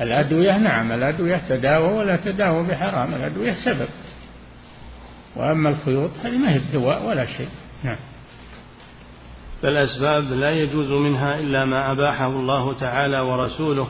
الأدوية 0.00 0.58
نعم 0.58 0.92
الأدوية 0.92 1.40
تداوى 1.48 1.92
ولا 1.92 2.16
تداوى 2.16 2.66
بحرام 2.66 3.14
الأدوية 3.14 3.54
سبب. 3.64 3.88
وأما 5.36 5.68
الخيوط 5.68 6.10
هذه 6.24 6.38
ما 6.38 6.52
هي 6.52 6.56
الدواء 6.56 7.06
ولا 7.06 7.26
شيء. 7.26 7.48
نعم. 7.84 7.98
فالأسباب 9.62 10.32
لا 10.32 10.50
يجوز 10.50 10.90
منها 10.92 11.38
إلا 11.38 11.64
ما 11.64 11.92
أباحه 11.92 12.26
الله 12.26 12.74
تعالى 12.74 13.20
ورسوله 13.20 13.88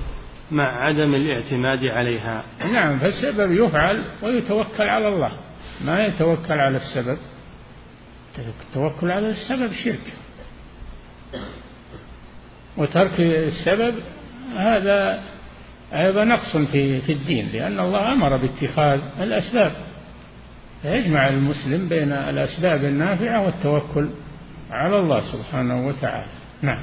مع 0.50 0.84
عدم 0.84 1.14
الاعتماد 1.14 1.84
عليها. 1.84 2.42
نعم 2.72 2.98
فالسبب 2.98 3.52
يفعل 3.52 4.04
ويتوكل 4.22 4.88
على 4.88 5.08
الله. 5.08 5.30
ما 5.84 6.04
يتوكل 6.06 6.52
على 6.52 6.76
السبب؟ 6.76 7.18
التوكل 8.38 9.11
على 9.11 9.30
السبب 9.30 9.72
شرك. 9.72 10.14
وترك 12.76 13.20
السبب 13.20 13.94
هذا 14.56 15.22
أيضا 15.93 16.24
نقص 16.24 16.57
في 16.57 17.01
في 17.01 17.12
الدين 17.12 17.49
لأن 17.53 17.80
الله 17.80 18.12
أمر 18.12 18.36
باتخاذ 18.36 19.01
الأسباب. 19.20 19.72
فيجمع 20.82 21.28
المسلم 21.28 21.88
بين 21.88 22.12
الأسباب 22.12 22.84
النافعة 22.84 23.45
والتوكل 23.45 24.09
على 24.70 24.97
الله 24.97 25.20
سبحانه 25.20 25.86
وتعالى. 25.86 26.30
نعم. 26.62 26.82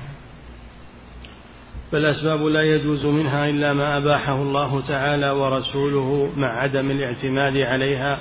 فالأسباب 1.92 2.46
لا 2.46 2.62
يجوز 2.62 3.06
منها 3.06 3.50
إلا 3.50 3.74
ما 3.74 3.98
أباحه 3.98 4.42
الله 4.42 4.82
تعالى 4.82 5.30
ورسوله 5.30 6.32
مع 6.38 6.48
عدم 6.48 6.92
الاعتماد 6.92 7.58
عليها. 7.58 8.20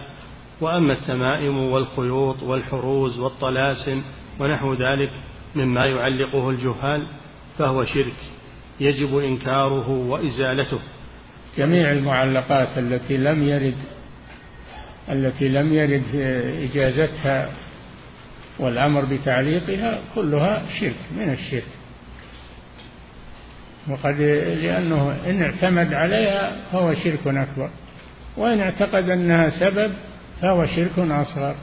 وأما 0.60 0.92
التمائم 0.92 1.58
والخيوط 1.58 2.42
والحروز 2.42 3.18
والطلاسم 3.18 4.02
ونحو 4.40 4.74
ذلك 4.74 5.10
مما 5.56 5.86
يعلقه 5.86 6.50
الجهال 6.50 7.06
فهو 7.58 7.84
شرك. 7.84 8.35
يجب 8.80 9.18
إنكاره 9.18 9.88
وإزالته. 9.90 10.78
جميع 11.58 11.92
المعلقات 11.92 12.78
التي 12.78 13.16
لم 13.16 13.42
يرد 13.42 13.74
التي 15.08 15.48
لم 15.48 15.72
يرد 15.72 16.16
إجازتها 16.70 17.48
والأمر 18.58 19.04
بتعليقها 19.04 20.00
كلها 20.14 20.62
شرك 20.80 20.96
من 21.16 21.30
الشرك. 21.30 21.64
وقد 23.88 24.20
لأنه 24.62 25.16
إن 25.26 25.42
اعتمد 25.42 25.92
عليها 25.92 26.56
فهو 26.72 26.94
شرك 26.94 27.26
أكبر 27.26 27.70
وإن 28.36 28.60
اعتقد 28.60 29.10
أنها 29.10 29.50
سبب 29.60 29.92
فهو 30.42 30.66
شرك 30.66 30.98
أصغر 30.98 31.54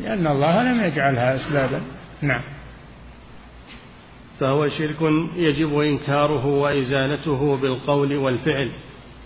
لأن 0.00 0.26
الله 0.26 0.62
لم 0.62 0.84
يجعلها 0.84 1.36
أسبابا. 1.36 1.80
نعم. 2.22 2.55
فهو 4.40 4.68
شرك 4.68 5.12
يجب 5.36 5.78
إنكاره 5.78 6.46
وإزالته 6.46 7.56
بالقول 7.56 8.16
والفعل. 8.16 8.70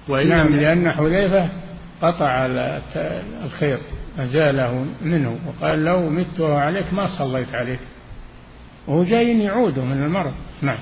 وإن 0.09 0.29
نعم 0.29 0.57
لأن 0.57 0.93
حذيفة 0.93 1.51
قطع 2.03 2.47
الخيط 3.45 3.81
أزاله 4.19 4.87
منه 5.03 5.39
وقال 5.47 5.85
لو 5.85 6.11
مت 6.11 6.41
عليك 6.41 6.95
ما 6.95 7.09
صليت 7.19 7.55
عليك. 7.55 7.81
وهو 8.89 9.05
جاي 9.05 9.43
يعوده 9.43 9.85
من 9.85 10.03
المرض. 10.03 10.33
نعم. 10.63 10.79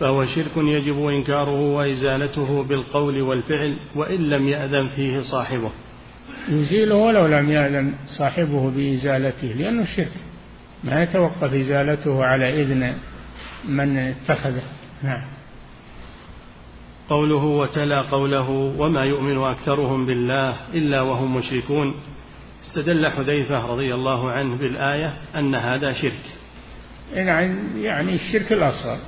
فهو 0.00 0.24
شرك 0.24 0.56
يجب 0.56 1.06
إنكاره 1.06 1.60
وإزالته 1.60 2.62
بالقول 2.62 3.22
والفعل 3.22 3.76
وإن 3.96 4.20
لم 4.20 4.48
يأذن 4.48 4.88
فيه 4.96 5.20
صاحبه. 5.20 5.70
يزيله 6.48 6.94
ولو 6.94 7.26
لم 7.26 7.50
يأذن 7.50 7.92
صاحبه 8.06 8.70
بإزالته 8.70 9.46
لأنه 9.46 9.84
شرك. 9.84 10.12
ما 10.84 11.02
يتوقف 11.02 11.54
إزالته 11.54 12.24
على 12.24 12.62
إذن 12.62 12.94
من 13.68 13.98
اتخذه 13.98 14.62
نعم. 15.02 15.22
قوله 17.08 17.44
وتلا 17.44 18.02
قوله 18.02 18.50
وما 18.50 19.04
يؤمن 19.04 19.38
أكثرهم 19.38 20.06
بالله 20.06 20.56
إلا 20.74 21.00
وهم 21.00 21.36
مشركون. 21.36 21.94
استدل 22.62 23.10
حذيفة 23.10 23.66
رضي 23.66 23.94
الله 23.94 24.30
عنه 24.30 24.56
بالآية 24.56 25.14
أن 25.34 25.54
هذا 25.54 25.92
شرك. 25.92 26.38
يعني 27.14 27.82
يعني 27.82 28.14
الشرك 28.14 28.52
الأصغر. 28.52 28.98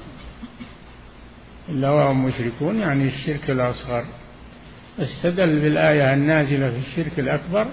إلا 1.68 1.90
وهم 1.90 2.24
مشركون 2.24 2.78
يعني 2.78 3.08
الشرك 3.08 3.50
الأصغر. 3.50 4.04
استدل 4.98 5.60
بالآية 5.60 6.14
النازلة 6.14 6.70
في 6.70 6.78
الشرك 6.78 7.18
الأكبر 7.18 7.68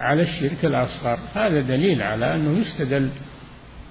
على 0.00 0.22
الشرك 0.22 0.64
الأصغر. 0.64 1.18
هذا 1.34 1.60
دليل 1.60 2.02
على 2.02 2.34
أنه 2.34 2.58
يستدل 2.58 3.10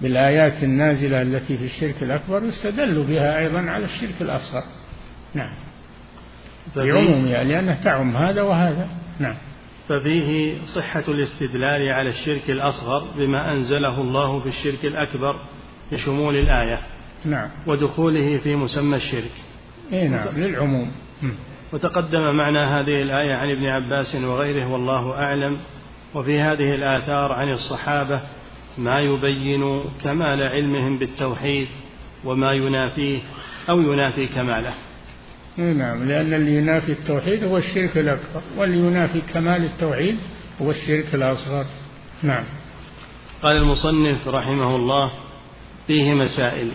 بالآيات 0.02 0.64
النازلة 0.64 1.22
التي 1.22 1.58
في 1.58 1.66
الشرك 1.66 2.04
الأكبر 2.04 2.44
يستدل 2.44 3.04
بها 3.04 3.40
أيضا 3.40 3.60
على 3.60 3.86
الشرك 3.86 4.22
الأصغر. 4.22 4.64
نعم. 5.34 5.56
بعمومها 6.76 7.44
لأنها 7.44 7.84
تعم 7.84 8.18
هذا 8.18 8.42
وهذا. 8.42 8.88
نعم. 9.20 9.38
ففيه 9.88 10.58
صحة 10.76 11.04
الاستدلال 11.08 11.94
على 11.94 12.10
الشرك 12.10 12.50
الأصغر 12.50 13.08
بما 13.18 13.54
أنزله 13.54 14.02
الله 14.02 14.40
في 14.40 14.50
الشرك 14.50 14.86
الأكبر 14.86 15.36
بشمول 15.92 16.36
الآية. 16.36 16.80
نعم. 17.26 17.50
ودخوله 17.68 18.38
في 18.38 18.56
مسمى 18.56 18.98
الشرك. 18.98 19.32
إيه 19.94 20.08
نعم 20.08 20.28
للعموم. 20.38 20.92
وتقدم 21.74 22.36
معنى 22.36 22.60
هذه 22.60 23.02
الآية 23.02 23.34
عن 23.34 23.50
ابن 23.50 23.66
عباس 23.66 24.16
وغيره 24.16 24.72
والله 24.72 25.24
أعلم. 25.24 25.58
وفي 26.16 26.40
هذه 26.40 26.76
الآثار 26.76 27.32
عن 27.32 27.52
الصحابة 27.52 28.22
ما 28.78 29.00
يبين 29.00 29.84
كمال 30.04 30.44
علمهم 30.44 30.98
بالتوحيد 30.98 31.68
وما 32.24 32.52
ينافيه 32.54 33.20
أو 33.70 33.82
ينافي 33.82 34.28
كماله. 34.28 34.74
نعم 35.58 36.08
لأن 36.08 36.34
اللي 36.34 36.58
ينافي 36.58 36.92
التوحيد 36.92 37.44
هو 37.44 37.58
الشرك 37.58 37.98
الأكبر 37.98 38.42
واللي 38.58 38.78
ينافي 38.78 39.22
كمال 39.34 39.66
التوحيد 39.66 40.18
هو 40.62 40.72
الشرك 40.72 41.16
الأصغر. 41.16 41.66
نعم. 42.24 42.44
قال 43.44 43.56
المصنف 43.56 44.28
رحمه 44.28 44.76
الله 44.76 45.12
فيه 45.88 46.14
مسائل. 46.14 46.72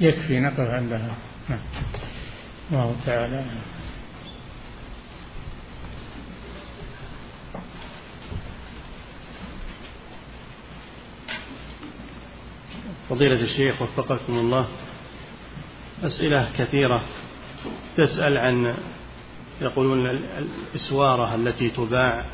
يكفي 0.00 0.40
نقف 0.40 0.60
عندها. 0.60 1.14
نعم. 1.48 1.60
الله 2.72 2.96
تعالى. 3.06 3.44
فضيلة 13.10 13.40
الشيخ 13.40 13.82
وفقكم 13.82 14.32
الله. 14.32 14.66
أسئلة 16.04 16.48
كثيرة 16.58 17.00
تسأل 17.96 18.38
عن 18.38 18.74
يقولون 19.60 20.18
الإسوارة 20.74 21.34
التي 21.34 21.70
تباع 21.70 22.24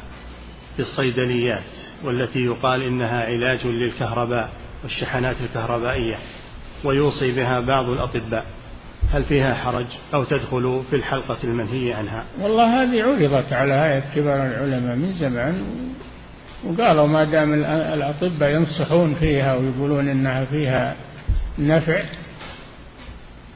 في 0.77 0.83
الصيدليات 0.83 1.63
والتي 2.05 2.45
يقال 2.45 2.83
إنها 2.83 3.25
علاج 3.25 3.67
للكهرباء 3.67 4.51
والشحنات 4.83 5.41
الكهربائية 5.41 6.17
ويوصي 6.85 7.33
بها 7.33 7.61
بعض 7.61 7.89
الأطباء. 7.89 8.47
هل 9.11 9.25
فيها 9.25 9.55
حرج 9.55 9.87
أو 10.15 10.25
تدخل 10.25 10.83
في 10.91 10.97
الحلقة 10.97 11.39
المنهي 11.45 11.93
عنها؟ 11.93 12.25
والله 12.41 12.83
هذه 12.83 13.03
عرضت 13.03 13.53
على 13.53 13.75
هيئة 13.75 14.15
كبار 14.15 14.47
العلماء 14.47 14.97
من 14.97 15.13
زمان 15.13 15.65
وقالوا 16.67 17.07
ما 17.07 17.25
دام 17.25 17.55
الأطباء 17.95 18.51
ينصحون 18.51 19.15
فيها 19.15 19.57
ويقولون 19.57 20.09
إنها 20.09 20.45
فيها 20.45 20.97
نفع 21.59 22.03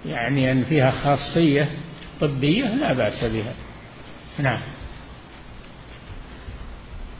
يعني 0.06 0.52
أن 0.52 0.64
فيها 0.64 0.90
خاصية 0.90 1.68
طبية 2.20 2.74
لا 2.74 2.92
بأس 2.92 3.24
بها. 3.24 3.54
نعم. 4.38 4.60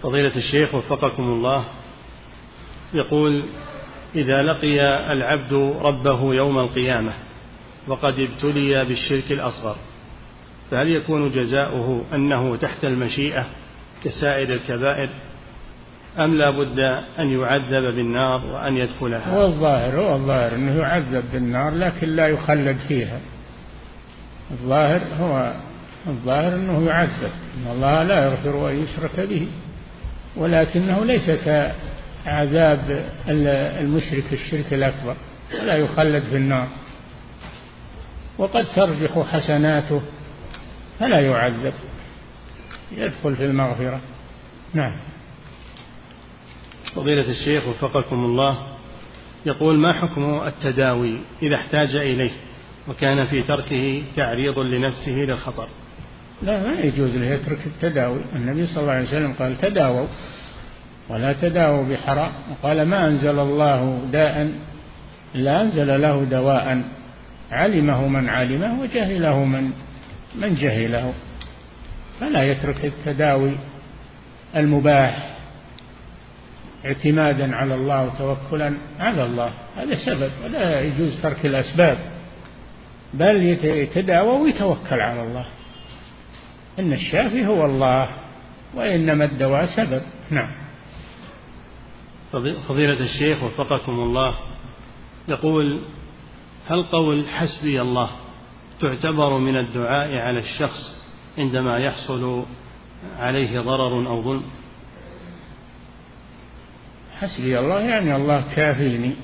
فضيلة 0.03 0.37
الشيخ 0.37 0.75
وفقكم 0.75 1.23
الله 1.23 1.65
يقول 2.95 3.43
إذا 4.15 4.43
لقي 4.43 4.81
العبد 5.13 5.53
ربه 5.83 6.35
يوم 6.35 6.59
القيامة 6.59 7.13
وقد 7.89 8.15
ابتلي 8.19 8.85
بالشرك 8.85 9.33
الأصغر 9.33 9.77
فهل 10.71 10.89
يكون 10.89 11.31
جزاؤه 11.31 12.05
أنه 12.15 12.57
تحت 12.57 12.85
المشيئة 12.85 13.47
كسائر 14.05 14.53
الكبائر؟ 14.53 15.09
أم 16.19 16.35
لا 16.35 16.51
بد 16.51 16.79
أن 17.19 17.41
يعذب 17.41 17.95
بالنار 17.95 18.47
وأن 18.47 18.77
يدخلها؟ 18.77 19.35
هو 19.35 19.47
الظاهر 19.47 20.01
هو 20.01 20.15
الظاهر 20.15 20.55
أنه 20.55 20.77
يعذب 20.77 21.25
بالنار 21.33 21.75
لكن 21.75 22.09
لا 22.09 22.29
يخلد 22.29 22.77
فيها. 22.89 23.21
الظاهر 24.51 25.03
هو 25.21 25.53
الظاهر 26.07 26.55
أنه 26.55 26.87
يعذب 26.87 27.31
أن 27.57 27.73
الله 27.73 28.03
لا 28.03 28.25
يغفر 28.25 28.71
أن 28.71 28.83
يشرك 28.83 29.21
به 29.21 29.49
ولكنه 30.37 31.05
ليس 31.05 31.31
كعذاب 32.25 33.05
المشرك 33.81 34.33
الشرك 34.33 34.75
الأكبر 34.75 35.17
ولا 35.63 35.77
يخلد 35.77 36.23
في 36.23 36.37
النار. 36.37 36.69
وقد 38.39 38.67
ترجح 38.75 39.19
حسناته 39.19 40.03
فلا 40.99 41.21
يعذب 41.21 41.73
يدخل 42.97 43.37
في 43.37 43.45
المغفرة. 43.45 44.01
نعم. 44.75 44.97
فضيلة 46.95 47.31
الشيخ 47.31 47.69
وفقكم 47.69 48.25
الله 48.25 48.59
يقول 49.47 49.79
ما 49.79 49.93
حكم 49.93 50.41
التداوي 50.47 51.21
إذا 51.43 51.55
احتاج 51.55 51.95
إليه 51.97 52.31
وكان 52.89 53.27
في 53.27 53.43
تركه 53.43 54.03
تعريض 54.17 54.59
لنفسه 54.59 55.13
للخطر؟ 55.13 55.69
لا 56.43 56.63
ما 56.63 56.81
يجوز 56.81 57.17
له 57.17 57.27
يترك 57.27 57.67
التداوي. 57.67 58.21
النبي 58.37 58.67
صلى 58.67 58.83
الله 58.83 58.93
عليه 58.93 59.09
وسلم 59.09 59.33
قال 59.33 59.59
تداووا 59.59 60.07
ولا 61.09 61.33
تداووا 61.33 61.85
بحرام. 61.85 62.33
وقال 62.51 62.83
ما 62.83 63.09
أنزل 63.09 63.39
الله 63.39 64.01
داء 64.13 64.53
إلا 65.35 65.63
أنزل 65.63 66.01
له 66.03 66.25
دواء 66.25 66.83
علمه 67.51 68.09
من 68.09 68.29
علمه 68.29 68.81
وجهله 68.81 69.45
من 69.45 69.71
من 70.35 70.55
جهله. 70.55 71.15
فلا 72.21 72.43
يترك 72.43 72.85
التداوي 72.85 73.53
المباح. 74.57 75.30
اعتمادا 76.85 77.57
على 77.57 77.75
الله 77.75 78.07
وتوكلا 78.07 78.75
على 79.01 79.25
الله. 79.25 79.51
هذا 79.77 79.95
سبب 80.07 80.31
ولا 80.45 80.81
يجوز 80.81 81.23
ترك 81.23 81.47
الأسباب. 81.47 81.99
بل 83.15 83.43
يتداوى 83.65 84.41
ويتوكل 84.41 85.01
على 85.01 85.23
الله. 85.23 85.45
إن 86.79 86.93
الشافي 86.93 87.47
هو 87.47 87.65
الله 87.65 88.09
وإنما 88.75 89.25
الدواء 89.25 89.67
سبب. 89.67 90.03
نعم. 90.31 90.57
فضيلة 92.69 93.01
الشيخ 93.01 93.43
وفقكم 93.43 93.93
الله. 93.93 94.35
يقول 95.29 95.83
هل 96.69 96.83
قول 96.83 97.29
حسبي 97.29 97.81
الله 97.81 98.11
تعتبر 98.81 99.39
من 99.39 99.57
الدعاء 99.57 100.19
على 100.19 100.39
الشخص 100.39 101.01
عندما 101.39 101.79
يحصل 101.79 102.45
عليه 103.19 103.61
ضرر 103.61 104.09
أو 104.09 104.23
ظلم؟ 104.23 104.43
حسبي 107.21 107.59
الله 107.59 107.81
يعني 107.81 108.17
الله 108.17 108.45
كافيني. 108.55 109.15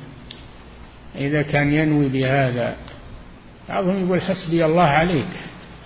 إذا 1.14 1.42
كان 1.42 1.74
ينوي 1.74 2.08
بهذا 2.08 2.76
بعضهم 3.68 4.06
يقول 4.06 4.22
حسبي 4.22 4.64
الله 4.64 4.82
عليك. 4.82 5.32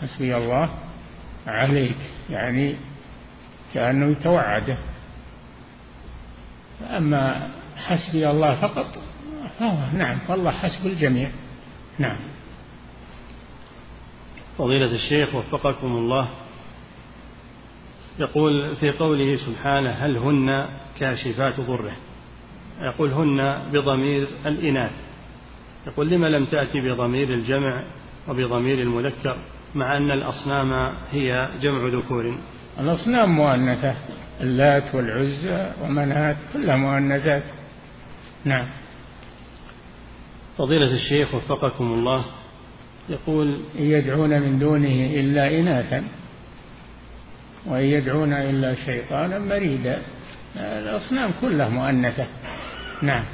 حسبي 0.03 0.37
الله 0.37 0.69
عليك 1.47 1.97
يعني 2.31 2.77
كأنه 3.75 4.11
يتوعده 4.11 4.77
أما 6.97 7.49
حسبي 7.77 8.31
الله 8.31 8.55
فقط 8.55 8.99
فهو 9.59 9.77
نعم 9.93 10.19
والله 10.29 10.51
حسب 10.51 10.87
الجميع. 10.87 11.31
نعم. 11.99 12.19
فضيلة 14.59 14.93
الشيخ 14.93 15.35
وفقكم 15.35 15.87
الله. 15.87 16.29
يقول 18.19 18.77
في 18.77 18.91
قوله 18.91 19.37
سبحانه 19.37 19.91
هل 19.91 20.17
هن 20.17 20.69
كاشفات 21.01 21.61
ضره. 21.61 21.97
يقول 22.81 23.13
هن 23.13 23.71
بضمير 23.73 24.29
الإناث. 24.47 24.93
يقول 25.87 26.11
لما 26.11 26.27
لم 26.27 26.45
تأتي 26.45 26.81
بضمير 26.81 27.29
الجمع 27.29 27.85
وبضمير 28.29 28.79
المذكر 28.81 29.37
مع 29.75 29.97
أن 29.97 30.11
الأصنام 30.11 30.95
هي 31.13 31.49
جمع 31.61 31.89
ذكور؟ 31.89 32.35
الأصنام 32.81 33.37
مؤنثة 33.37 33.95
اللات 34.41 34.95
والعزى 34.95 35.71
ومنات 35.83 36.37
كلها 36.53 36.77
مؤنثات. 36.77 37.43
نعم. 38.45 38.71
فضيلة 40.59 40.93
الشيخ 40.93 41.35
وفقكم 41.35 41.85
الله 41.85 42.25
يقول 43.09 43.65
يدعون 43.75 44.41
من 44.41 44.59
دونه 44.59 45.11
إلا 45.21 45.61
إناثا 45.61 46.05
وإن 47.67 47.85
يدعون 47.85 48.33
إلا 48.33 48.75
شيطانا 48.75 49.39
مريدا. 49.39 50.03
الأصنام 50.57 51.33
كلها 51.41 51.69
مؤنثة. 51.69 52.27
نعم. 53.03 53.25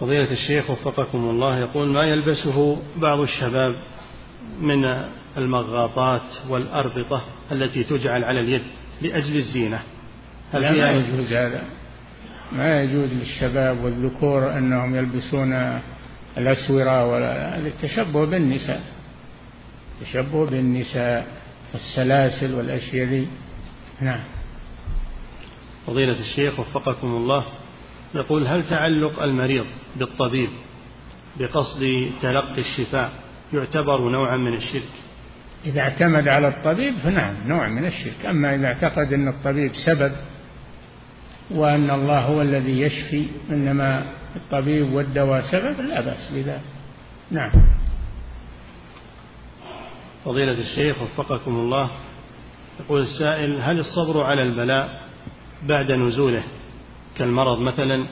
فضيلة 0.00 0.32
الشيخ 0.32 0.70
وفقكم 0.70 1.18
الله 1.18 1.58
يقول 1.58 1.88
ما 1.88 2.04
يلبسه 2.04 2.82
بعض 2.96 3.20
الشباب 3.20 3.76
من 4.60 4.84
المغاطات 5.36 6.48
والأربطة 6.48 7.24
التي 7.52 7.84
تجعل 7.84 8.24
على 8.24 8.40
اليد 8.40 8.62
لأجل 9.02 9.36
الزينة؟ 9.36 9.80
هل 10.52 10.62
لا 10.62 10.72
ما 10.72 10.90
يجوز 10.90 11.32
هذا. 11.32 11.64
ما 12.52 12.82
يجوز 12.82 13.12
للشباب 13.12 13.84
والذكور 13.84 14.58
أنهم 14.58 14.96
يلبسون 14.96 15.80
الأسورة 16.38 17.06
ولا 17.06 17.58
التشبه 17.58 18.26
بالنساء. 18.26 18.80
التشبه 20.00 20.46
بالنساء 20.46 21.26
السلاسل 21.74 22.54
والأشياء 22.54 23.06
ذي 23.06 23.28
نعم. 24.00 24.20
فضيلة 25.86 26.20
الشيخ 26.20 26.60
وفقكم 26.60 27.06
الله 27.06 27.44
يقول 28.14 28.46
هل 28.46 28.68
تعلق 28.68 29.22
المريض 29.22 29.66
بالطبيب 29.96 30.50
بقصد 31.40 32.10
تلقي 32.22 32.58
الشفاء 32.58 33.12
يعتبر 33.52 34.08
نوعا 34.08 34.36
من 34.36 34.54
الشرك؟ 34.54 34.88
إذا 35.66 35.80
اعتمد 35.80 36.28
على 36.28 36.48
الطبيب 36.48 36.94
فنعم 36.94 37.34
نوع 37.46 37.68
من 37.68 37.86
الشرك. 37.86 38.26
أما 38.26 38.54
إذا 38.54 38.66
اعتقد 38.66 39.12
أن 39.12 39.28
الطبيب 39.28 39.72
سبب 39.86 40.12
وأن 41.50 41.90
الله 41.90 42.20
هو 42.20 42.42
الذي 42.42 42.80
يشفي 42.80 43.26
إنما 43.50 44.06
الطبيب 44.36 44.92
والدواء 44.92 45.40
سبب 45.40 45.80
لا 45.80 46.00
بأس 46.00 46.30
بذلك. 46.32 46.60
نعم. 47.30 47.50
فضيلة 50.24 50.58
الشيخ 50.60 51.02
وفقكم 51.02 51.50
الله 51.50 51.90
يقول 52.80 53.00
السائل 53.00 53.60
هل 53.60 53.78
الصبر 53.78 54.22
على 54.22 54.42
البلاء 54.42 55.05
بعد 55.62 55.92
نزوله 55.92 56.42
كالمرض 57.16 57.58
مثلا 57.58 58.08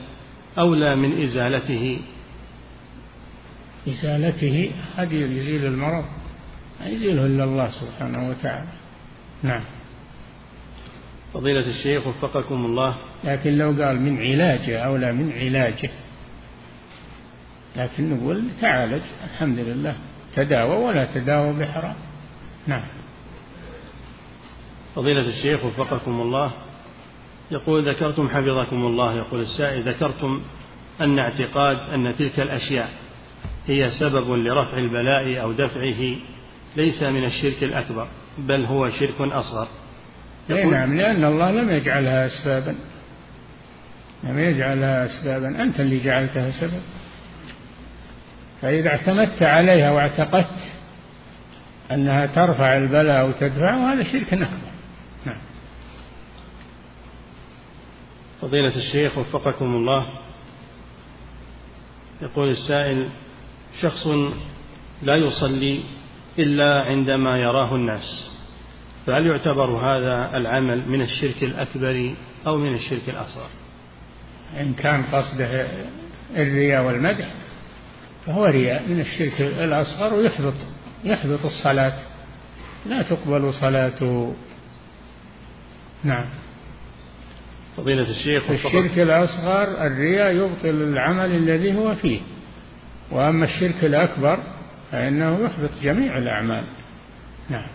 أولى 0.57 0.95
من 0.95 1.23
إزالته. 1.23 1.99
إزالته 3.87 4.71
هذه 4.95 5.15
يزيل 5.15 5.65
المرض؟ 5.65 6.05
لا 6.79 6.87
يزيله 6.87 7.25
إلا 7.25 7.43
الله 7.43 7.69
سبحانه 7.69 8.29
وتعالى. 8.29 8.69
نعم. 9.43 9.63
فضيلة 11.33 11.67
الشيخ 11.67 12.07
وفقكم 12.07 12.65
الله. 12.65 12.95
لكن 13.23 13.57
لو 13.57 13.67
قال 13.83 14.01
من 14.01 14.19
علاجه 14.19 14.79
أولى 14.79 15.11
من 15.11 15.31
علاجه. 15.31 15.89
لكن 17.75 18.15
نقول 18.15 18.43
تعالج 18.61 19.03
الحمد 19.23 19.59
لله. 19.59 19.95
تداوى 20.35 20.77
ولا 20.77 21.05
تداوى 21.13 21.53
بحرام. 21.53 21.95
نعم. 22.67 22.87
فضيلة 24.95 25.27
الشيخ 25.27 25.65
وفقكم 25.65 26.21
الله. 26.21 26.51
يقول 27.51 27.89
ذكرتم 27.89 28.29
حفظكم 28.29 28.85
الله 28.85 29.17
يقول 29.17 29.41
السائل 29.41 29.89
ذكرتم 29.89 30.41
أن 31.01 31.19
اعتقاد 31.19 31.77
أن 31.77 32.15
تلك 32.15 32.39
الأشياء 32.39 32.89
هي 33.67 33.91
سبب 33.91 34.31
لرفع 34.31 34.77
البلاء 34.77 35.41
أو 35.41 35.51
دفعه 35.51 36.15
ليس 36.75 37.03
من 37.03 37.25
الشرك 37.25 37.63
الأكبر 37.63 38.07
بل 38.37 38.65
هو 38.65 38.89
شرك 38.89 39.21
أصغر. 39.21 39.67
أي 40.49 40.65
نعم 40.65 40.97
لأن 40.97 41.23
الله 41.23 41.51
لم 41.51 41.69
يجعلها 41.69 42.25
أسبابا. 42.25 42.75
لم 44.23 44.39
يجعلها 44.39 45.05
أسبابا. 45.05 45.63
أنت 45.63 45.79
اللي 45.79 45.99
جعلتها 45.99 46.51
سبب. 46.51 46.81
فإذا 48.61 48.89
اعتمدت 48.89 49.43
عليها 49.43 49.91
واعتقدت 49.91 50.75
أنها 51.91 52.25
ترفع 52.25 52.77
البلاء 52.77 53.27
وتدفعه 53.27 53.93
هذا 53.93 54.03
شرك 54.03 54.33
أكبر 54.33 54.71
نعم 55.25 55.37
فضيلة 58.41 58.75
الشيخ 58.75 59.17
وفقكم 59.17 59.65
الله. 59.65 60.05
يقول 62.21 62.49
السائل 62.49 63.09
شخص 63.81 64.07
لا 65.03 65.15
يصلي 65.15 65.83
إلا 66.39 66.83
عندما 66.83 67.37
يراه 67.37 67.75
الناس 67.75 68.29
فهل 69.05 69.27
يعتبر 69.27 69.65
هذا 69.65 70.37
العمل 70.37 70.89
من 70.89 71.01
الشرك 71.01 71.43
الأكبر 71.43 72.15
أو 72.47 72.57
من 72.57 72.75
الشرك 72.75 73.09
الأصغر؟ 73.09 73.49
إن 74.59 74.73
كان 74.73 75.03
قصده 75.03 75.67
الرياء 76.35 76.85
والمدح 76.85 77.27
فهو 78.25 78.45
رياء 78.45 78.89
من 78.89 78.99
الشرك 78.99 79.41
الأصغر 79.41 80.13
ويحبط 80.13 80.53
يحبط 81.03 81.45
الصلاة. 81.45 81.99
لا 82.85 83.01
تقبل 83.01 83.53
صلاته. 83.53 84.35
نعم. 86.03 86.25
فضيلة 87.77 88.09
الشيخ 88.09 88.49
الشرك 88.49 88.99
الأصغر 88.99 89.87
الرياء 89.87 90.35
يبطل 90.35 90.69
العمل 90.69 91.31
الذي 91.31 91.75
هو 91.75 91.95
فيه. 91.95 92.19
وأما 93.11 93.45
الشرك 93.45 93.85
الأكبر 93.85 94.39
فإنه 94.91 95.39
يحبط 95.39 95.71
جميع 95.83 96.17
الأعمال. 96.17 96.63
نعم. 97.49 97.67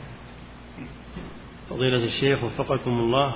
فضيلة 1.70 2.04
الشيخ 2.04 2.44
وفقكم 2.44 2.90
الله 2.90 3.34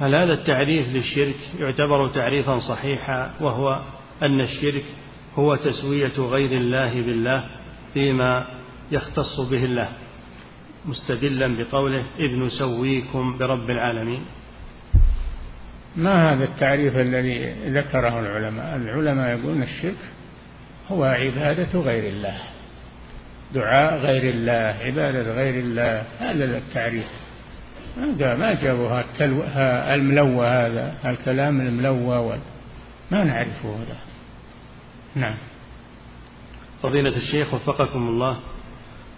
هل 0.00 0.14
هذا 0.14 0.32
التعريف 0.32 0.88
للشرك 0.88 1.36
يعتبر 1.60 2.08
تعريفا 2.08 2.58
صحيحا 2.58 3.34
وهو 3.40 3.80
أن 4.22 4.40
الشرك 4.40 4.84
هو 5.34 5.56
تسوية 5.56 6.18
غير 6.18 6.52
الله 6.52 7.02
بالله 7.02 7.44
فيما 7.94 8.46
يختص 8.92 9.40
به 9.50 9.64
الله؟ 9.64 9.88
مستدلا 10.86 11.58
بقوله 11.58 12.04
إذ 12.18 12.36
نسويكم 12.36 13.38
برب 13.38 13.70
العالمين. 13.70 14.20
ما 15.96 16.32
هذا 16.32 16.44
التعريف 16.44 16.96
الذي 16.96 17.54
ذكره 17.66 18.20
العلماء؟ 18.20 18.76
العلماء 18.76 19.38
يقولون 19.38 19.62
الشرك 19.62 19.98
هو 20.90 21.04
عبادة 21.04 21.80
غير 21.80 22.12
الله 22.12 22.36
دعاء 23.54 23.98
غير 23.98 24.34
الله 24.34 24.76
عبادة 24.80 25.32
غير 25.32 25.54
الله 25.54 26.04
هذا 26.18 26.58
التعريف. 26.58 27.08
ما 28.20 28.54
جابوا 28.54 29.02
الملوى 29.94 30.46
هذا 30.46 30.94
الكلام 31.06 31.60
الملوى 31.60 32.38
ما 33.10 33.24
نعرفه 33.24 33.76
هذا. 33.76 33.96
نعم. 35.14 35.38
فضيلة 36.82 37.16
الشيخ 37.16 37.54
وفقكم 37.54 38.08
الله 38.08 38.36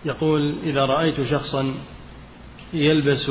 يقول 0.04 0.58
إذا 0.64 0.86
رأيت 0.86 1.22
شخصا 1.22 1.74
يلبس 2.72 3.30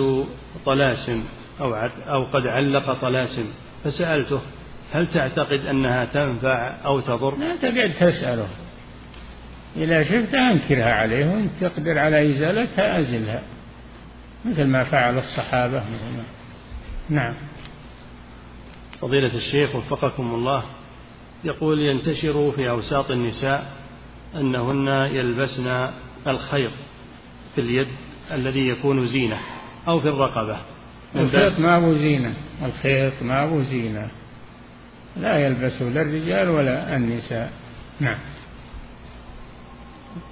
طلاسم 0.66 1.24
أو 1.62 1.76
أو 2.08 2.24
قد 2.24 2.48
علق 2.48 2.94
طلاسم 2.94 3.46
فسألته 3.84 4.42
هل 4.92 5.08
تعتقد 5.08 5.60
أنها 5.72 6.06
تنفع 6.06 6.76
أو 6.86 7.00
تضر؟ 7.00 7.38
لا 7.38 7.56
تقعد 7.56 7.94
تسأله. 7.94 8.48
إذا 9.76 10.04
شفتها 10.04 10.52
أنكرها 10.52 10.94
عليه 10.94 11.26
وإن 11.26 11.50
تقدر 11.62 11.98
على 11.98 12.32
إزالتها 12.32 13.00
أزلها. 13.00 13.42
مثل 14.46 14.64
ما 14.64 14.84
فعل 14.84 15.18
الصحابة. 15.18 15.78
مثل 15.78 16.18
ما 16.18 16.24
نعم. 17.10 17.36
فضيلة 19.02 19.36
الشيخ 19.36 19.76
وفقكم 19.76 20.34
الله 20.34 20.64
يقول 21.44 21.80
ينتشر 21.80 22.52
في 22.52 22.70
أوساط 22.70 23.12
النساء 23.12 23.72
أنهن 24.36 24.88
يلبسن 24.88 25.90
الخيط 26.28 26.72
في 27.56 27.62
اليد 27.62 27.88
الذي 28.32 28.68
يكون 28.68 29.08
زينة 29.08 29.40
أو 29.88 30.00
في 30.00 30.08
الرقبة. 30.08 30.58
الخيط 31.16 31.60
ما 31.60 31.78
أبو 31.78 31.94
زينة. 31.94 32.34
الخيط 32.66 33.24
ما 33.24 33.44
أبو 33.44 33.62
زينة. 33.62 34.08
لا 35.18 35.38
يلبسه 35.38 35.86
لا 35.86 36.02
الرجال 36.02 36.50
ولا 36.50 36.96
النساء. 36.96 37.52
نعم. 38.00 38.20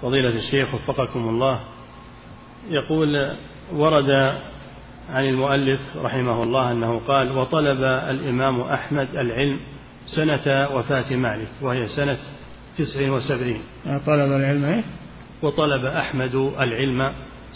فضيلة 0.01 0.29
الشيخ 0.29 0.73
وفقكم 0.73 1.29
الله 1.29 1.59
يقول 2.69 3.07
ورد 3.73 4.09
عن 5.09 5.25
المؤلف 5.25 5.79
رحمه 6.03 6.43
الله 6.43 6.71
أنه 6.71 7.01
قال 7.07 7.37
وطلب 7.37 7.83
الإمام 7.83 8.61
أحمد 8.61 9.15
العلم 9.15 9.59
سنة 10.05 10.67
وفاة 10.75 11.15
مالك 11.15 11.47
وهي 11.61 11.87
سنة 11.87 12.17
تسع 12.77 13.11
وسبعين. 13.11 13.61
طلب 13.85 14.31
العلم 14.31 14.65
إيه؟ 14.65 14.83
وطلب 15.41 15.85
أحمد 15.85 16.35
العلم 16.35 17.13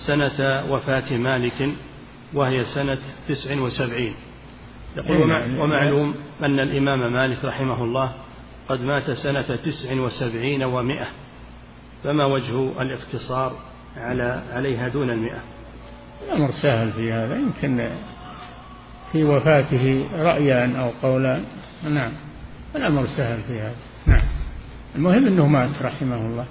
سنة 0.07 0.63
وفاة 0.69 1.17
مالك 1.17 1.69
وهي 2.33 2.63
سنة 2.63 2.97
تسع 3.27 3.59
وسبعين. 3.59 4.13
يقول 4.97 5.31
إيه 5.31 5.61
ومعلوم 5.61 6.15
أن 6.43 6.59
الإمام 6.59 7.13
مالك 7.13 7.45
رحمه 7.45 7.83
الله 7.83 8.13
قد 8.69 8.79
مات 8.79 9.11
سنة 9.11 9.55
تسع 9.55 10.01
وسبعين 10.01 10.63
ومائة. 10.63 11.07
فما 12.03 12.25
وجه 12.25 12.81
الاقتصار 12.81 13.53
على 13.97 14.43
عليها 14.51 14.87
دون 14.87 15.09
المئة 15.09 15.39
الأمر 16.27 16.51
سهل 16.51 16.91
في 16.91 17.11
هذا. 17.11 17.35
يمكن 17.35 17.89
في 19.11 19.23
وفاته 19.23 20.05
رأيان 20.15 20.75
أو 20.75 20.89
قولان. 21.01 21.43
نعم 21.83 22.11
الأمر 22.75 23.07
سهل 23.07 23.41
في 23.47 23.59
هذا. 23.59 23.75
نعم. 24.05 24.23
المهم 24.95 25.27
أنه 25.27 25.47
مات 25.47 25.81
رحمه 25.81 26.15
الله. 26.15 26.45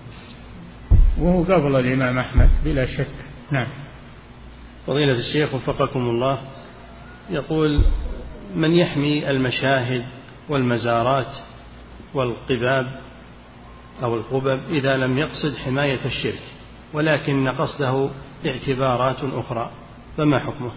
وهو 1.19 1.43
قبل 1.43 1.77
الإمام 1.77 2.19
أحمد 2.19 2.51
بلا 2.65 2.87
شك. 2.87 3.15
نعم. 3.51 3.69
فضيلة 4.87 5.19
الشيخ 5.19 5.55
وفقكم 5.55 6.01
الله 6.01 6.39
يقول 7.31 7.85
من 8.55 8.75
يحمي 8.75 9.31
المشاهد 9.31 10.05
والمزارات 10.49 11.37
والقباب 12.15 13.01
أو 14.03 14.15
القبب 14.15 14.61
إذا 14.71 14.97
لم 14.97 15.19
يقصد 15.19 15.57
حماية 15.57 16.05
الشرك 16.05 16.43
ولكن 16.93 17.49
قصده 17.49 18.09
اعتبارات 18.47 19.17
أخرى 19.23 19.71
فما 20.17 20.39
حكمه؟ 20.39 20.73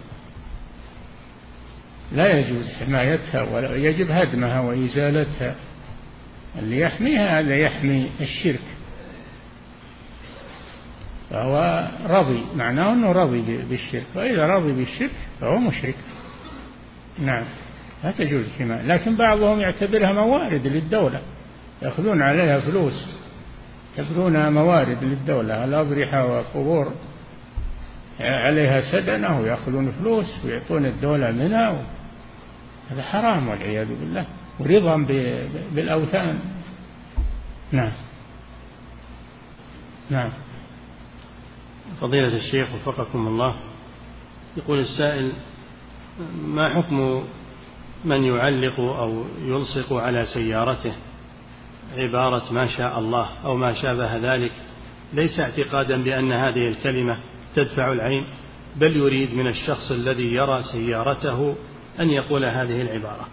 لا 2.12 2.38
يجوز 2.38 2.72
حمايتها 2.72 3.42
ولا 3.42 3.76
يجب 3.76 4.10
هدمها 4.10 4.60
وإزالتها. 4.60 5.54
اللي 6.58 6.80
يحميها 6.80 7.40
هذا 7.40 7.56
يحمي 7.56 8.10
الشرك. 8.20 8.75
فهو 11.30 11.88
رضي 12.06 12.44
معناه 12.56 12.92
أنه 12.92 13.12
رضي 13.12 13.40
بالشرك. 13.40 14.06
وإذا 14.14 14.46
رضي 14.46 14.72
بالشرك 14.72 15.10
فهو 15.40 15.58
مشرك. 15.58 15.94
نعم 17.18 17.44
لا 18.04 18.10
تجوز 18.10 18.44
حماية 18.58 18.82
لكن 18.82 19.16
بعضهم 19.16 19.60
يعتبرها 19.60 20.12
موارد 20.12 20.66
للدولة. 20.66 21.20
يأخذون 21.82 22.22
عليها 22.22 22.60
فلوس. 22.60 23.06
يعتبرونها 23.98 24.50
موارد 24.50 25.04
للدولة 25.04 25.64
الأضرحة 25.64 26.24
والقبور. 26.26 26.92
عليها 28.20 28.80
سدنة 28.92 29.40
ويأخذون 29.40 29.92
فلوس 29.92 30.44
ويعطون 30.44 30.86
الدولة 30.86 31.30
منها. 31.30 31.86
هذا 32.90 33.02
حرام 33.02 33.48
والعياذ 33.48 33.88
بالله. 33.88 34.24
ورضا 34.60 34.96
بالأوثان. 35.72 36.38
نعم. 37.72 37.92
نعم. 40.10 40.32
فضيلة 42.00 42.36
الشيخ 42.36 42.68
وفقكم 42.74 43.26
الله 43.26 43.56
يقول 44.56 44.78
السائل 44.78 45.32
ما 46.44 46.74
حكم 46.74 47.24
من 48.04 48.24
يعلق 48.24 48.80
أو 48.80 49.24
يلصق 49.44 49.92
على 49.92 50.26
سيارته 50.26 50.92
عبارة 51.96 52.52
ما 52.52 52.66
شاء 52.66 52.98
الله 52.98 53.28
أو 53.44 53.56
ما 53.56 53.74
شابه 53.74 54.16
ذلك؟ 54.16 54.52
ليس 55.12 55.40
اعتقادا 55.40 56.02
بأن 56.02 56.32
هذه 56.32 56.68
الكلمة 56.68 57.18
تدفع 57.54 57.92
العين 57.92 58.24
بل 58.76 58.96
يريد 58.96 59.34
من 59.34 59.46
الشخص 59.46 59.90
الذي 59.90 60.34
يرى 60.34 60.62
سيارته 60.62 61.54
أن 62.00 62.10
يقول 62.10 62.44
هذه 62.44 62.82
العبارة. 62.82 63.28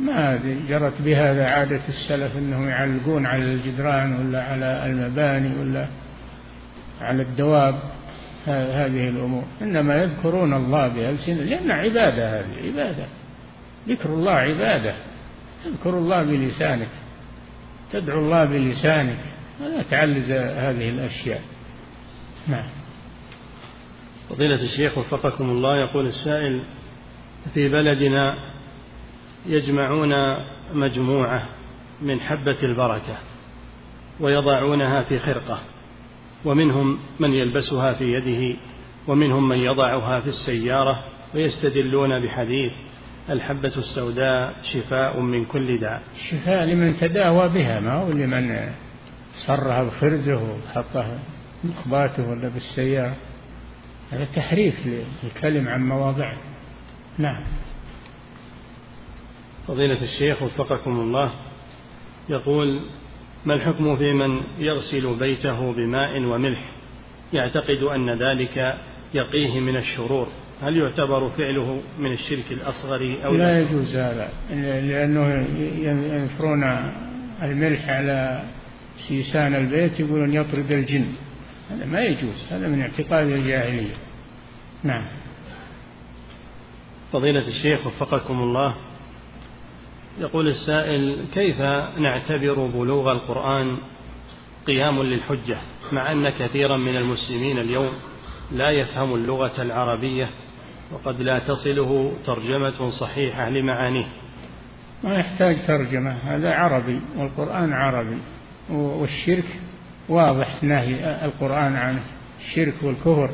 ما 0.00 0.40
جرت 0.68 1.02
بهذا 1.02 1.44
عادة 1.44 1.88
السلف 1.88 2.36
أنهم 2.36 2.68
يعلقون 2.68 3.26
على 3.26 3.42
الجدران 3.42 4.26
ولا 4.26 4.42
على 4.42 4.86
المباني 4.86 5.60
ولا 5.60 5.86
على 7.00 7.22
الدواب 7.22 7.80
هذه 8.46 9.08
الأمور. 9.08 9.44
إنما 9.62 9.94
يذكرون 9.94 10.54
الله 10.54 10.88
بألسنة 10.88 11.42
لأن 11.42 11.70
عبادة 11.70 12.40
هذه 12.40 12.66
عبادة. 12.66 13.06
ذكر 13.88 14.08
الله 14.08 14.32
عبادة. 14.32 14.94
تذكر 15.64 15.98
الله 15.98 16.22
بلسانك. 16.22 16.88
تدعو 17.92 18.18
الله 18.18 18.44
بلسانك. 18.44 19.18
ولا 19.60 19.82
تعلز 19.82 20.30
هذه 20.30 20.88
الأشياء. 20.88 21.40
نعم. 22.48 22.64
فضيلة 24.30 24.62
الشيخ 24.62 24.98
وفقكم 24.98 25.44
الله 25.44 25.76
يقول 25.76 26.06
السائل 26.06 26.60
في 27.54 27.68
بلدنا 27.68 28.34
يجمعون 29.46 30.12
مجموعة 30.72 31.48
من 32.02 32.20
حبة 32.20 32.62
البركة 32.62 33.16
ويضعونها 34.20 35.02
في 35.02 35.18
خرقة. 35.18 35.58
ومنهم 36.44 36.98
من 37.20 37.30
يلبسها 37.30 37.92
في 37.92 38.04
يده 38.04 38.56
ومنهم 39.08 39.48
من 39.48 39.58
يضعها 39.58 40.20
في 40.20 40.26
السيارة 40.26 41.04
ويستدلون 41.34 42.22
بحديث 42.22 42.72
الحبة 43.30 43.72
السوداء 43.76 44.56
شفاء 44.62 45.20
من 45.20 45.44
كل 45.44 45.80
داء. 45.80 46.02
شفاء 46.30 46.64
لمن 46.64 46.96
تداوى 47.00 47.48
بها 47.48 47.80
ما 47.80 47.92
هو 47.92 48.08
لمن 48.08 48.72
صرها 49.46 49.82
بخرزه 49.82 50.42
وحطها 50.42 51.18
مخباته 51.64 52.28
ولا 52.30 52.48
بالسيارة. 52.48 53.16
هذا 54.10 54.24
تحريف 54.36 54.74
للكلم 55.22 55.68
عن 55.68 55.88
مواضعه. 55.88 56.36
نعم. 57.18 57.42
فضيلة 59.68 60.02
الشيخ 60.02 60.42
وفقكم 60.42 60.90
الله 60.90 61.30
يقول 62.28 62.90
ما 63.46 63.54
الحكم 63.54 63.96
في 63.96 64.12
من 64.12 64.40
يغسل 64.58 65.18
بيته 65.18 65.72
بماء 65.72 66.22
وملح؟ 66.22 66.60
يعتقد 67.32 67.82
أن 67.82 68.18
ذلك 68.18 68.74
يقيه 69.14 69.60
من 69.60 69.76
الشرور. 69.76 70.28
هل 70.62 70.76
يعتبر 70.76 71.28
فعله 71.28 71.82
من 71.98 72.12
الشرك 72.12 72.52
الأصغر 72.52 73.16
أو 73.24 73.34
لا؟ 73.34 73.60
يجوز 73.60 73.96
هذا 73.96 74.28
لأنه 74.80 75.46
ينثرون 75.82 76.64
الملح 77.42 77.88
على 77.88 78.42
سيسان 79.08 79.54
البيت 79.54 80.00
يقولون 80.00 80.34
يطرد 80.34 80.72
الجن. 80.72 81.06
هذا 81.70 81.86
ما 81.86 82.00
يجوز 82.00 82.46
هذا 82.50 82.68
من 82.68 82.80
اعتقاد 82.80 83.26
الجاهلية. 83.26 83.94
نعم. 84.82 85.04
فضيلة 87.12 87.48
الشيخ 87.48 87.86
وفقكم 87.86 88.40
الله 88.40 88.74
يقول 90.18 90.48
السائل 90.48 91.24
كيف 91.34 91.60
نعتبر 91.98 92.66
بلوغ 92.66 93.12
القرآن 93.12 93.76
قيام 94.66 95.02
للحجة 95.02 95.58
مع 95.92 96.12
أن 96.12 96.28
كثيرا 96.28 96.76
من 96.76 96.96
المسلمين 96.96 97.58
اليوم 97.58 97.92
لا 98.52 98.70
يفهم 98.70 99.14
اللغة 99.14 99.62
العربية 99.62 100.28
وقد 100.92 101.20
لا 101.20 101.38
تصله 101.38 102.12
ترجمة 102.26 102.90
صحيحة 102.90 103.48
لمعانيه؟ 103.48 104.06
ما 105.04 105.14
يحتاج 105.14 105.66
ترجمة 105.66 106.10
هذا 106.10 106.54
عربي 106.54 107.00
والقرآن 107.16 107.72
عربي 107.72 108.18
والشرك 108.70 109.60
واضح 110.08 110.64
نهي 110.64 111.24
القرآن 111.24 111.76
عنه 111.76 112.02
الشرك 112.40 112.74
والكفر 112.82 113.30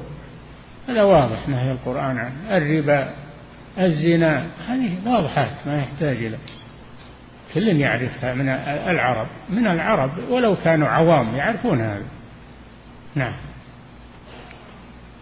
هذا 0.88 1.02
واضح 1.02 1.48
نهي 1.48 1.72
القرآن 1.72 2.18
عنه 2.18 2.56
الربا 2.56 3.14
الزنا 3.78 4.46
هذه 4.68 4.96
واضحات 5.06 5.66
ما 5.66 5.78
يحتاج 5.78 6.16
إلى. 6.16 6.38
كل 7.54 7.68
يعرفها 7.68 8.34
من 8.34 8.48
العرب 8.88 9.26
من 9.50 9.66
العرب 9.66 10.10
ولو 10.30 10.56
كانوا 10.56 10.88
عوام 10.88 11.34
يعرفون 11.34 11.80
هذا. 11.80 12.06
نعم. 13.14 13.34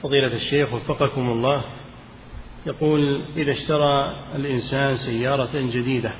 فضيلة 0.02 0.34
الشيخ 0.34 0.72
وفقكم 0.72 1.20
الله 1.20 1.64
يقول 2.66 3.00
إذا 3.36 3.52
اشترى 3.52 4.16
الإنسان 4.34 4.96
سيارة 4.96 5.50
جديدة 5.54 6.10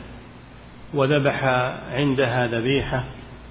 وذبح 0.94 1.44
عندها 1.92 2.46
ذبيحة 2.46 3.04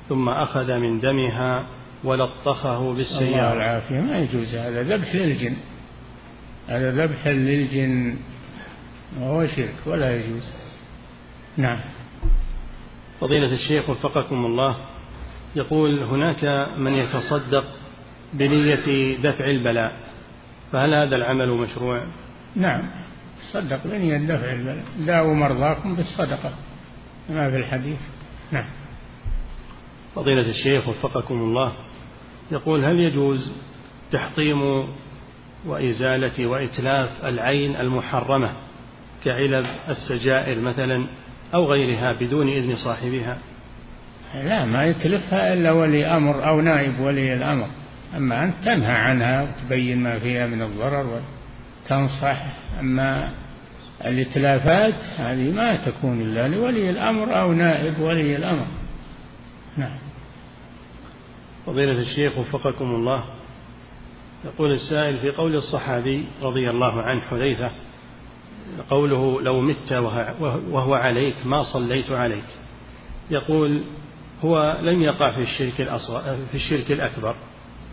ثم 0.09 0.29
أخذ 0.29 0.73
من 0.73 0.99
دمها 0.99 1.65
ولطخه 2.03 2.93
بالسيارة. 2.93 3.27
الله 3.27 3.53
العافية 3.53 4.01
ما 4.01 4.17
يجوز 4.17 4.55
هذا. 4.55 4.83
ذبح 4.83 5.15
للجن. 5.15 5.55
هذا 6.67 6.91
ذبح 6.91 7.27
للجن 7.27 8.17
وهو 9.19 9.47
شرك 9.47 9.75
ولا 9.85 10.15
يجوز. 10.15 10.43
نعم. 11.57 11.79
فضيلة 13.21 13.53
الشيخ 13.53 13.89
وفقكم 13.89 14.45
الله 14.45 14.77
يقول 15.55 16.03
هناك 16.03 16.69
من 16.77 16.93
يتصدق 16.93 17.65
بنية 18.33 19.17
دفع 19.17 19.45
البلاء 19.45 19.99
فهل 20.71 20.93
هذا 20.93 21.15
العمل 21.15 21.49
مشروع؟ 21.49 22.03
نعم 22.55 22.81
تصدق 23.39 23.87
بنية 23.87 24.17
دفع 24.17 24.53
البلاء. 24.53 24.85
داووا 24.99 25.35
مرضاكم 25.35 25.95
بالصدقة. 25.95 26.53
ما 27.29 27.51
في 27.51 27.57
الحديث؟ 27.57 27.99
نعم. 28.51 28.65
فضيلة 30.15 30.49
الشيخ 30.49 30.87
وفقكم 30.87 31.35
الله 31.35 31.71
يقول 32.51 32.85
هل 32.85 32.99
يجوز 32.99 33.51
تحطيم 34.11 34.87
وإزالة 35.65 36.47
وإتلاف 36.47 37.25
العين 37.25 37.75
المحرمة 37.75 38.51
كعلب 39.23 39.65
السجائر 39.89 40.59
مثلا؟ 40.59 41.07
أو 41.53 41.65
غيرها 41.65 42.19
بدون 42.21 42.49
إذن 42.49 42.75
صاحبها. 42.75 43.37
لا 44.35 44.65
ما 44.65 44.85
يتلفها 44.85 45.53
إلا 45.53 45.71
ولي 45.71 46.05
أمر 46.05 46.47
أو 46.49 46.61
نائب 46.61 46.99
ولي 46.99 47.33
الأمر. 47.33 47.67
أما 48.17 48.43
أنت 48.43 48.55
تنهى 48.65 48.91
عنها 48.91 49.43
وتبين 49.43 50.03
ما 50.03 50.19
فيها 50.19 50.47
من 50.47 50.61
الضرر 50.61 51.19
وتنصح. 51.85 52.45
أما 52.79 53.29
الإتلافات 54.05 54.95
هذه 55.17 55.51
ما 55.51 55.75
تكون 55.75 56.21
إلا 56.21 56.47
لولي 56.47 56.89
الأمر 56.89 57.41
أو 57.41 57.53
نائب 57.53 57.99
ولي 57.99 58.35
الأمر. 58.35 58.65
نعم. 59.77 59.97
فضيلة 61.65 61.99
الشيخ 61.99 62.37
وفقكم 62.37 62.85
الله 62.85 63.23
يقول 64.45 64.71
السائل 64.71 65.19
في 65.19 65.31
قول 65.31 65.55
الصحابي 65.55 66.25
رضي 66.41 66.69
الله 66.69 67.01
عنه 67.01 67.21
حذيفة 67.21 67.71
قوله 68.89 69.41
لو 69.41 69.61
مت 69.61 69.91
وهو 70.71 70.93
عليك 70.93 71.35
ما 71.45 71.63
صليت 71.63 72.11
عليك. 72.11 72.45
يقول 73.31 73.83
هو 74.41 74.77
لم 74.81 75.01
يقع 75.01 75.35
في 75.35 75.41
الشرك 75.41 75.81
الأصغر 75.81 76.37
في 76.51 76.55
الشرك 76.55 76.91
الأكبر 76.91 77.35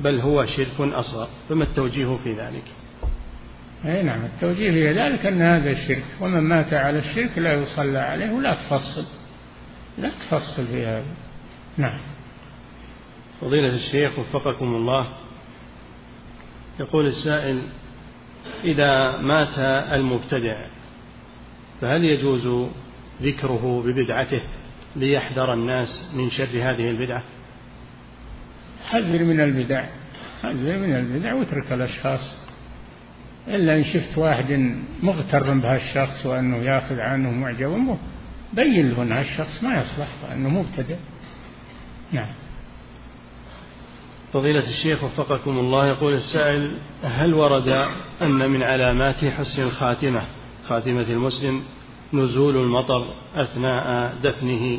بل 0.01 0.21
هو 0.21 0.45
شرك 0.45 0.81
أصغر. 0.81 1.29
فما 1.49 1.65
التوجيه 1.65 2.17
في 2.17 2.33
ذلك؟ 2.33 2.65
أي 3.85 4.03
نعم 4.03 4.25
التوجيه 4.25 4.71
في 4.71 4.93
ذلك 4.93 5.27
أن 5.27 5.43
هذا 5.43 5.71
الشرك 5.71 6.05
ومن 6.21 6.41
مات 6.41 6.75
على 6.75 6.99
الشرك 6.99 7.39
لا 7.39 7.53
يصلى 7.53 7.99
عليه 7.99 8.33
ولا 8.33 8.55
تفصل. 8.55 9.05
لا 9.99 10.11
تفصل 10.11 10.67
في 10.67 10.87
هذا. 10.87 11.15
نعم. 11.79 11.99
فضيلة 13.41 13.75
الشيخ 13.75 14.19
وفقكم 14.19 14.75
الله 14.75 15.09
يقول 16.81 17.07
السائل 17.07 17.63
إذا 18.65 19.17
مات 19.17 19.59
المبتدع 19.93 20.57
فهل 21.81 22.05
يجوز 22.05 22.71
ذكره 23.23 23.83
ببدعته 23.87 24.41
ليحذر 24.97 25.55
الناس 25.55 25.89
من 26.15 26.31
شر 26.31 26.45
هذه 26.45 26.91
البدعة؟ 26.91 27.23
حذر 28.87 29.25
من 29.25 29.41
البدع 29.41 29.87
حذر 30.43 30.79
من 30.79 30.97
البدع 30.97 31.35
واترك 31.35 31.73
الأشخاص. 31.73 32.45
إلا 33.49 33.77
إن 33.77 33.85
شفت 33.85 34.19
واحد 34.19 34.77
مغتر 35.03 35.55
بهالشخص 35.55 36.27
وأنه 36.27 36.57
يأخذ 36.57 37.01
عنه 37.01 37.31
معجب 37.31 37.99
بين 38.53 38.91
له 38.91 39.03
أن 39.03 39.13
هالشخص 39.13 39.65
ما 39.65 39.81
يصلح 39.81 40.09
وأنه 40.25 40.49
مبتدع. 40.49 40.97
نعم. 42.13 42.44
فضيلة 44.35 44.69
الشيخ 44.69 45.05
وفقكم 45.05 45.59
الله 45.59 45.87
يقول 45.87 46.15
السائل 46.15 46.77
هل 47.03 47.35
ورد 47.35 47.69
أن 48.23 48.51
من 48.51 48.63
علامات 48.63 49.25
حسن 49.25 49.63
الخاتمة 49.63 50.23
خاتمة 50.69 51.03
المسلم 51.03 51.63
نزول 52.13 52.57
المطر 52.57 53.15
أثناء 53.37 54.15
دفنه؟ 54.23 54.79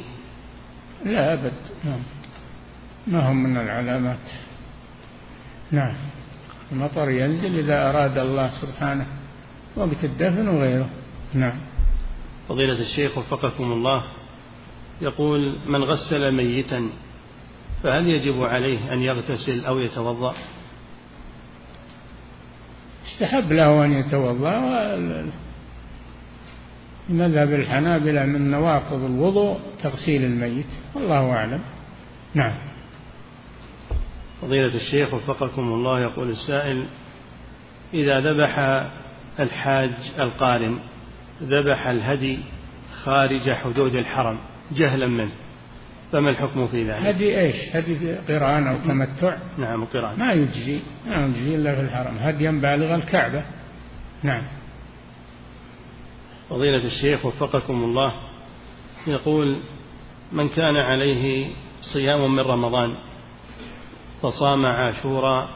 لا 1.06 1.34
أبد. 1.34 1.54
نعم. 1.86 2.00
ما 3.08 3.32
هم 3.32 3.44
من 3.44 3.58
العلامات؟ 3.58 4.30
نعم. 5.72 5.96
المطر 6.72 7.10
ينزل 7.10 7.60
إذا 7.60 7.90
أراد 7.90 8.18
الله 8.18 8.50
سبحانه 8.62 9.08
وقت 9.76 10.04
الدفن 10.04 10.48
وغيره. 10.48 10.90
نعم. 11.34 11.58
فضيلة 12.50 12.80
الشيخ 12.80 13.18
وفقكم 13.18 13.72
الله 13.72 14.04
يقول 15.02 15.60
من 15.68 15.84
غسل 15.84 16.32
ميتا 16.32 16.90
فهل 17.86 18.08
يجب 18.08 18.44
عليه 18.44 18.94
أن 18.94 19.02
يغتسل 19.02 19.66
أو 19.66 19.80
يتوضأ؟ 19.80 20.36
استحب 23.06 23.52
له 23.52 23.86
أن 23.86 23.92
يتوضأ 23.92 24.60
مذهب 27.10 27.54
الحنابلة 27.54 28.26
من 28.26 28.52
نواقض 28.52 29.04
الوضوء 29.04 29.60
تغسيل 29.84 30.24
الميت 30.24 30.66
والله 30.96 31.32
أعلم. 31.32 31.62
نعم. 32.34 32.58
فضيلة 34.42 34.76
الشيخ 34.76 35.14
وفقكم 35.14 35.62
الله 35.62 36.00
يقول 36.00 36.30
السائل 36.30 36.88
إذا 37.94 38.20
ذبح 38.20 38.60
الحاج 39.40 39.92
القارن 40.20 40.80
ذبح 41.44 41.88
الهدي 41.88 42.40
خارج 43.04 43.52
حدود 43.52 43.96
الحرم 43.96 44.38
جهلا 44.72 45.08
منه 45.08 45.32
فما 46.12 46.30
الحكم 46.30 46.68
في 46.68 46.84
ذلك؟ 46.84 47.06
هدي 47.06 47.40
إيش؟ 47.40 47.56
هدي 47.76 48.16
قرآن 48.16 48.68
أو 48.68 48.78
تمتع؟ 48.78 49.38
نعم 49.58 49.86
قرآن 49.86 50.20
ما 50.20 50.34
يجزي 50.34 50.80
ما 51.08 51.26
يجزي 51.26 51.56
إلا 51.56 51.76
في 51.76 51.82
الحرم، 51.82 52.18
هديا 52.18 52.52
بالغ 52.52 52.96
الكعبة. 52.96 53.46
نعم. 54.24 54.44
فضيلة 56.50 56.86
الشيخ 56.86 57.26
وفقكم 57.26 57.84
الله 57.84 58.14
يقول 59.08 59.60
من 60.32 60.50
كان 60.50 60.76
عليه 60.76 61.50
صيام 61.82 62.36
من 62.36 62.40
رمضان 62.40 62.96
فصام 64.22 64.66
عاشوراء 64.66 65.50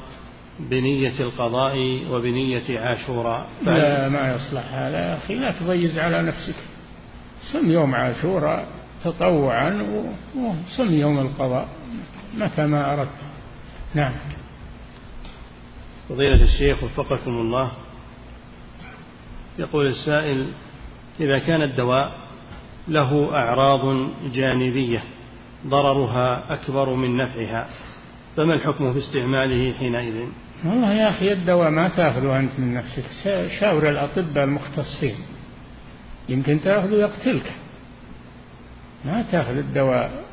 بنية 0.60 1.20
القضاء 1.20 2.06
وبنية 2.10 2.80
عاشوراء 2.80 3.48
لا 3.64 4.10
ما 4.10 4.36
يصلح 4.36 4.74
هذا 4.74 5.00
يا 5.00 5.18
أخي 5.18 5.36
لا 5.36 5.52
تضيز 5.52 6.00
على 6.00 6.22
نفسك 6.22 6.56
صم 7.42 7.72
يوم 7.72 7.96
عاشوراء 7.96 8.68
تطوعا 9.04 9.72
وصم 10.36 10.94
يوم 10.94 11.20
القضاء 11.20 11.68
متى 12.38 12.66
ما 12.66 12.94
أردت. 12.94 13.26
نعم. 13.96 14.16
فضيلة 16.10 16.44
الشيخ 16.44 16.84
وفقكم 16.84 17.32
الله 17.32 17.72
يقول 19.60 19.88
السائل 19.88 20.48
إذا 21.20 21.40
كان 21.40 21.62
الدواء 21.62 22.18
له 22.88 23.36
أعراض 23.36 24.10
جانبية 24.34 25.04
ضررها 25.68 26.54
أكبر 26.54 26.94
من 26.94 27.18
نفعها 27.18 27.70
فما 28.38 28.54
الحكم 28.54 28.94
في 28.94 29.00
استعماله 29.00 29.74
حينئذ؟ 29.74 30.16
والله 30.66 30.94
يا 30.94 31.10
أخي 31.10 31.34
الدواء 31.34 31.70
ما 31.70 31.88
تأخذه 31.88 32.40
أنت 32.40 32.52
من 32.60 32.74
نفسك 32.74 33.04
شاور 33.60 33.90
الأطباء 33.90 34.44
المختصين. 34.44 35.16
يمكن 36.30 36.62
تأخذه 36.62 36.96
يقتلك 36.96 37.54
ما 39.06 39.22
تأخذ 39.32 39.58
الدواء 39.58 40.24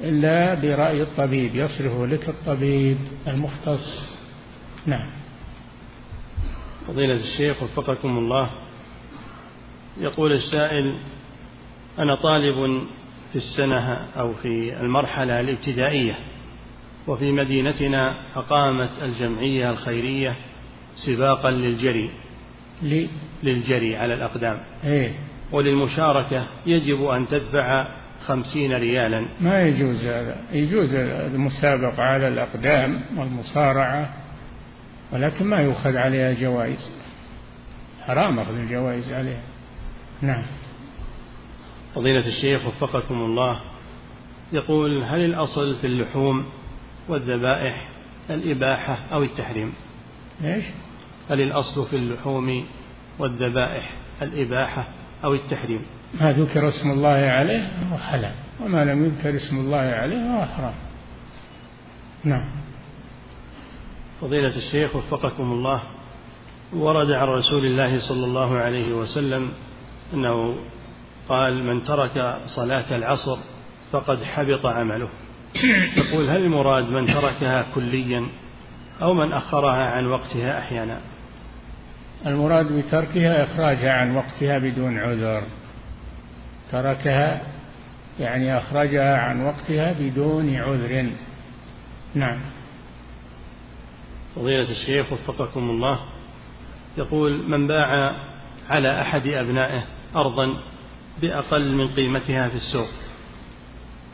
إلا 0.00 0.54
برأي 0.54 1.02
الطبيب 1.02 1.54
يصرفه 1.56 2.06
لك 2.06 2.28
الطبيب 2.28 2.98
المختص 3.26 4.00
نعم 4.86 5.10
فضيلة 6.88 7.16
الشيخ 7.16 7.62
وفقكم 7.62 8.18
الله 8.18 8.50
يقول 10.00 10.32
السائل 10.32 11.00
أنا 11.98 12.14
طالب 12.14 12.86
في 13.32 13.36
السنة 13.36 14.06
أو 14.16 14.34
في 14.34 14.80
المرحلة 14.80 15.40
الابتدائية 15.40 16.14
وفي 17.06 17.32
مدينتنا 17.32 18.22
أقامت 18.36 18.90
الجمعية 19.02 19.70
الخيرية 19.70 20.36
سباقا 20.96 21.50
للجري؟ 21.50 22.10
للجري 23.42 23.96
على 23.96 24.14
الأقدام 24.14 24.60
إيه؟ 24.84 25.12
وللمشاركة 25.52 26.46
يجب 26.66 27.04
أن 27.04 27.28
تدفع 27.28 27.86
خمسين 28.26 28.72
ريالا. 28.72 29.26
ما 29.40 29.62
يجوز 29.62 30.04
هذا. 30.04 30.36
يجوز 30.52 30.94
المسابقة 30.94 32.02
على 32.02 32.28
الأقدام 32.28 33.00
والمصارعة 33.16 34.08
ولكن 35.12 35.44
ما 35.44 35.60
يؤخذ 35.60 35.96
عليها 35.96 36.32
جوائز. 36.32 36.90
حرام 38.06 38.38
أخذ 38.38 38.58
الجوائز 38.58 39.12
عليها. 39.12 39.42
نعم. 40.22 40.44
فضيلة 41.94 42.26
الشيخ 42.26 42.66
وفقكم 42.66 43.14
الله 43.14 43.60
يقول 44.52 45.02
هل 45.02 45.24
الأصل 45.24 45.76
في 45.76 45.86
اللحوم 45.86 46.44
والذبائح 47.08 47.88
الإباحة 48.30 48.98
أو 49.12 49.22
التحريم؟ 49.22 49.74
إيش؟ 50.44 50.64
هل 51.30 51.40
الأصل 51.40 51.86
في 51.90 51.96
اللحوم 51.96 52.66
والذبائح 53.18 53.92
الإباحة 54.22 54.88
أو 55.24 55.34
التحريم. 55.34 55.82
ما 56.20 56.32
ذكر 56.32 56.68
اسم 56.68 56.90
الله 56.90 57.08
عليه 57.08 57.68
هو 57.92 57.98
حلال 57.98 58.32
وما 58.60 58.84
لم 58.84 59.04
يذكر 59.04 59.36
اسم 59.36 59.56
الله 59.56 59.76
عليه 59.76 60.16
هو 60.16 60.46
حرام. 60.46 60.74
نعم. 62.24 62.44
فضيلة 64.20 64.56
الشيخ 64.56 64.96
وفقكم 64.96 65.42
الله 65.42 65.80
ورد 66.72 67.10
عن 67.10 67.28
رسول 67.28 67.66
الله 67.66 68.00
صلى 68.00 68.24
الله 68.24 68.58
عليه 68.58 68.92
وسلم 68.92 69.52
أنه 70.14 70.56
قال 71.28 71.64
من 71.64 71.84
ترك 71.84 72.38
صلاة 72.46 72.96
العصر 72.96 73.38
فقد 73.92 74.22
حبط 74.22 74.66
عمله. 74.66 75.08
يقول 75.96 76.30
هل 76.30 76.44
المراد 76.44 76.84
من 76.84 77.06
تركها 77.06 77.66
كليا 77.74 78.26
أو 79.02 79.14
من 79.14 79.32
أخرها 79.32 79.90
عن 79.90 80.06
وقتها 80.06 80.58
أحيانا؟ 80.58 81.00
المراد 82.26 82.72
بتركها 82.72 83.44
إخراجها 83.44 83.92
عن 83.92 84.16
وقتها 84.16 84.58
بدون 84.58 84.98
عذر. 84.98 85.42
تركها 86.72 87.40
يعني 88.20 88.58
أخرجها 88.58 89.16
عن 89.16 89.44
وقتها 89.44 89.92
بدون 89.92 90.56
عذر. 90.56 91.10
نعم. 92.14 92.40
فضيلة 94.36 94.70
الشيخ 94.70 95.12
وفقكم 95.12 95.70
الله 95.70 96.00
يقول 96.98 97.50
من 97.50 97.66
باع 97.66 98.12
على 98.68 99.00
أحد 99.00 99.26
أبنائه 99.26 99.84
أرضا 100.16 100.46
بأقل 101.20 101.74
من 101.74 101.88
قيمتها 101.88 102.48
في 102.48 102.54
السوق 102.54 102.88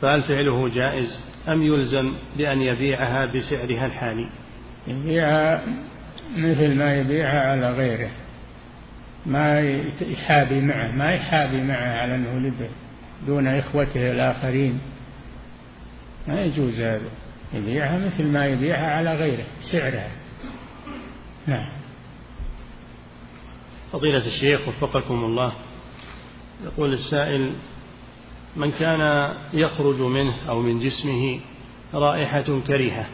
فهل 0.03 0.23
فعله 0.23 0.69
جائز 0.69 1.21
أم 1.49 1.63
يلزم 1.63 2.15
بأن 2.37 2.63
يبيعها 2.63 3.27
بسعرها 3.27 3.87
الحالي؟ 3.87 4.29
يبيعها 4.87 5.63
مثل 6.37 6.75
ما 6.75 6.95
يبيعها 6.95 7.51
على 7.51 7.73
غيره. 7.73 8.11
ما 9.27 9.61
يحابي 10.01 10.61
معه 10.61 10.93
ما 10.93 11.13
يحابي 11.15 11.63
معه 11.63 12.01
على 12.01 12.15
أنه 12.15 12.39
لبه 12.39 12.69
دون 13.27 13.47
إخوته 13.47 14.11
الآخرين. 14.11 14.81
ما 16.29 16.41
يجوز 16.41 16.81
هذا. 16.81 17.11
يبيعها 17.55 17.99
مثل 17.99 18.27
ما 18.27 18.47
يبيعها 18.47 18.97
على 18.97 19.15
غيره 19.15 19.45
سعرها. 19.61 20.11
نعم. 21.47 21.69
فضيلة 23.93 24.27
الشيخ 24.27 24.69
وفقكم 24.69 25.25
الله 25.25 25.53
يقول 26.65 26.93
السائل 26.93 27.55
من 28.57 28.71
كان 28.71 29.35
يخرج 29.53 30.01
منه 30.01 30.35
أو 30.49 30.63
من 30.63 30.79
جسمه 30.79 31.41
رائحة 31.95 32.61
كريهة 32.67 33.07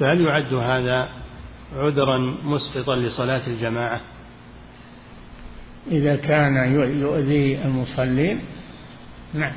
فهل 0.00 0.20
يعد 0.20 0.54
هذا 0.54 1.08
عذرا 1.72 2.18
مسقطا 2.44 2.96
لصلاة 2.96 3.46
الجماعة. 3.46 4.00
إذا 5.90 6.16
كان 6.16 6.56
يؤذي 7.00 7.64
المصلين 7.64 8.40
نعم. 9.34 9.56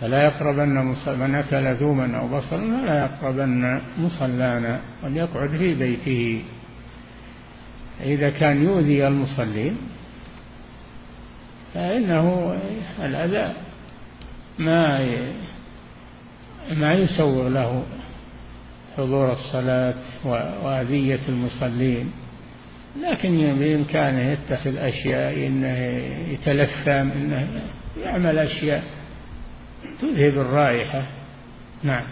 فلا 0.00 0.24
يقربن 0.24 0.94
من 1.06 1.34
أكل 1.34 1.76
ثوما 1.76 2.18
أو 2.18 2.28
بصلا 2.28 2.80
فلا 2.80 3.04
يقربن 3.04 3.80
مصلانا 3.98 4.80
وليقعد 5.04 5.50
في 5.50 5.74
بيته. 5.74 6.42
إذا 8.00 8.30
كان 8.30 8.62
يؤذي 8.62 9.06
المصلين 9.06 9.76
فإنه 11.74 12.56
الأذى 13.04 13.54
ما 14.58 15.08
ما 16.76 16.92
يسوغ 16.92 17.48
له 17.48 17.82
حضور 18.98 19.32
الصلاة 19.32 19.94
وأذية 20.64 21.20
المصلين. 21.28 22.12
لكن 23.02 23.58
بإمكانه 23.58 24.30
يتخذ 24.30 24.76
أشياء 24.76 25.46
إنه 25.46 25.78
يتلثم 26.32 26.90
إنه 26.90 27.62
يعمل 27.96 28.38
أشياء 28.38 28.84
تذهب 30.00 30.38
الرائحة. 30.38 31.02
نعم. 31.82 32.04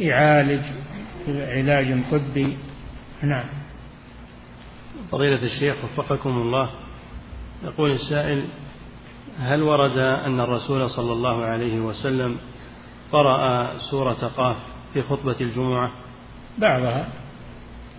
يعالج 0.00 0.62
علاج 1.28 1.98
طبي. 2.10 2.56
نعم. 3.22 3.44
فضيلة 5.12 5.42
الشيخ 5.42 5.76
وفقكم 5.84 6.30
الله. 6.30 6.70
يقول 7.64 7.92
السائل 7.92 8.44
هل 9.38 9.62
ورد 9.62 9.98
أن 9.98 10.40
الرسول 10.40 10.90
صلى 10.90 11.12
الله 11.12 11.44
عليه 11.44 11.80
وسلم 11.80 12.36
قرأ 13.12 13.78
سورة 13.78 14.32
قاف؟ 14.36 14.71
في 14.94 15.02
خطبة 15.02 15.36
الجمعة؟ 15.40 15.92
بعضها. 16.58 17.08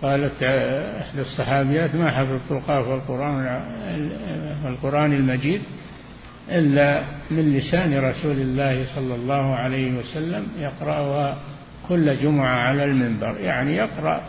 قالت 0.02 0.42
إحدى 0.42 1.20
الصحابيات 1.20 1.94
ما 1.94 2.10
حفظت 2.10 2.52
القاف 2.52 2.88
والقرآن 2.88 3.62
والقرآن 4.64 5.12
المجيد 5.12 5.62
إلا 6.48 7.02
من 7.30 7.52
لسان 7.52 8.04
رسول 8.04 8.36
الله 8.36 8.86
صلى 8.94 9.14
الله 9.14 9.54
عليه 9.54 9.98
وسلم 9.98 10.46
يقرأها 10.58 11.36
كل 11.88 12.16
جمعة 12.16 12.56
على 12.56 12.84
المنبر. 12.84 13.36
يعني 13.40 13.76
يقرأ 13.76 14.22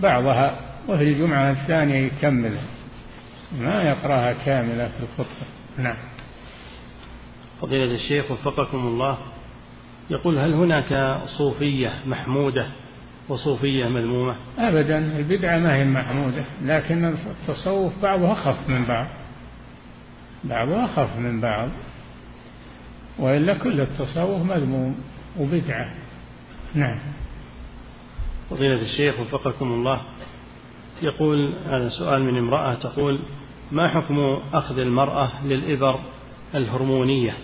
بعضها 0.00 0.60
وفي 0.88 1.02
الجمعة 1.02 1.50
الثانية 1.50 2.06
يكملها. 2.06 2.64
ما 3.58 3.82
يقرأها 3.82 4.34
كاملة 4.44 4.88
في 4.88 5.00
الخطبة. 5.02 5.46
نعم. 5.78 5.96
فضيلة 7.60 7.94
الشيخ 7.94 8.30
وفقكم 8.30 8.78
الله. 8.78 9.18
يقول 10.10 10.38
هل 10.38 10.52
هناك 10.52 11.20
صوفية 11.38 11.92
محمودة 12.06 12.66
وصوفية 13.28 13.88
مذمومة؟ 13.88 14.36
أبدا 14.58 14.98
البدعة 14.98 15.58
ما 15.58 15.76
هي 15.76 15.84
محمودة 15.84 16.44
لكن 16.62 17.04
التصوف 17.04 17.92
بعضها 18.02 18.32
أخف 18.32 18.68
من 18.68 18.84
بعض. 18.84 19.06
بعضها 20.44 20.84
أخف 20.84 21.16
من 21.16 21.40
بعض. 21.40 21.68
وإلا 23.18 23.54
كل 23.54 23.80
التصوف 23.80 24.42
مذموم 24.42 24.96
وبدعة. 25.38 25.94
نعم. 26.74 26.98
فضيلة 28.50 28.82
الشيخ 28.82 29.20
وفقكم 29.20 29.72
الله 29.72 30.00
يقول 31.02 31.54
هذا 31.66 31.88
سؤال 31.88 32.22
من 32.22 32.38
امرأة 32.38 32.74
تقول 32.74 33.22
ما 33.72 33.88
حكم 33.88 34.38
أخذ 34.52 34.78
المرأة 34.78 35.44
للإبر 35.44 36.00
الهرمونية؟ 36.54 37.34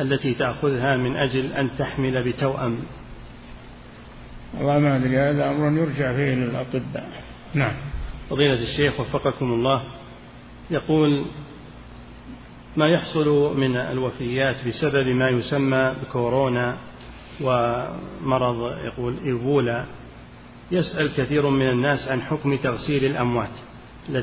التي 0.00 0.34
تأخذها 0.34 0.96
من 0.96 1.16
أجل 1.16 1.52
أن 1.52 1.70
تحمل 1.78 2.24
بتوأم. 2.24 2.78
والله 4.54 4.78
ما 4.78 4.96
أدري 4.96 5.18
هذا 5.18 5.50
أمر 5.50 5.80
يرجع 5.80 6.16
فيه 6.16 6.34
للأطباء 6.34 7.10
نعم. 7.54 7.72
فضيلة 8.30 8.62
الشيخ 8.62 9.00
وفقكم 9.00 9.52
الله 9.52 9.82
يقول 10.70 11.26
ما 12.76 12.88
يحصل 12.88 13.56
من 13.56 13.76
الوفيات 13.76 14.56
بسبب 14.66 15.08
ما 15.08 15.28
يسمى 15.28 15.94
بكورونا 16.02 16.76
ومرض 17.40 18.78
يقول 18.84 19.16
إيبولا 19.24 19.86
يسأل 20.70 21.14
كثير 21.16 21.50
من 21.50 21.68
الناس 21.68 22.08
عن 22.08 22.22
حكم 22.22 22.56
تغسيل 22.56 23.04
الأموات 23.04 23.50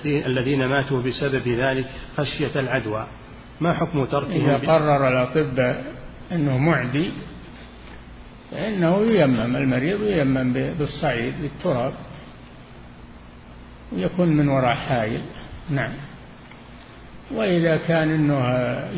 الذين 0.05 0.65
ماتوا 0.65 1.01
بسبب 1.01 1.47
ذلك 1.47 1.85
خشية 2.17 2.59
العدوى. 2.59 3.07
ما 3.61 3.73
حكم 3.73 4.05
تركهم 4.05 4.31
إذا 4.31 4.57
قرر 4.57 5.07
الأطباء 5.07 5.83
أنه 6.31 6.57
معدي 6.57 7.13
فإنه 8.51 9.01
ييمم 9.01 9.55
المريض 9.55 10.01
ييمم 10.01 10.53
بالصعيد 10.53 11.33
بالتراب 11.41 11.93
ويكون 13.91 14.27
من 14.27 14.47
وراء 14.47 14.75
حائل 14.75 15.21
نعم. 15.69 15.91
وإذا 17.31 17.77
كان 17.77 18.09
أنه 18.09 18.49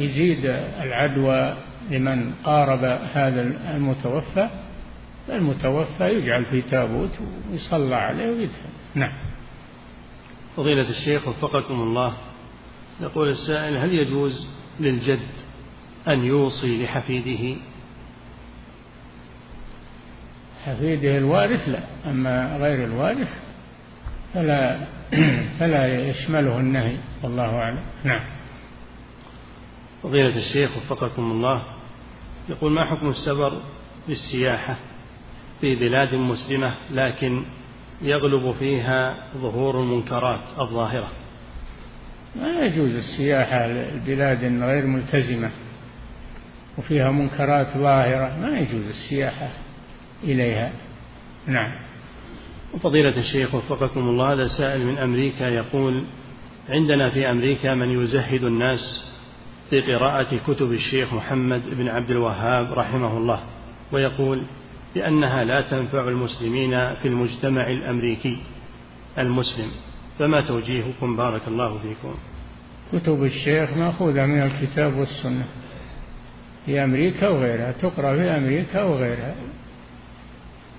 يزيد 0.03 0.45
العدوى 0.81 1.55
لمن 1.89 2.33
قارب 2.43 2.83
هذا 3.13 3.41
المتوفى 3.75 4.49
المتوفى 5.29 6.03
يجعل 6.03 6.45
في 6.45 6.61
تابوت 6.61 7.19
ويصلى 7.51 7.95
عليه 7.95 8.29
ويدفن. 8.29 8.69
نعم. 8.95 9.11
فضيلة 10.57 10.89
الشيخ 10.89 11.27
وفقكم 11.27 11.73
الله. 11.73 12.13
يقول 13.01 13.29
السائل 13.29 13.77
هل 13.77 13.93
يجوز 13.93 14.47
للجد 14.79 15.27
أن 16.07 16.23
يوصي 16.23 16.83
لحفيده؟ 16.83 17.61
حفيده 20.65 21.17
الوارث؟ 21.17 21.69
لا. 21.69 21.83
أما 22.05 22.57
غير 22.57 22.83
الوارث 22.83 23.29
فلا 24.33 24.79
فلا 25.59 26.09
يشمله 26.09 26.59
النهي 26.59 26.97
والله 27.23 27.55
أعلم. 27.55 27.79
نعم. 28.03 28.29
فضيلة 30.03 30.37
الشيخ 30.37 30.77
وفقكم 30.77 31.31
الله 31.31 31.63
يقول 32.49 32.71
ما 32.71 32.85
حكم 32.85 33.09
السفر 33.09 33.61
للسياحة 34.07 34.75
في 35.61 35.75
بلاد 35.75 36.13
مسلمة 36.13 36.75
لكن 36.91 37.45
يغلب 38.01 38.51
فيها 38.51 39.27
ظهور 39.37 39.79
المنكرات 39.79 40.39
الظاهرة؟ 40.59 41.22
ما 42.35 42.65
يجوز 42.65 42.95
السياحة 42.95 43.67
لبلاد 43.67 44.63
غير 44.63 44.85
ملتزمة 44.85 45.51
وفيها 46.77 47.11
منكرات 47.11 47.77
ظاهرة 47.77 48.37
ما 48.39 48.59
يجوز 48.59 48.87
السياحة 48.87 49.49
إليها. 50.23 50.71
نعم. 51.47 51.83
فضيلة 52.83 53.17
الشيخ 53.17 53.55
وفقكم 53.55 53.99
الله 53.99 54.33
هذا 54.33 54.47
سائل 54.47 54.85
من 54.85 54.97
أمريكا 54.97 55.43
يقول 55.43 56.07
عندنا 56.69 57.09
في 57.09 57.31
أمريكا 57.31 57.73
من 57.75 58.01
يزهد 58.01 58.43
الناس 58.43 58.79
في 59.69 59.81
قراءة 59.81 60.37
كتب 60.47 60.71
الشيخ 60.71 61.13
محمد 61.13 61.69
بن 61.69 61.87
عبد 61.87 62.11
الوهاب 62.11 62.73
رحمه 62.73 63.17
الله 63.17 63.43
ويقول 63.91 64.47
بأنها 64.95 65.43
لا 65.43 65.61
تنفع 65.61 66.07
المسلمين 66.07 66.95
في 66.95 67.07
المجتمع 67.07 67.67
الأمريكي 67.67 68.37
المسلم. 69.17 69.71
فما 70.19 70.41
توجيهكم 70.41 71.15
بارك 71.17 71.47
الله 71.47 71.77
فيكم؟ 71.77 72.15
كتب 72.93 73.23
الشيخ 73.23 73.77
مأخوذة 73.77 74.25
من 74.25 74.41
الكتاب 74.41 74.97
والسنة. 74.97 75.45
في 76.65 76.83
أمريكا 76.83 77.27
وغيرها 77.27 77.71
تقرأ 77.71 78.15
في 78.15 78.37
أمريكا 78.37 78.83
وغيرها. 78.83 79.35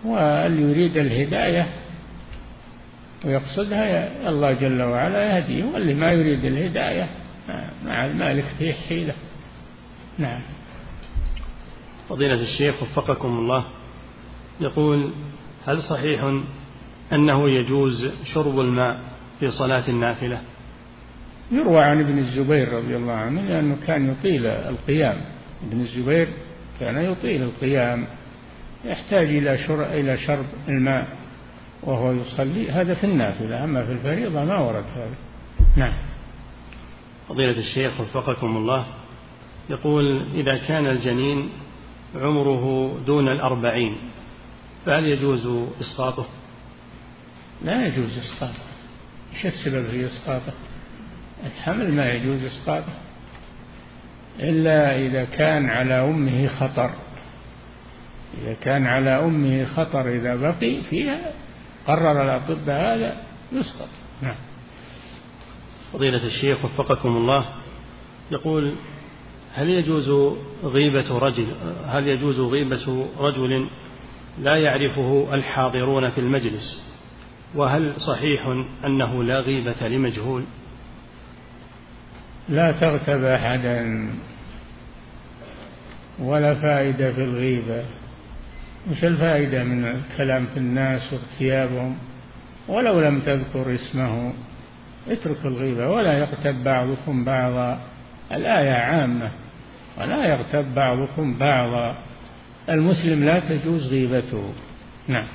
واللي 0.05 0.63
يريد 0.63 0.97
الهداية؟ 0.97 1.69
ويقصدها 3.25 4.29
الله 4.29 4.53
جل 4.53 4.83
وعلا 4.83 5.37
يهديه 5.37 5.65
واللي 5.65 5.95
ما 5.95 6.13
يريد 6.13 6.45
الهداية 6.45 7.09
مع 7.87 8.07
المالك 8.07 8.45
فيه 8.59 8.73
حيلة. 8.73 9.15
نعم. 10.19 10.43
فضيلة 12.09 12.41
الشيخ 12.41 12.83
وفقكم 12.83 13.29
الله. 13.29 13.65
يقول 14.61 15.13
هل 15.67 15.83
صحيح 15.83 16.43
أنه 17.13 17.51
يجوز 17.51 18.11
شرب 18.25 18.61
الماء 18.61 19.14
في 19.41 19.51
صلاة 19.51 19.89
النافلة. 19.89 20.41
يروى 21.53 21.81
عن 21.81 22.01
ابن 22.01 22.19
الزبير 22.19 22.73
رضي 22.73 22.97
الله 22.97 23.13
عنه 23.13 23.43
لأنه 23.43 23.77
كان 23.87 24.11
يطيل 24.11 24.47
القيام. 24.47 25.21
ابن 25.69 25.81
الزبير 25.81 26.29
كان 26.81 26.97
يطيل 26.97 27.43
القيام 27.43 28.07
يحتاج 28.85 29.27
إلى 29.27 29.59
شرب, 29.59 29.81
إلى 29.81 30.17
شرب 30.17 30.45
الماء 30.69 31.09
وهو 31.83 32.13
يصلي. 32.13 32.71
هذا 32.71 32.95
في 32.95 33.05
النافلة 33.05 33.65
أما 33.65 33.87
في 33.87 33.93
الفريضة 33.93 34.45
ما 34.45 34.59
ورد 34.59 34.85
هذا. 34.97 35.15
نعم. 35.77 36.07
فضيلة 37.29 37.59
الشيخ 37.59 38.01
وفقكم 38.01 38.57
الله 38.57 38.87
يقول 39.71 40.29
إذا 40.35 40.57
كان 40.57 40.87
الجنين 40.87 41.51
عمره 42.15 42.95
دون 43.07 43.29
الأربعين 43.29 43.97
فهل 44.87 45.05
يجوز 45.05 45.69
إسقاطه؟ 45.81 46.27
لا 47.63 47.87
يجوز 47.87 48.19
إسقاطه. 48.19 48.74
إيش 49.35 49.47
السبب 49.47 49.91
في 49.91 50.07
إسقاطه؟ 50.07 50.53
الحمل 51.47 51.93
ما 51.93 52.07
يجوز 52.07 52.45
إسقاطه. 52.45 52.93
إلا 54.41 54.99
إذا 54.99 55.25
كان 55.25 55.69
على 55.69 55.95
أمه 55.95 56.47
خطر. 56.47 56.91
إذا 58.43 58.55
كان 58.61 58.87
على 58.87 59.11
أمه 59.11 59.65
خطر 59.65 60.09
إذا 60.09 60.35
بقي 60.37 60.83
فيها 60.91 61.33
قرر 61.87 62.25
الأطباء 62.25 62.95
هذا 62.95 63.17
يسقط. 63.53 63.89
نعم. 64.23 64.37
فضيلة 65.93 66.27
الشيخ 66.27 66.65
وفقكم 66.65 67.09
الله. 67.09 67.49
يقول 68.31 68.75
هل 69.55 69.71
يجوز 69.71 70.37
غيبة 70.65 71.19
رجل 71.19 71.57
هل 71.87 72.09
يجوز 72.09 72.41
غيبة 72.41 73.07
رجل 73.19 73.69
لا 74.39 74.57
يعرفه 74.57 75.35
الحاضرون 75.35 76.11
في 76.11 76.19
المجلس؟ 76.19 76.94
وهل 77.55 78.01
صحيح 78.01 78.65
أنه 78.85 79.25
لا 79.25 79.41
غيبة 79.41 79.89
لمجهول؟ 79.89 80.45
لا 82.49 82.73
تغتب 82.73 83.25
أحدا 83.25 84.09
ولا 86.19 86.55
فائدة 86.55 87.13
في 87.13 87.25
الغيبة. 87.25 87.85
وش 88.91 89.05
الفائدة 89.05 89.65
من 89.65 89.85
الكلام 89.85 90.47
في 90.47 90.57
الناس 90.57 91.13
واغتيابهم؟ 91.13 91.97
ولو 92.69 93.01
لم 93.01 93.21
تذكر 93.21 93.75
اسمه 93.75 94.33
اترك 95.09 95.45
الغيبة. 95.45 95.91
ولا 95.91 96.13
يغتب 96.13 96.65
بعضكم 96.65 97.25
بعضا. 97.25 97.81
الآية 98.33 98.73
عامة. 98.73 99.31
ولا 100.01 100.25
يغتب 100.25 100.75
بعضكم 100.75 101.39
بعضا. 101.39 101.97
المسلم 102.69 103.25
لا 103.25 103.39
تجوز 103.39 103.87
غيبته. 103.87 104.53
نعم. 105.09 105.29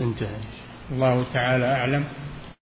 انتهى. 0.00 0.63
الله 0.92 1.24
تعالى 1.32 1.66
أعلم. 1.72 2.04